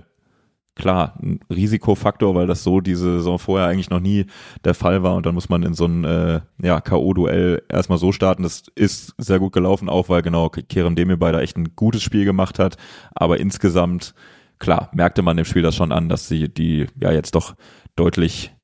klar 0.74 1.14
ein 1.22 1.40
Risikofaktor, 1.50 2.34
weil 2.34 2.46
das 2.46 2.64
so 2.64 2.80
diese 2.80 3.18
Saison 3.18 3.38
vorher 3.38 3.68
eigentlich 3.68 3.90
noch 3.90 4.00
nie 4.00 4.26
der 4.64 4.74
Fall 4.74 5.02
war 5.02 5.16
und 5.16 5.26
dann 5.26 5.34
muss 5.34 5.48
man 5.48 5.62
in 5.62 5.74
so 5.74 5.86
ein 5.86 6.04
äh, 6.04 6.40
ja, 6.62 6.80
K.O.-Duell 6.80 7.62
erstmal 7.68 7.98
so 7.98 8.12
starten. 8.12 8.42
Das 8.42 8.64
ist 8.74 9.14
sehr 9.18 9.38
gut 9.38 9.52
gelaufen, 9.52 9.88
auch 9.88 10.08
weil 10.08 10.22
genau 10.22 10.48
Kerem 10.48 10.96
Demir 10.96 11.18
bei 11.18 11.32
da 11.32 11.40
echt 11.40 11.56
ein 11.56 11.76
gutes 11.76 12.02
Spiel 12.02 12.24
gemacht 12.24 12.58
hat, 12.58 12.76
aber 13.14 13.38
insgesamt 13.38 14.14
klar, 14.62 14.88
merkte 14.94 15.22
man 15.22 15.36
dem 15.36 15.44
Spiel 15.44 15.62
das 15.62 15.74
schon 15.74 15.92
an, 15.92 16.08
dass 16.08 16.28
sie 16.28 16.48
die 16.48 16.86
ja 16.98 17.10
jetzt 17.10 17.34
doch 17.34 17.54
deutlich 17.96 18.54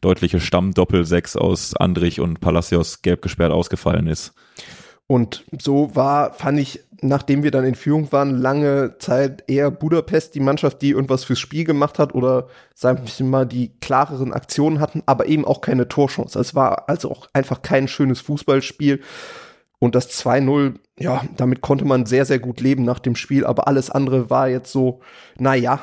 deutliche 0.00 0.38
Stammdoppel-Sechs 0.38 1.36
aus 1.36 1.74
Andrich 1.74 2.20
und 2.20 2.40
Palacios 2.40 3.02
gelb 3.02 3.20
gesperrt 3.20 3.50
ausgefallen 3.50 4.06
ist. 4.06 4.32
Und 5.08 5.44
so 5.60 5.96
war, 5.96 6.32
fand 6.34 6.60
ich, 6.60 6.84
nachdem 7.00 7.42
wir 7.42 7.50
dann 7.50 7.64
in 7.64 7.74
Führung 7.74 8.12
waren, 8.12 8.38
lange 8.38 8.98
Zeit 8.98 9.42
eher 9.48 9.72
Budapest 9.72 10.36
die 10.36 10.40
Mannschaft, 10.40 10.80
die 10.82 10.90
irgendwas 10.90 11.24
fürs 11.24 11.40
Spiel 11.40 11.64
gemacht 11.64 11.98
hat 11.98 12.14
oder 12.14 12.46
sagen 12.76 13.02
wir 13.04 13.26
mal 13.26 13.44
die 13.44 13.72
klareren 13.80 14.32
Aktionen 14.32 14.78
hatten, 14.78 15.02
aber 15.06 15.26
eben 15.26 15.44
auch 15.44 15.60
keine 15.60 15.88
Torchance. 15.88 16.38
Es 16.38 16.54
war 16.54 16.88
also 16.88 17.10
auch 17.10 17.26
einfach 17.32 17.62
kein 17.62 17.88
schönes 17.88 18.20
Fußballspiel. 18.20 19.00
Und 19.78 19.94
das 19.94 20.10
2-0, 20.10 20.74
ja, 20.98 21.22
damit 21.36 21.60
konnte 21.60 21.84
man 21.84 22.06
sehr, 22.06 22.24
sehr 22.24 22.38
gut 22.38 22.60
leben 22.60 22.84
nach 22.84 22.98
dem 22.98 23.14
Spiel, 23.14 23.46
aber 23.46 23.68
alles 23.68 23.90
andere 23.90 24.28
war 24.28 24.48
jetzt 24.48 24.72
so, 24.72 25.00
naja, 25.38 25.80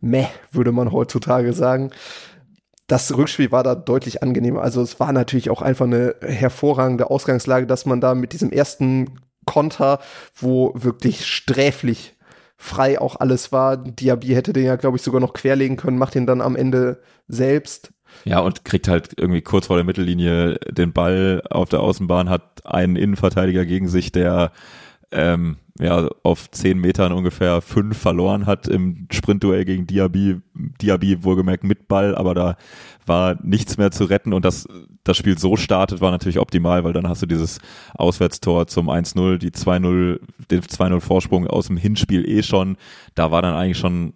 meh, 0.00 0.26
würde 0.52 0.72
man 0.72 0.92
heutzutage 0.92 1.52
sagen. 1.52 1.90
Das 2.86 3.16
Rückspiel 3.16 3.52
war 3.52 3.62
da 3.62 3.74
deutlich 3.74 4.22
angenehmer. 4.22 4.62
Also 4.62 4.82
es 4.82 4.98
war 4.98 5.12
natürlich 5.12 5.50
auch 5.50 5.62
einfach 5.62 5.86
eine 5.86 6.16
hervorragende 6.20 7.10
Ausgangslage, 7.10 7.66
dass 7.66 7.86
man 7.86 8.00
da 8.00 8.14
mit 8.14 8.32
diesem 8.32 8.50
ersten 8.50 9.20
Konter, 9.44 10.00
wo 10.34 10.72
wirklich 10.74 11.26
sträflich 11.26 12.16
frei 12.56 13.00
auch 13.00 13.16
alles 13.16 13.52
war. 13.52 13.76
Diaby 13.76 14.28
hätte 14.28 14.52
den 14.52 14.64
ja, 14.64 14.76
glaube 14.76 14.96
ich, 14.96 15.02
sogar 15.02 15.20
noch 15.20 15.32
querlegen 15.32 15.76
können, 15.76 15.98
macht 15.98 16.14
ihn 16.14 16.26
dann 16.26 16.40
am 16.40 16.56
Ende 16.56 17.00
selbst. 17.26 17.92
Ja, 18.24 18.40
und 18.40 18.64
kriegt 18.64 18.88
halt 18.88 19.10
irgendwie 19.16 19.40
kurz 19.40 19.66
vor 19.66 19.76
der 19.76 19.84
Mittellinie 19.84 20.58
den 20.70 20.92
Ball 20.92 21.42
auf 21.50 21.68
der 21.68 21.80
Außenbahn, 21.80 22.28
hat 22.28 22.66
einen 22.66 22.96
Innenverteidiger 22.96 23.64
gegen 23.64 23.88
sich, 23.88 24.12
der 24.12 24.52
ähm, 25.12 25.56
ja 25.78 26.08
auf 26.22 26.50
zehn 26.50 26.78
Metern 26.78 27.12
ungefähr 27.12 27.60
fünf 27.62 27.98
verloren 27.98 28.46
hat 28.46 28.68
im 28.68 29.08
Sprintduell 29.10 29.64
gegen 29.64 29.86
Diaby. 29.86 30.40
Diaby 30.54 31.24
wohlgemerkt 31.24 31.64
mit 31.64 31.88
Ball, 31.88 32.14
aber 32.14 32.34
da 32.34 32.56
war 33.06 33.36
nichts 33.42 33.78
mehr 33.78 33.90
zu 33.90 34.04
retten 34.04 34.32
und 34.32 34.44
das, 34.44 34.68
das 35.04 35.16
Spiel 35.16 35.38
so 35.38 35.56
startet, 35.56 36.00
war 36.00 36.10
natürlich 36.10 36.38
optimal, 36.38 36.84
weil 36.84 36.92
dann 36.92 37.08
hast 37.08 37.22
du 37.22 37.26
dieses 37.26 37.58
Auswärtstor 37.94 38.66
zum 38.66 38.88
1-0, 38.88 39.38
die 39.38 39.50
2-0, 39.50 40.20
den 40.50 40.60
2-0 40.60 41.00
Vorsprung 41.00 41.46
aus 41.46 41.68
dem 41.68 41.76
Hinspiel 41.76 42.28
eh 42.28 42.42
schon. 42.42 42.76
Da 43.14 43.30
war 43.30 43.42
dann 43.42 43.54
eigentlich 43.54 43.78
schon, 43.78 44.12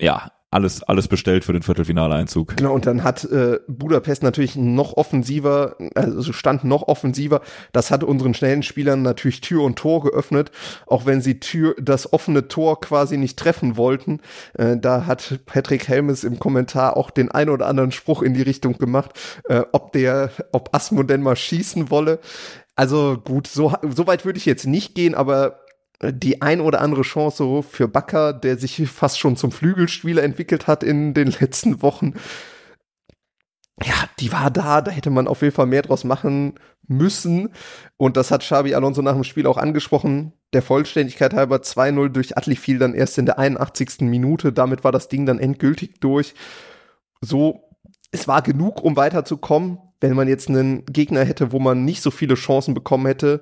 ja, 0.00 0.32
alles, 0.52 0.82
alles 0.82 1.08
bestellt 1.08 1.44
für 1.44 1.52
den 1.52 1.62
Viertelfinaleinzug. 1.62 2.56
Genau, 2.56 2.74
und 2.74 2.86
dann 2.86 3.02
hat 3.02 3.24
äh, 3.24 3.58
Budapest 3.68 4.22
natürlich 4.22 4.56
noch 4.56 4.96
offensiver, 4.96 5.76
also 5.94 6.32
stand 6.32 6.64
noch 6.64 6.88
offensiver. 6.88 7.40
Das 7.72 7.90
hat 7.90 8.04
unseren 8.04 8.34
schnellen 8.34 8.62
Spielern 8.62 9.02
natürlich 9.02 9.40
Tür 9.40 9.62
und 9.62 9.76
Tor 9.76 10.02
geöffnet, 10.02 10.50
auch 10.86 11.06
wenn 11.06 11.22
sie 11.22 11.40
Tür, 11.40 11.74
das 11.80 12.12
offene 12.12 12.48
Tor 12.48 12.80
quasi 12.80 13.16
nicht 13.16 13.38
treffen 13.38 13.76
wollten. 13.76 14.20
Äh, 14.54 14.76
da 14.76 15.06
hat 15.06 15.40
Patrick 15.46 15.88
Helmes 15.88 16.22
im 16.22 16.38
Kommentar 16.38 16.96
auch 16.96 17.10
den 17.10 17.30
ein 17.30 17.48
oder 17.48 17.66
anderen 17.66 17.92
Spruch 17.92 18.22
in 18.22 18.34
die 18.34 18.42
Richtung 18.42 18.76
gemacht, 18.76 19.18
äh, 19.48 19.62
ob 19.72 19.92
der, 19.92 20.30
ob 20.52 20.74
Asmo 20.74 21.02
denn 21.02 21.22
mal 21.22 21.36
schießen 21.36 21.90
wolle. 21.90 22.20
Also 22.76 23.18
gut, 23.22 23.46
so, 23.46 23.74
so 23.88 24.06
weit 24.06 24.24
würde 24.24 24.38
ich 24.38 24.46
jetzt 24.46 24.66
nicht 24.66 24.94
gehen, 24.94 25.14
aber 25.14 25.60
die 26.02 26.42
ein 26.42 26.60
oder 26.60 26.80
andere 26.80 27.02
Chance 27.02 27.62
für 27.62 27.88
Bakker, 27.88 28.32
der 28.32 28.58
sich 28.58 28.88
fast 28.90 29.18
schon 29.18 29.36
zum 29.36 29.52
Flügelspieler 29.52 30.22
entwickelt 30.22 30.66
hat 30.66 30.82
in 30.82 31.14
den 31.14 31.30
letzten 31.40 31.82
Wochen. 31.82 32.14
Ja, 33.82 33.94
die 34.20 34.32
war 34.32 34.50
da, 34.50 34.80
da 34.80 34.90
hätte 34.90 35.10
man 35.10 35.26
auf 35.26 35.42
jeden 35.42 35.54
Fall 35.54 35.66
mehr 35.66 35.82
draus 35.82 36.04
machen 36.04 36.54
müssen. 36.86 37.50
Und 37.96 38.16
das 38.16 38.30
hat 38.30 38.42
Xabi 38.42 38.74
Alonso 38.74 39.02
nach 39.02 39.14
dem 39.14 39.24
Spiel 39.24 39.46
auch 39.46 39.56
angesprochen. 39.56 40.32
Der 40.52 40.62
Vollständigkeit 40.62 41.34
halber 41.34 41.56
2-0 41.56 42.08
durch 42.10 42.36
Atli 42.36 42.56
fiel 42.56 42.78
dann 42.78 42.94
erst 42.94 43.18
in 43.18 43.26
der 43.26 43.38
81. 43.38 44.00
Minute. 44.00 44.52
Damit 44.52 44.84
war 44.84 44.92
das 44.92 45.08
Ding 45.08 45.26
dann 45.26 45.38
endgültig 45.38 46.00
durch. 46.00 46.34
So, 47.20 47.70
es 48.10 48.28
war 48.28 48.42
genug, 48.42 48.82
um 48.82 48.96
weiterzukommen. 48.96 49.78
Wenn 50.00 50.14
man 50.14 50.28
jetzt 50.28 50.48
einen 50.48 50.84
Gegner 50.86 51.24
hätte, 51.24 51.52
wo 51.52 51.58
man 51.58 51.84
nicht 51.84 52.02
so 52.02 52.10
viele 52.10 52.34
Chancen 52.34 52.74
bekommen 52.74 53.06
hätte, 53.06 53.40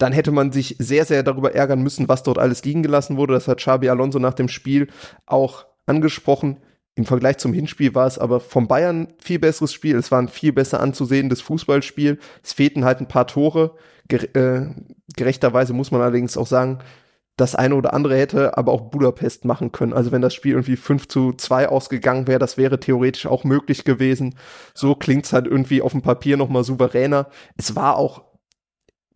dann 0.00 0.12
hätte 0.12 0.32
man 0.32 0.50
sich 0.50 0.76
sehr, 0.78 1.04
sehr 1.04 1.22
darüber 1.22 1.54
ärgern 1.54 1.82
müssen, 1.82 2.08
was 2.08 2.22
dort 2.22 2.38
alles 2.38 2.64
liegen 2.64 2.82
gelassen 2.82 3.18
wurde. 3.18 3.34
Das 3.34 3.46
hat 3.48 3.58
Xabi 3.58 3.90
Alonso 3.90 4.18
nach 4.18 4.32
dem 4.32 4.48
Spiel 4.48 4.88
auch 5.26 5.66
angesprochen. 5.84 6.56
Im 6.94 7.04
Vergleich 7.04 7.36
zum 7.36 7.52
Hinspiel 7.52 7.94
war 7.94 8.06
es 8.06 8.18
aber 8.18 8.40
vom 8.40 8.66
Bayern 8.66 9.08
viel 9.22 9.38
besseres 9.38 9.74
Spiel. 9.74 9.96
Es 9.96 10.10
war 10.10 10.18
ein 10.18 10.28
viel 10.28 10.54
besser 10.54 10.80
anzusehendes 10.80 11.42
Fußballspiel. 11.42 12.18
Es 12.42 12.54
fehlten 12.54 12.86
halt 12.86 13.00
ein 13.00 13.08
paar 13.08 13.26
Tore. 13.26 13.76
Äh, 14.08 14.62
gerechterweise 15.16 15.74
muss 15.74 15.90
man 15.90 16.00
allerdings 16.00 16.38
auch 16.38 16.46
sagen, 16.46 16.78
das 17.36 17.54
eine 17.54 17.74
oder 17.74 17.92
andere 17.92 18.16
hätte 18.16 18.56
aber 18.56 18.72
auch 18.72 18.90
Budapest 18.90 19.44
machen 19.44 19.70
können. 19.70 19.92
Also 19.92 20.12
wenn 20.12 20.22
das 20.22 20.34
Spiel 20.34 20.52
irgendwie 20.52 20.76
5 20.76 21.08
zu 21.08 21.34
2 21.34 21.68
ausgegangen 21.68 22.26
wäre, 22.26 22.38
das 22.38 22.56
wäre 22.56 22.80
theoretisch 22.80 23.26
auch 23.26 23.44
möglich 23.44 23.84
gewesen. 23.84 24.34
So 24.72 24.94
klingt 24.94 25.26
es 25.26 25.34
halt 25.34 25.46
irgendwie 25.46 25.82
auf 25.82 25.92
dem 25.92 26.02
Papier 26.02 26.38
nochmal 26.38 26.64
souveräner. 26.64 27.28
Es 27.56 27.76
war 27.76 27.96
auch 27.96 28.29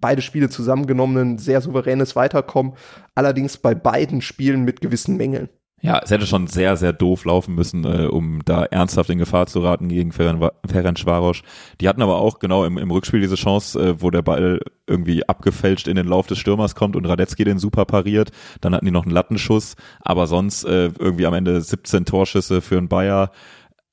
beide 0.05 0.20
Spiele 0.20 0.50
zusammengenommen 0.50 1.16
ein 1.16 1.38
sehr 1.38 1.62
souveränes 1.62 2.14
Weiterkommen, 2.14 2.74
allerdings 3.14 3.57
bei 3.57 3.74
beiden 3.74 4.20
Spielen 4.20 4.62
mit 4.62 4.82
gewissen 4.82 5.16
Mängeln. 5.16 5.48
Ja, 5.80 5.98
es 6.05 6.11
hätte 6.11 6.26
schon 6.26 6.46
sehr, 6.46 6.76
sehr 6.76 6.92
doof 6.92 7.24
laufen 7.24 7.55
müssen, 7.55 7.86
äh, 7.86 8.05
um 8.05 8.40
da 8.44 8.66
ernsthaft 8.66 9.09
in 9.09 9.16
Gefahr 9.16 9.46
zu 9.46 9.61
raten 9.61 9.88
gegen 9.88 10.12
Ferenc 10.12 10.98
Schwarosch. 10.98 11.42
Die 11.80 11.88
hatten 11.88 12.02
aber 12.02 12.16
auch 12.16 12.38
genau 12.38 12.66
im, 12.66 12.76
im 12.76 12.90
Rückspiel 12.90 13.22
diese 13.22 13.36
Chance, 13.36 13.80
äh, 13.80 14.02
wo 14.02 14.11
der 14.11 14.20
Ball 14.20 14.61
irgendwie 14.86 15.26
abgefälscht 15.26 15.88
in 15.88 15.96
den 15.96 16.07
Lauf 16.07 16.26
des 16.26 16.36
Stürmers 16.36 16.74
kommt 16.74 16.96
und 16.96 17.07
Radetzky 17.07 17.44
den 17.44 17.59
super 17.59 17.86
pariert. 17.86 18.30
Dann 18.61 18.74
hatten 18.74 18.84
die 18.84 18.92
noch 18.92 19.05
einen 19.05 19.12
Lattenschuss, 19.12 19.74
aber 20.00 20.26
sonst 20.26 20.64
äh, 20.64 20.90
irgendwie 20.98 21.24
am 21.24 21.32
Ende 21.32 21.62
17 21.62 22.05
Torschüsse 22.05 22.61
für 22.61 22.76
einen 22.76 22.88
Bayer. 22.88 23.30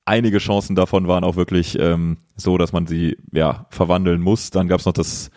Einige 0.04 0.38
Chancen 0.38 0.76
davon 0.76 1.08
waren 1.08 1.24
auch 1.24 1.36
wirklich 1.36 1.78
ähm, 1.78 2.18
so, 2.36 2.58
dass 2.58 2.74
man 2.74 2.86
sie 2.86 3.16
ja 3.32 3.66
verwandeln 3.70 4.20
muss. 4.20 4.50
Dann 4.50 4.68
gab's 4.68 4.84
noch 4.84 4.92
das 4.92 5.30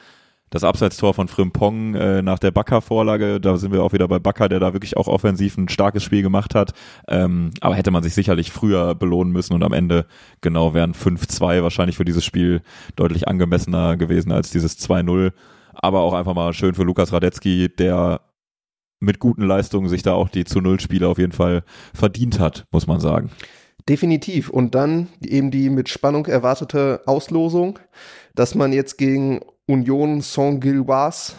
das 0.49 0.63
Abseitstor 0.63 1.13
von 1.13 1.27
Frimpong 1.27 1.95
äh, 1.95 2.21
nach 2.21 2.39
der 2.39 2.51
Bakker-Vorlage, 2.51 3.41
da 3.41 3.57
sind 3.57 3.73
wir 3.73 3.83
auch 3.83 3.93
wieder 3.93 4.07
bei 4.07 4.19
Bakker, 4.19 4.47
der 4.47 4.59
da 4.59 4.73
wirklich 4.73 4.95
auch 4.95 5.07
offensiv 5.07 5.57
ein 5.57 5.69
starkes 5.69 6.03
Spiel 6.03 6.21
gemacht 6.21 6.55
hat. 6.55 6.73
Ähm, 7.07 7.51
aber 7.61 7.75
hätte 7.75 7.91
man 7.91 8.03
sich 8.03 8.13
sicherlich 8.13 8.51
früher 8.51 8.95
belohnen 8.95 9.33
müssen 9.33 9.53
und 9.53 9.63
am 9.63 9.73
Ende 9.73 10.05
genau 10.41 10.73
wären 10.73 10.93
5-2 10.93 11.63
wahrscheinlich 11.63 11.97
für 11.97 12.05
dieses 12.05 12.23
Spiel 12.23 12.61
deutlich 12.95 13.27
angemessener 13.27 13.97
gewesen 13.97 14.31
als 14.31 14.51
dieses 14.51 14.79
2-0. 14.79 15.31
Aber 15.73 16.01
auch 16.01 16.13
einfach 16.13 16.35
mal 16.35 16.53
schön 16.53 16.75
für 16.75 16.83
Lukas 16.83 17.11
Radetzky, 17.11 17.67
der 17.67 18.21
mit 18.99 19.19
guten 19.19 19.43
Leistungen 19.43 19.89
sich 19.89 20.03
da 20.03 20.13
auch 20.13 20.29
die 20.29 20.45
zu 20.45 20.61
Null 20.61 20.79
Spiele 20.79 21.07
auf 21.07 21.17
jeden 21.17 21.33
Fall 21.33 21.63
verdient 21.93 22.39
hat, 22.39 22.65
muss 22.71 22.87
man 22.87 22.99
sagen. 22.99 23.29
Definitiv. 23.89 24.49
Und 24.49 24.73
dann 24.73 25.07
eben 25.21 25.51
die 25.51 25.69
mit 25.69 25.89
Spannung 25.89 26.25
erwartete 26.25 27.01
Auslosung, 27.05 27.79
dass 28.33 28.55
man 28.55 28.73
jetzt 28.73 28.97
gegen 28.97 29.41
Union 29.67 30.21
Saint-Gilloise 30.21 31.33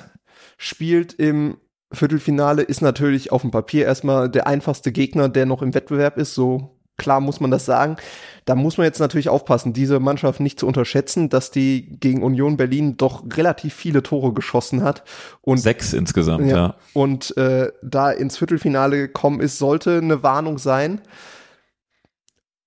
spielt 0.59 1.15
im 1.15 1.59
Viertelfinale, 1.93 2.63
ist 2.63 2.83
natürlich 2.83 3.31
auf 3.31 3.43
dem 3.43 3.51
Papier 3.51 3.87
erstmal 3.87 4.29
der 4.29 4.47
einfachste 4.47 4.93
Gegner, 4.93 5.29
der 5.29 5.47
noch 5.47 5.63
im 5.63 5.75
Wettbewerb 5.75 6.19
ist. 6.19 6.35
So 6.35 6.77
klar 6.97 7.21
muss 7.21 7.41
man 7.41 7.51
das 7.51 7.65
sagen. 7.65 7.97
Da 8.45 8.55
muss 8.55 8.79
man 8.79 8.87
jetzt 8.87 9.01
natürlich 9.01 9.29
aufpassen, 9.29 9.73
diese 9.73 10.01
Mannschaft 10.01 10.41
nicht 10.41 10.59
zu 10.59 10.67
unterschätzen, 10.67 11.29
dass 11.29 11.51
die 11.51 11.99
gegen 12.01 12.23
Union 12.23 12.57
Berlin 12.57 12.97
doch 12.97 13.25
relativ 13.37 13.75
viele 13.75 14.03
Tore 14.03 14.33
geschossen 14.33 14.83
hat. 14.83 15.05
Und 15.43 15.59
sechs 15.59 15.93
insgesamt, 15.93 16.47
ja. 16.47 16.57
ja. 16.57 16.75
Und 16.95 17.37
äh, 17.37 17.71
da 17.83 18.11
ins 18.11 18.39
Viertelfinale 18.39 18.97
gekommen 18.97 19.41
ist, 19.41 19.59
sollte 19.59 19.99
eine 19.99 20.23
Warnung 20.23 20.59
sein. 20.59 21.01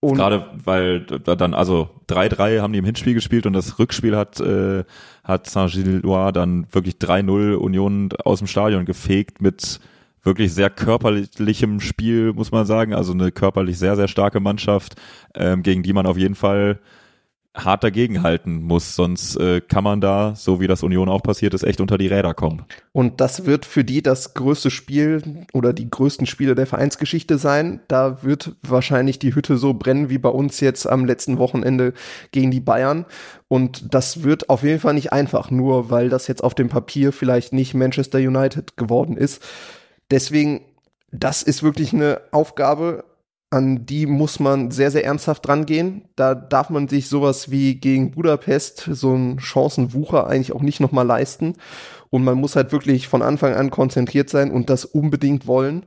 Und 0.01 0.15
Gerade 0.15 0.45
weil 0.63 1.01
da 1.01 1.35
dann, 1.35 1.53
also 1.53 1.89
3-3 2.07 2.61
haben 2.61 2.71
die 2.71 2.79
im 2.79 2.85
Hinspiel 2.85 3.13
gespielt 3.13 3.45
und 3.45 3.53
das 3.53 3.79
Rückspiel 3.79 4.15
hat, 4.15 4.39
äh, 4.39 4.85
hat 5.25 5.49
Saint-Gillois 5.49 6.31
dann 6.31 6.67
wirklich 6.71 6.95
3-0 6.95 7.55
Union 7.55 8.09
aus 8.23 8.39
dem 8.39 8.47
Stadion 8.47 8.85
gefegt 8.85 9.41
mit 9.41 9.81
wirklich 10.23 10.53
sehr 10.53 10.69
körperlichem 10.69 11.81
Spiel, 11.81 12.33
muss 12.33 12.51
man 12.51 12.65
sagen. 12.65 12.93
Also 12.93 13.11
eine 13.11 13.31
körperlich 13.31 13.77
sehr, 13.77 13.97
sehr 13.97 14.07
starke 14.07 14.39
Mannschaft, 14.39 14.95
ähm, 15.35 15.63
gegen 15.63 15.83
die 15.83 15.93
man 15.93 16.05
auf 16.05 16.17
jeden 16.17 16.35
Fall 16.35 16.79
hart 17.65 17.83
dagegenhalten 17.83 18.63
muss, 18.63 18.95
sonst 18.95 19.35
äh, 19.37 19.61
kann 19.61 19.83
man 19.83 20.01
da, 20.01 20.35
so 20.35 20.59
wie 20.59 20.67
das 20.67 20.83
Union 20.83 21.09
auch 21.09 21.21
passiert 21.21 21.53
ist, 21.53 21.63
echt 21.63 21.81
unter 21.81 21.97
die 21.97 22.07
Räder 22.07 22.33
kommen. 22.33 22.63
Und 22.91 23.21
das 23.21 23.45
wird 23.45 23.65
für 23.65 23.83
die 23.83 24.01
das 24.01 24.33
größte 24.33 24.71
Spiel 24.71 25.45
oder 25.53 25.73
die 25.73 25.89
größten 25.89 26.25
Spiele 26.25 26.55
der 26.55 26.67
Vereinsgeschichte 26.67 27.37
sein. 27.37 27.81
Da 27.87 28.23
wird 28.23 28.55
wahrscheinlich 28.61 29.19
die 29.19 29.35
Hütte 29.35 29.57
so 29.57 29.73
brennen 29.73 30.09
wie 30.09 30.17
bei 30.17 30.29
uns 30.29 30.59
jetzt 30.59 30.85
am 30.87 31.05
letzten 31.05 31.37
Wochenende 31.37 31.93
gegen 32.31 32.51
die 32.51 32.59
Bayern. 32.59 33.05
Und 33.47 33.93
das 33.93 34.23
wird 34.23 34.49
auf 34.49 34.63
jeden 34.63 34.79
Fall 34.79 34.93
nicht 34.93 35.11
einfach, 35.11 35.51
nur 35.51 35.89
weil 35.89 36.09
das 36.09 36.27
jetzt 36.27 36.43
auf 36.43 36.55
dem 36.55 36.69
Papier 36.69 37.11
vielleicht 37.11 37.53
nicht 37.53 37.73
Manchester 37.73 38.19
United 38.19 38.77
geworden 38.77 39.17
ist. 39.17 39.43
Deswegen, 40.11 40.61
das 41.11 41.43
ist 41.43 41.63
wirklich 41.63 41.93
eine 41.93 42.21
Aufgabe, 42.31 43.03
an 43.51 43.85
die 43.85 44.05
muss 44.05 44.39
man 44.39 44.69
sehr, 44.71 44.91
sehr 44.91 45.05
ernsthaft 45.05 45.47
rangehen. 45.49 46.07
Da 46.15 46.35
darf 46.35 46.69
man 46.69 46.87
sich 46.87 47.09
sowas 47.09 47.49
wie 47.49 47.75
gegen 47.75 48.11
Budapest, 48.11 48.89
so 48.91 49.13
ein 49.13 49.39
Chancenwucher 49.39 50.27
eigentlich 50.27 50.53
auch 50.53 50.61
nicht 50.61 50.79
nochmal 50.79 51.05
leisten. 51.05 51.55
Und 52.11 52.23
man 52.23 52.37
muss 52.37 52.55
halt 52.55 52.71
wirklich 52.71 53.07
von 53.07 53.21
Anfang 53.21 53.53
an 53.53 53.71
konzentriert 53.71 54.29
sein 54.29 54.51
und 54.51 54.69
das 54.69 54.85
unbedingt 54.85 55.47
wollen. 55.47 55.85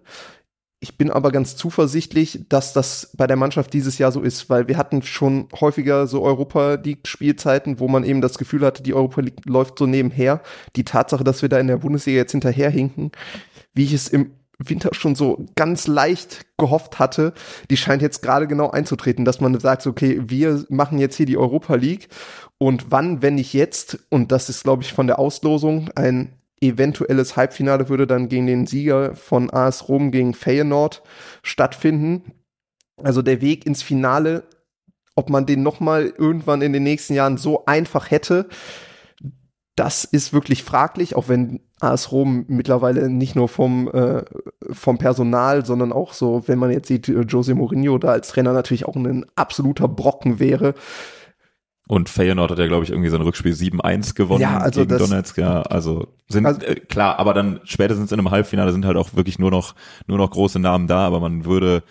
Ich 0.80 0.98
bin 0.98 1.12
aber 1.12 1.30
ganz 1.30 1.54
zuversichtlich, 1.54 2.46
dass 2.48 2.72
das 2.72 3.12
bei 3.16 3.28
der 3.28 3.36
Mannschaft 3.36 3.72
dieses 3.72 3.98
Jahr 3.98 4.10
so 4.10 4.20
ist, 4.20 4.50
weil 4.50 4.66
wir 4.66 4.76
hatten 4.76 5.02
schon 5.02 5.46
häufiger 5.60 6.08
so 6.08 6.22
Europa 6.22 6.74
League 6.82 7.06
Spielzeiten, 7.06 7.78
wo 7.78 7.86
man 7.86 8.02
eben 8.02 8.20
das 8.20 8.36
Gefühl 8.36 8.62
hatte, 8.62 8.82
die 8.82 8.94
Europa 8.94 9.20
League 9.20 9.46
läuft 9.46 9.78
so 9.78 9.86
nebenher. 9.86 10.42
Die 10.74 10.82
Tatsache, 10.82 11.22
dass 11.22 11.40
wir 11.40 11.48
da 11.48 11.60
in 11.60 11.68
der 11.68 11.76
Bundesliga 11.76 12.18
jetzt 12.18 12.32
hinterherhinken, 12.32 13.12
wie 13.74 13.84
ich 13.84 13.92
es 13.92 14.08
im 14.08 14.32
Winter 14.59 14.90
schon 14.92 15.14
so 15.14 15.46
ganz 15.57 15.86
leicht 15.86 16.46
gehofft 16.59 16.98
hatte, 16.98 17.32
die 17.70 17.76
scheint 17.76 18.03
jetzt 18.03 18.22
gerade 18.22 18.46
genau 18.46 18.70
einzutreten, 18.70 19.24
dass 19.24 19.40
man 19.40 19.59
sagt, 19.59 19.86
okay, 19.86 20.20
wir 20.26 20.64
machen 20.68 20.98
jetzt 20.98 21.16
hier 21.16 21.26
die 21.26 21.36
Europa 21.36 21.74
League 21.74 22.09
und 22.59 22.90
wann, 22.90 23.22
wenn 23.22 23.34
nicht 23.36 23.55
jetzt, 23.55 23.98
und 24.09 24.30
das 24.30 24.48
ist, 24.48 24.64
glaube 24.64 24.82
ich, 24.82 24.92
von 24.92 25.07
der 25.07 25.18
Auslosung 25.18 25.90
ein 25.96 26.32
eventuelles 26.61 27.36
Halbfinale 27.36 27.88
würde 27.88 28.07
dann 28.07 28.28
gegen 28.28 28.46
den 28.46 28.66
Sieger 28.66 29.16
von 29.16 29.50
AS 29.53 29.88
Rom 29.88 30.12
gegen 30.12 30.32
Feyenoord 30.32 31.03
stattfinden. 31.42 32.32
Also 33.03 33.20
der 33.20 33.40
Weg 33.40 33.66
ins 33.66 33.82
Finale, 33.82 34.44
ob 35.16 35.28
man 35.28 35.44
den 35.44 35.62
noch 35.62 35.80
mal 35.80 36.12
irgendwann 36.16 36.62
in 36.62 36.72
den 36.72 36.84
nächsten 36.84 37.14
Jahren 37.14 37.36
so 37.36 37.64
einfach 37.66 38.11
hätte, 38.11 38.48
das 39.76 40.04
ist 40.04 40.32
wirklich 40.32 40.62
fraglich, 40.62 41.16
auch 41.16 41.28
wenn 41.28 41.60
AS 41.80 42.12
Rom 42.12 42.44
mittlerweile 42.48 43.08
nicht 43.08 43.34
nur 43.34 43.48
vom, 43.48 43.88
äh, 43.88 44.22
vom 44.70 44.98
Personal, 44.98 45.64
sondern 45.64 45.92
auch 45.92 46.12
so, 46.12 46.44
wenn 46.46 46.58
man 46.58 46.70
jetzt 46.70 46.88
sieht, 46.88 47.08
äh, 47.08 47.22
Jose 47.22 47.54
Mourinho 47.54 47.98
da 47.98 48.08
als 48.08 48.28
Trainer 48.28 48.52
natürlich 48.52 48.86
auch 48.86 48.96
ein 48.96 49.26
absoluter 49.34 49.88
Brocken 49.88 50.38
wäre. 50.38 50.74
Und 51.88 52.08
Feyenoord 52.08 52.52
hat 52.52 52.58
ja, 52.58 52.66
glaube 52.68 52.84
ich, 52.84 52.90
irgendwie 52.90 53.08
sein 53.08 53.22
Rückspiel 53.22 53.52
7-1 53.52 54.14
gewonnen 54.14 54.40
ja, 54.40 54.58
also 54.58 54.86
gegen 54.86 54.98
Donetsk. 54.98 55.38
Ja, 55.38 55.62
also 55.62 56.08
sind 56.28 56.46
also, 56.46 56.60
äh, 56.60 56.76
klar, 56.76 57.18
aber 57.18 57.34
dann 57.34 57.60
spätestens 57.64 58.12
in 58.12 58.18
einem 58.18 58.30
Halbfinale 58.30 58.72
sind 58.72 58.84
halt 58.84 58.96
auch 58.96 59.14
wirklich 59.14 59.38
nur 59.38 59.50
noch 59.50 59.74
nur 60.06 60.18
noch 60.18 60.30
große 60.30 60.58
Namen 60.58 60.86
da, 60.86 61.06
aber 61.06 61.18
man 61.18 61.44
würde 61.44 61.82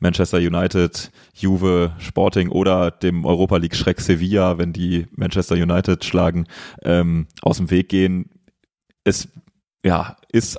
Manchester 0.00 0.38
United, 0.38 1.10
Juve, 1.34 1.92
Sporting 1.98 2.48
oder 2.48 2.90
dem 2.90 3.24
Europa 3.24 3.58
League 3.58 3.76
Schreck 3.76 4.00
Sevilla, 4.00 4.58
wenn 4.58 4.72
die 4.72 5.06
Manchester 5.14 5.54
United 5.54 6.04
schlagen, 6.04 6.46
ähm, 6.82 7.26
aus 7.42 7.58
dem 7.58 7.70
Weg 7.70 7.88
gehen. 7.88 8.30
Es 9.04 9.28
ja 9.84 10.16
ist 10.32 10.58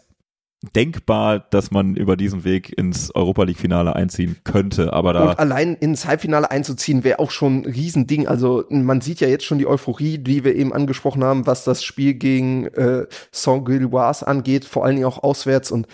denkbar, 0.76 1.40
dass 1.40 1.72
man 1.72 1.96
über 1.96 2.16
diesen 2.16 2.44
Weg 2.44 2.78
ins 2.78 3.14
Europa 3.16 3.44
League 3.44 3.58
Finale 3.58 3.96
einziehen 3.96 4.38
könnte, 4.44 4.94
aber 4.94 5.14
da 5.14 5.30
und 5.32 5.40
allein 5.40 5.74
ins 5.76 6.06
Halbfinale 6.06 6.52
einzuziehen 6.52 7.04
wäre 7.04 7.18
auch 7.18 7.32
schon 7.32 7.62
ein 7.62 7.66
Riesending. 7.66 8.28
Also 8.28 8.64
man 8.70 9.02
sieht 9.02 9.22
ja 9.22 9.28
jetzt 9.28 9.44
schon 9.44 9.58
die 9.58 9.66
Euphorie, 9.66 10.20
die 10.20 10.44
wir 10.44 10.56
eben 10.56 10.72
angesprochen 10.72 11.24
haben, 11.24 11.48
was 11.48 11.64
das 11.64 11.84
Spiel 11.84 12.14
gegen 12.14 12.68
äh, 12.68 13.08
Saint-Gilloise 13.32 14.28
angeht, 14.28 14.66
vor 14.66 14.86
allen 14.86 14.98
Dingen 14.98 15.08
auch 15.08 15.24
auswärts 15.24 15.72
und 15.72 15.88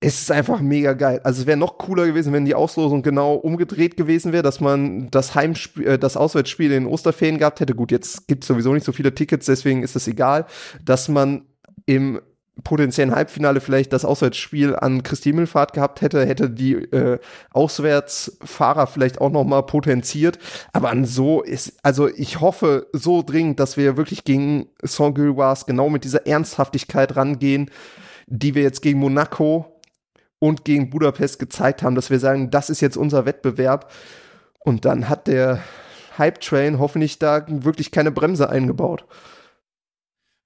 es 0.00 0.20
ist 0.20 0.30
einfach 0.30 0.60
mega 0.60 0.92
geil. 0.92 1.20
Also 1.24 1.40
es 1.40 1.46
wäre 1.46 1.56
noch 1.56 1.78
cooler 1.78 2.06
gewesen, 2.06 2.32
wenn 2.32 2.44
die 2.44 2.54
Auslosung 2.54 3.02
genau 3.02 3.34
umgedreht 3.34 3.96
gewesen 3.96 4.32
wäre, 4.32 4.42
dass 4.42 4.60
man 4.60 5.10
das 5.10 5.34
Heimspiel, 5.34 5.86
äh, 5.86 5.98
das 5.98 6.16
Auswärtsspiel 6.16 6.72
in 6.72 6.86
Osterferien 6.86 7.38
gehabt 7.38 7.60
hätte. 7.60 7.74
Gut, 7.74 7.92
jetzt 7.92 8.28
gibt 8.28 8.44
es 8.44 8.48
sowieso 8.48 8.74
nicht 8.74 8.84
so 8.84 8.92
viele 8.92 9.14
Tickets, 9.14 9.46
deswegen 9.46 9.82
ist 9.82 9.96
es 9.96 10.06
egal, 10.06 10.46
dass 10.84 11.08
man 11.08 11.46
im 11.86 12.20
potenziellen 12.64 13.14
Halbfinale 13.14 13.60
vielleicht 13.60 13.92
das 13.92 14.04
Auswärtsspiel 14.04 14.76
an 14.76 15.02
Christi 15.02 15.30
Himmelfahrt 15.30 15.72
gehabt 15.72 16.00
hätte, 16.00 16.24
hätte 16.24 16.50
die 16.50 16.74
äh, 16.74 17.18
Auswärtsfahrer 17.50 18.86
vielleicht 18.86 19.20
auch 19.20 19.30
noch 19.30 19.44
mal 19.44 19.62
potenziert. 19.62 20.38
Aber 20.72 20.90
an 20.90 21.04
so 21.04 21.42
ist, 21.42 21.78
also 21.82 22.08
ich 22.08 22.40
hoffe 22.40 22.86
so 22.92 23.22
dringend, 23.22 23.60
dass 23.60 23.76
wir 23.76 23.96
wirklich 23.96 24.24
gegen 24.24 24.68
Saint-Gilloise 24.82 25.64
genau 25.66 25.90
mit 25.90 26.04
dieser 26.04 26.26
Ernsthaftigkeit 26.26 27.14
rangehen, 27.16 27.70
die 28.26 28.54
wir 28.54 28.62
jetzt 28.62 28.82
gegen 28.82 29.00
Monaco 29.00 29.75
und 30.38 30.64
gegen 30.64 30.90
Budapest 30.90 31.38
gezeigt 31.38 31.82
haben, 31.82 31.94
dass 31.94 32.10
wir 32.10 32.18
sagen, 32.18 32.50
das 32.50 32.70
ist 32.70 32.80
jetzt 32.80 32.96
unser 32.96 33.26
Wettbewerb. 33.26 33.90
Und 34.58 34.84
dann 34.84 35.08
hat 35.08 35.26
der 35.26 35.62
Hype 36.18 36.40
Train 36.40 36.78
hoffentlich 36.78 37.18
da 37.18 37.44
wirklich 37.46 37.90
keine 37.90 38.10
Bremse 38.10 38.48
eingebaut. 38.48 39.04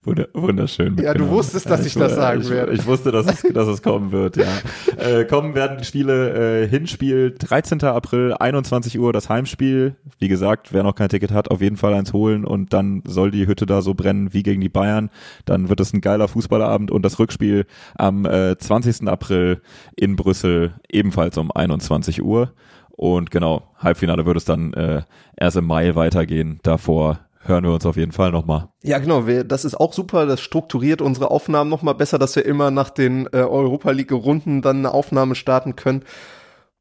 Wunderschön. 0.03 0.97
Ja, 0.97 1.13
du 1.13 1.29
wusstest, 1.29 1.69
dass 1.69 1.81
ich, 1.81 1.89
ich 1.89 1.95
das 1.95 2.15
sagen 2.15 2.41
ich, 2.41 2.49
werde. 2.49 2.73
Ich 2.73 2.87
wusste, 2.87 3.13
dass 3.13 3.27
es, 3.27 3.43
dass 3.53 3.69
es 3.69 3.83
kommen 3.83 4.13
wird, 4.13 4.39
ja. 4.39 4.47
äh, 4.97 5.27
kommen 5.27 5.55
werden 5.55 5.77
die 5.77 5.85
Spiele, 5.85 6.63
äh, 6.63 6.69
Hinspiel 6.69 7.35
13. 7.39 7.85
April, 7.85 8.33
21 8.33 8.99
Uhr, 8.99 9.13
das 9.13 9.29
Heimspiel. 9.29 9.97
Wie 10.19 10.29
gesagt, 10.29 10.73
wer 10.73 10.85
noch 10.85 10.95
kein 10.95 11.11
Ticket 11.11 11.33
hat, 11.33 11.51
auf 11.51 11.61
jeden 11.61 11.77
Fall 11.77 11.93
eins 11.93 12.15
holen 12.15 12.47
und 12.47 12.73
dann 12.73 13.03
soll 13.07 13.31
die 13.31 13.47
Hütte 13.47 13.67
da 13.67 13.83
so 13.83 13.93
brennen 13.93 14.33
wie 14.33 14.43
gegen 14.43 14.63
die 14.63 14.71
Bayern. 14.71 15.11
Dann 15.45 15.69
wird 15.69 15.81
es 15.81 15.93
ein 15.93 16.01
geiler 16.01 16.29
Fußballerabend 16.29 16.91
und 16.91 17.03
das 17.03 17.19
Rückspiel 17.19 17.67
am 17.95 18.25
äh, 18.25 18.57
20. 18.57 19.07
April 19.07 19.61
in 19.97 20.17
Brüssel 20.17 20.73
ebenfalls 20.89 21.37
um 21.37 21.53
21 21.53 22.23
Uhr. 22.23 22.55
Und 22.89 23.31
genau, 23.31 23.69
Halbfinale 23.79 24.25
wird 24.25 24.39
es 24.39 24.47
dann 24.47 24.73
äh, 24.73 25.03
erst 25.37 25.59
im 25.59 25.67
Mai 25.67 25.95
weitergehen. 25.95 26.59
Davor 26.63 27.19
hören 27.41 27.64
wir 27.64 27.72
uns 27.72 27.86
auf 27.86 27.97
jeden 27.97 28.12
Fall 28.12 28.32
nochmal. 28.32 28.68
Ja, 28.82 28.99
genau. 28.99 29.26
Wir, 29.26 29.45
das 29.45 29.64
ist 29.64 29.74
auch 29.74 29.93
super. 29.93 30.26
Das 30.26 30.41
strukturiert 30.41 31.03
unsere 31.03 31.30
Aufnahmen 31.30 31.70
nochmal 31.70 31.95
besser, 31.95 32.18
dass 32.18 32.36
wir 32.36 32.45
immer 32.45 32.70
nach 32.70 32.91
den 32.91 33.26
äh, 33.26 33.38
Europa 33.38 33.91
League-Runden 33.91 34.62
dann 34.62 34.78
eine 34.78 34.93
Aufnahme 34.93 35.34
starten 35.34 35.76
können. 35.76 36.05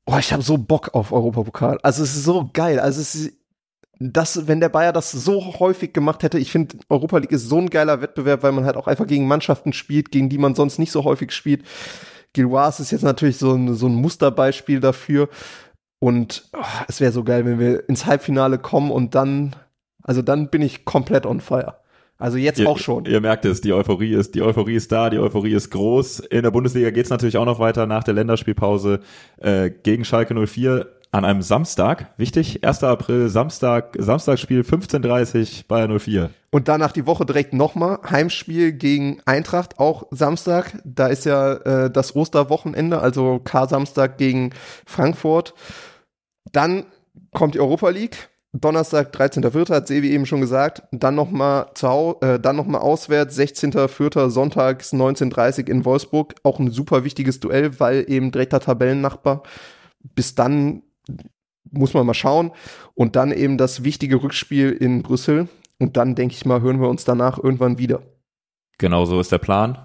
Oh, 0.05 0.17
ich 0.17 0.33
habe 0.33 0.43
so 0.43 0.57
Bock 0.57 0.93
auf 0.93 1.11
Europapokal. 1.11 1.79
Also 1.83 2.03
es 2.03 2.15
ist 2.15 2.23
so 2.23 2.49
geil. 2.51 2.79
Also 2.79 2.99
es 2.99 3.15
ist, 3.15 3.33
das, 3.99 4.47
wenn 4.47 4.59
der 4.59 4.69
Bayer 4.69 4.93
das 4.93 5.11
so 5.11 5.59
häufig 5.59 5.93
gemacht 5.93 6.23
hätte, 6.23 6.39
ich 6.39 6.51
finde, 6.51 6.77
Europa 6.87 7.17
League 7.17 7.31
ist 7.31 7.47
so 7.47 7.57
ein 7.57 7.69
geiler 7.69 8.01
Wettbewerb, 8.01 8.43
weil 8.43 8.53
man 8.53 8.65
halt 8.65 8.77
auch 8.77 8.87
einfach 8.87 9.07
gegen 9.07 9.27
Mannschaften 9.27 9.73
spielt, 9.73 10.11
gegen 10.11 10.29
die 10.29 10.37
man 10.37 10.55
sonst 10.55 10.79
nicht 10.79 10.91
so 10.91 11.03
häufig 11.03 11.31
spielt. 11.31 11.63
Gilloise 12.33 12.81
ist 12.81 12.91
jetzt 12.91 13.03
natürlich 13.03 13.37
so 13.37 13.53
ein, 13.53 13.75
so 13.75 13.87
ein 13.87 13.95
Musterbeispiel 13.95 14.79
dafür. 14.79 15.29
Und 15.99 16.49
oh, 16.53 16.63
es 16.87 17.01
wäre 17.01 17.11
so 17.11 17.23
geil, 17.23 17.45
wenn 17.45 17.59
wir 17.59 17.87
ins 17.89 18.05
Halbfinale 18.05 18.57
kommen 18.57 18.89
und 18.89 19.15
dann 19.15 19.55
also 20.09 20.23
dann 20.23 20.49
bin 20.49 20.63
ich 20.63 20.85
komplett 20.85 21.27
on 21.27 21.39
fire. 21.39 21.75
Also 22.17 22.39
jetzt 22.39 22.57
ihr, 22.57 22.67
auch 22.67 22.79
schon. 22.79 23.05
Ihr 23.05 23.21
merkt 23.21 23.45
es, 23.45 23.61
die 23.61 23.73
Euphorie 23.73 24.15
ist, 24.15 24.33
die 24.33 24.41
Euphorie 24.41 24.73
ist 24.73 24.91
da, 24.91 25.11
die 25.11 25.19
Euphorie 25.19 25.53
ist 25.53 25.69
groß. 25.69 26.21
In 26.21 26.41
der 26.41 26.49
Bundesliga 26.49 26.89
geht 26.89 27.05
es 27.05 27.11
natürlich 27.11 27.37
auch 27.37 27.45
noch 27.45 27.59
weiter 27.59 27.85
nach 27.85 28.03
der 28.03 28.15
Länderspielpause 28.15 29.01
äh, 29.37 29.69
gegen 29.69 30.05
Schalke 30.05 30.33
04 30.33 30.87
an 31.11 31.25
einem 31.25 31.43
Samstag. 31.43 32.11
Wichtig, 32.17 32.63
1. 32.63 32.83
April, 32.83 33.29
Samstag, 33.29 33.95
Samstagsspiel 33.99 34.61
15.30 34.61 35.67
Bayern 35.67 35.99
04. 35.99 36.31
Und 36.49 36.67
danach 36.67 36.91
die 36.91 37.05
Woche 37.05 37.27
direkt 37.27 37.53
nochmal 37.53 37.99
Heimspiel 38.09 38.71
gegen 38.71 39.21
Eintracht, 39.27 39.77
auch 39.77 40.07
Samstag. 40.09 40.81
Da 40.85 41.05
ist 41.05 41.25
ja 41.25 41.53
äh, 41.53 41.91
das 41.91 42.15
Osterwochenende, 42.15 42.99
also 42.99 43.37
K-Samstag 43.43 44.17
gegen 44.17 44.53
Frankfurt. 44.87 45.53
Dann 46.51 46.87
kommt 47.31 47.53
die 47.53 47.59
Europa 47.59 47.89
League 47.89 48.29
Donnerstag, 48.51 49.13
13.04. 49.13 49.71
hat 49.71 49.87
Sevi 49.87 50.09
eben 50.09 50.25
schon 50.25 50.41
gesagt. 50.41 50.83
Dann 50.91 51.13
nochmal 51.13 51.67
äh, 52.21 52.39
dann 52.39 52.55
noch 52.55 52.67
auswärts, 52.73 53.37
16.04. 53.37 54.29
sonntags 54.29 54.91
19.30 54.91 55.69
in 55.69 55.85
Wolfsburg. 55.85 56.35
Auch 56.43 56.59
ein 56.59 56.71
super 56.71 57.03
wichtiges 57.03 57.39
Duell, 57.39 57.79
weil 57.79 58.05
eben 58.07 58.31
direkter 58.31 58.59
Tabellennachbar. 58.59 59.43
Bis 60.15 60.33
dann 60.33 60.81
muss 61.71 61.93
man 61.93 62.07
mal 62.07 62.15
schauen. 62.15 62.51
Und 62.95 63.15
dann 63.15 63.31
eben 63.31 63.57
das 63.57 63.83
wichtige 63.83 64.23
Rückspiel 64.23 64.71
in 64.71 65.03
Brüssel. 65.03 65.47
Und 65.77 65.95
dann, 65.95 66.15
denke 66.15 66.33
ich 66.33 66.45
mal, 66.45 66.61
hören 66.61 66.81
wir 66.81 66.89
uns 66.89 67.05
danach 67.05 67.37
irgendwann 67.37 67.77
wieder. 67.77 68.01
Genau 68.79 69.05
so 69.05 69.19
ist 69.19 69.31
der 69.31 69.37
Plan. 69.37 69.77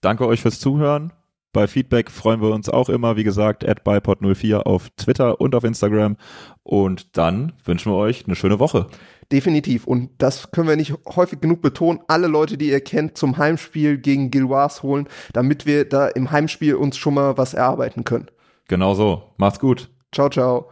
Danke 0.00 0.26
euch 0.26 0.40
fürs 0.40 0.58
Zuhören. 0.58 1.12
Bei 1.52 1.66
Feedback 1.66 2.10
freuen 2.10 2.40
wir 2.40 2.50
uns 2.50 2.68
auch 2.68 2.88
immer, 2.88 3.16
wie 3.16 3.24
gesagt, 3.24 3.66
at 3.68 3.84
bypod04 3.84 4.56
auf 4.62 4.88
Twitter 4.96 5.40
und 5.40 5.54
auf 5.54 5.64
Instagram. 5.64 6.16
Und 6.62 7.16
dann 7.16 7.52
wünschen 7.64 7.92
wir 7.92 7.96
euch 7.96 8.24
eine 8.26 8.36
schöne 8.36 8.58
Woche. 8.58 8.86
Definitiv. 9.30 9.86
Und 9.86 10.10
das 10.18 10.50
können 10.50 10.68
wir 10.68 10.76
nicht 10.76 10.94
häufig 11.14 11.40
genug 11.40 11.60
betonen. 11.60 12.00
Alle 12.08 12.26
Leute, 12.26 12.56
die 12.56 12.70
ihr 12.70 12.80
kennt, 12.80 13.18
zum 13.18 13.36
Heimspiel 13.36 13.98
gegen 13.98 14.30
Gilloise 14.30 14.82
holen, 14.82 15.08
damit 15.32 15.66
wir 15.66 15.88
da 15.88 16.08
im 16.08 16.30
Heimspiel 16.30 16.74
uns 16.74 16.96
schon 16.96 17.14
mal 17.14 17.36
was 17.36 17.54
erarbeiten 17.54 18.04
können. 18.04 18.30
Genau 18.68 18.94
so. 18.94 19.22
Macht's 19.36 19.58
gut. 19.58 19.90
Ciao, 20.10 20.30
ciao. 20.30 20.68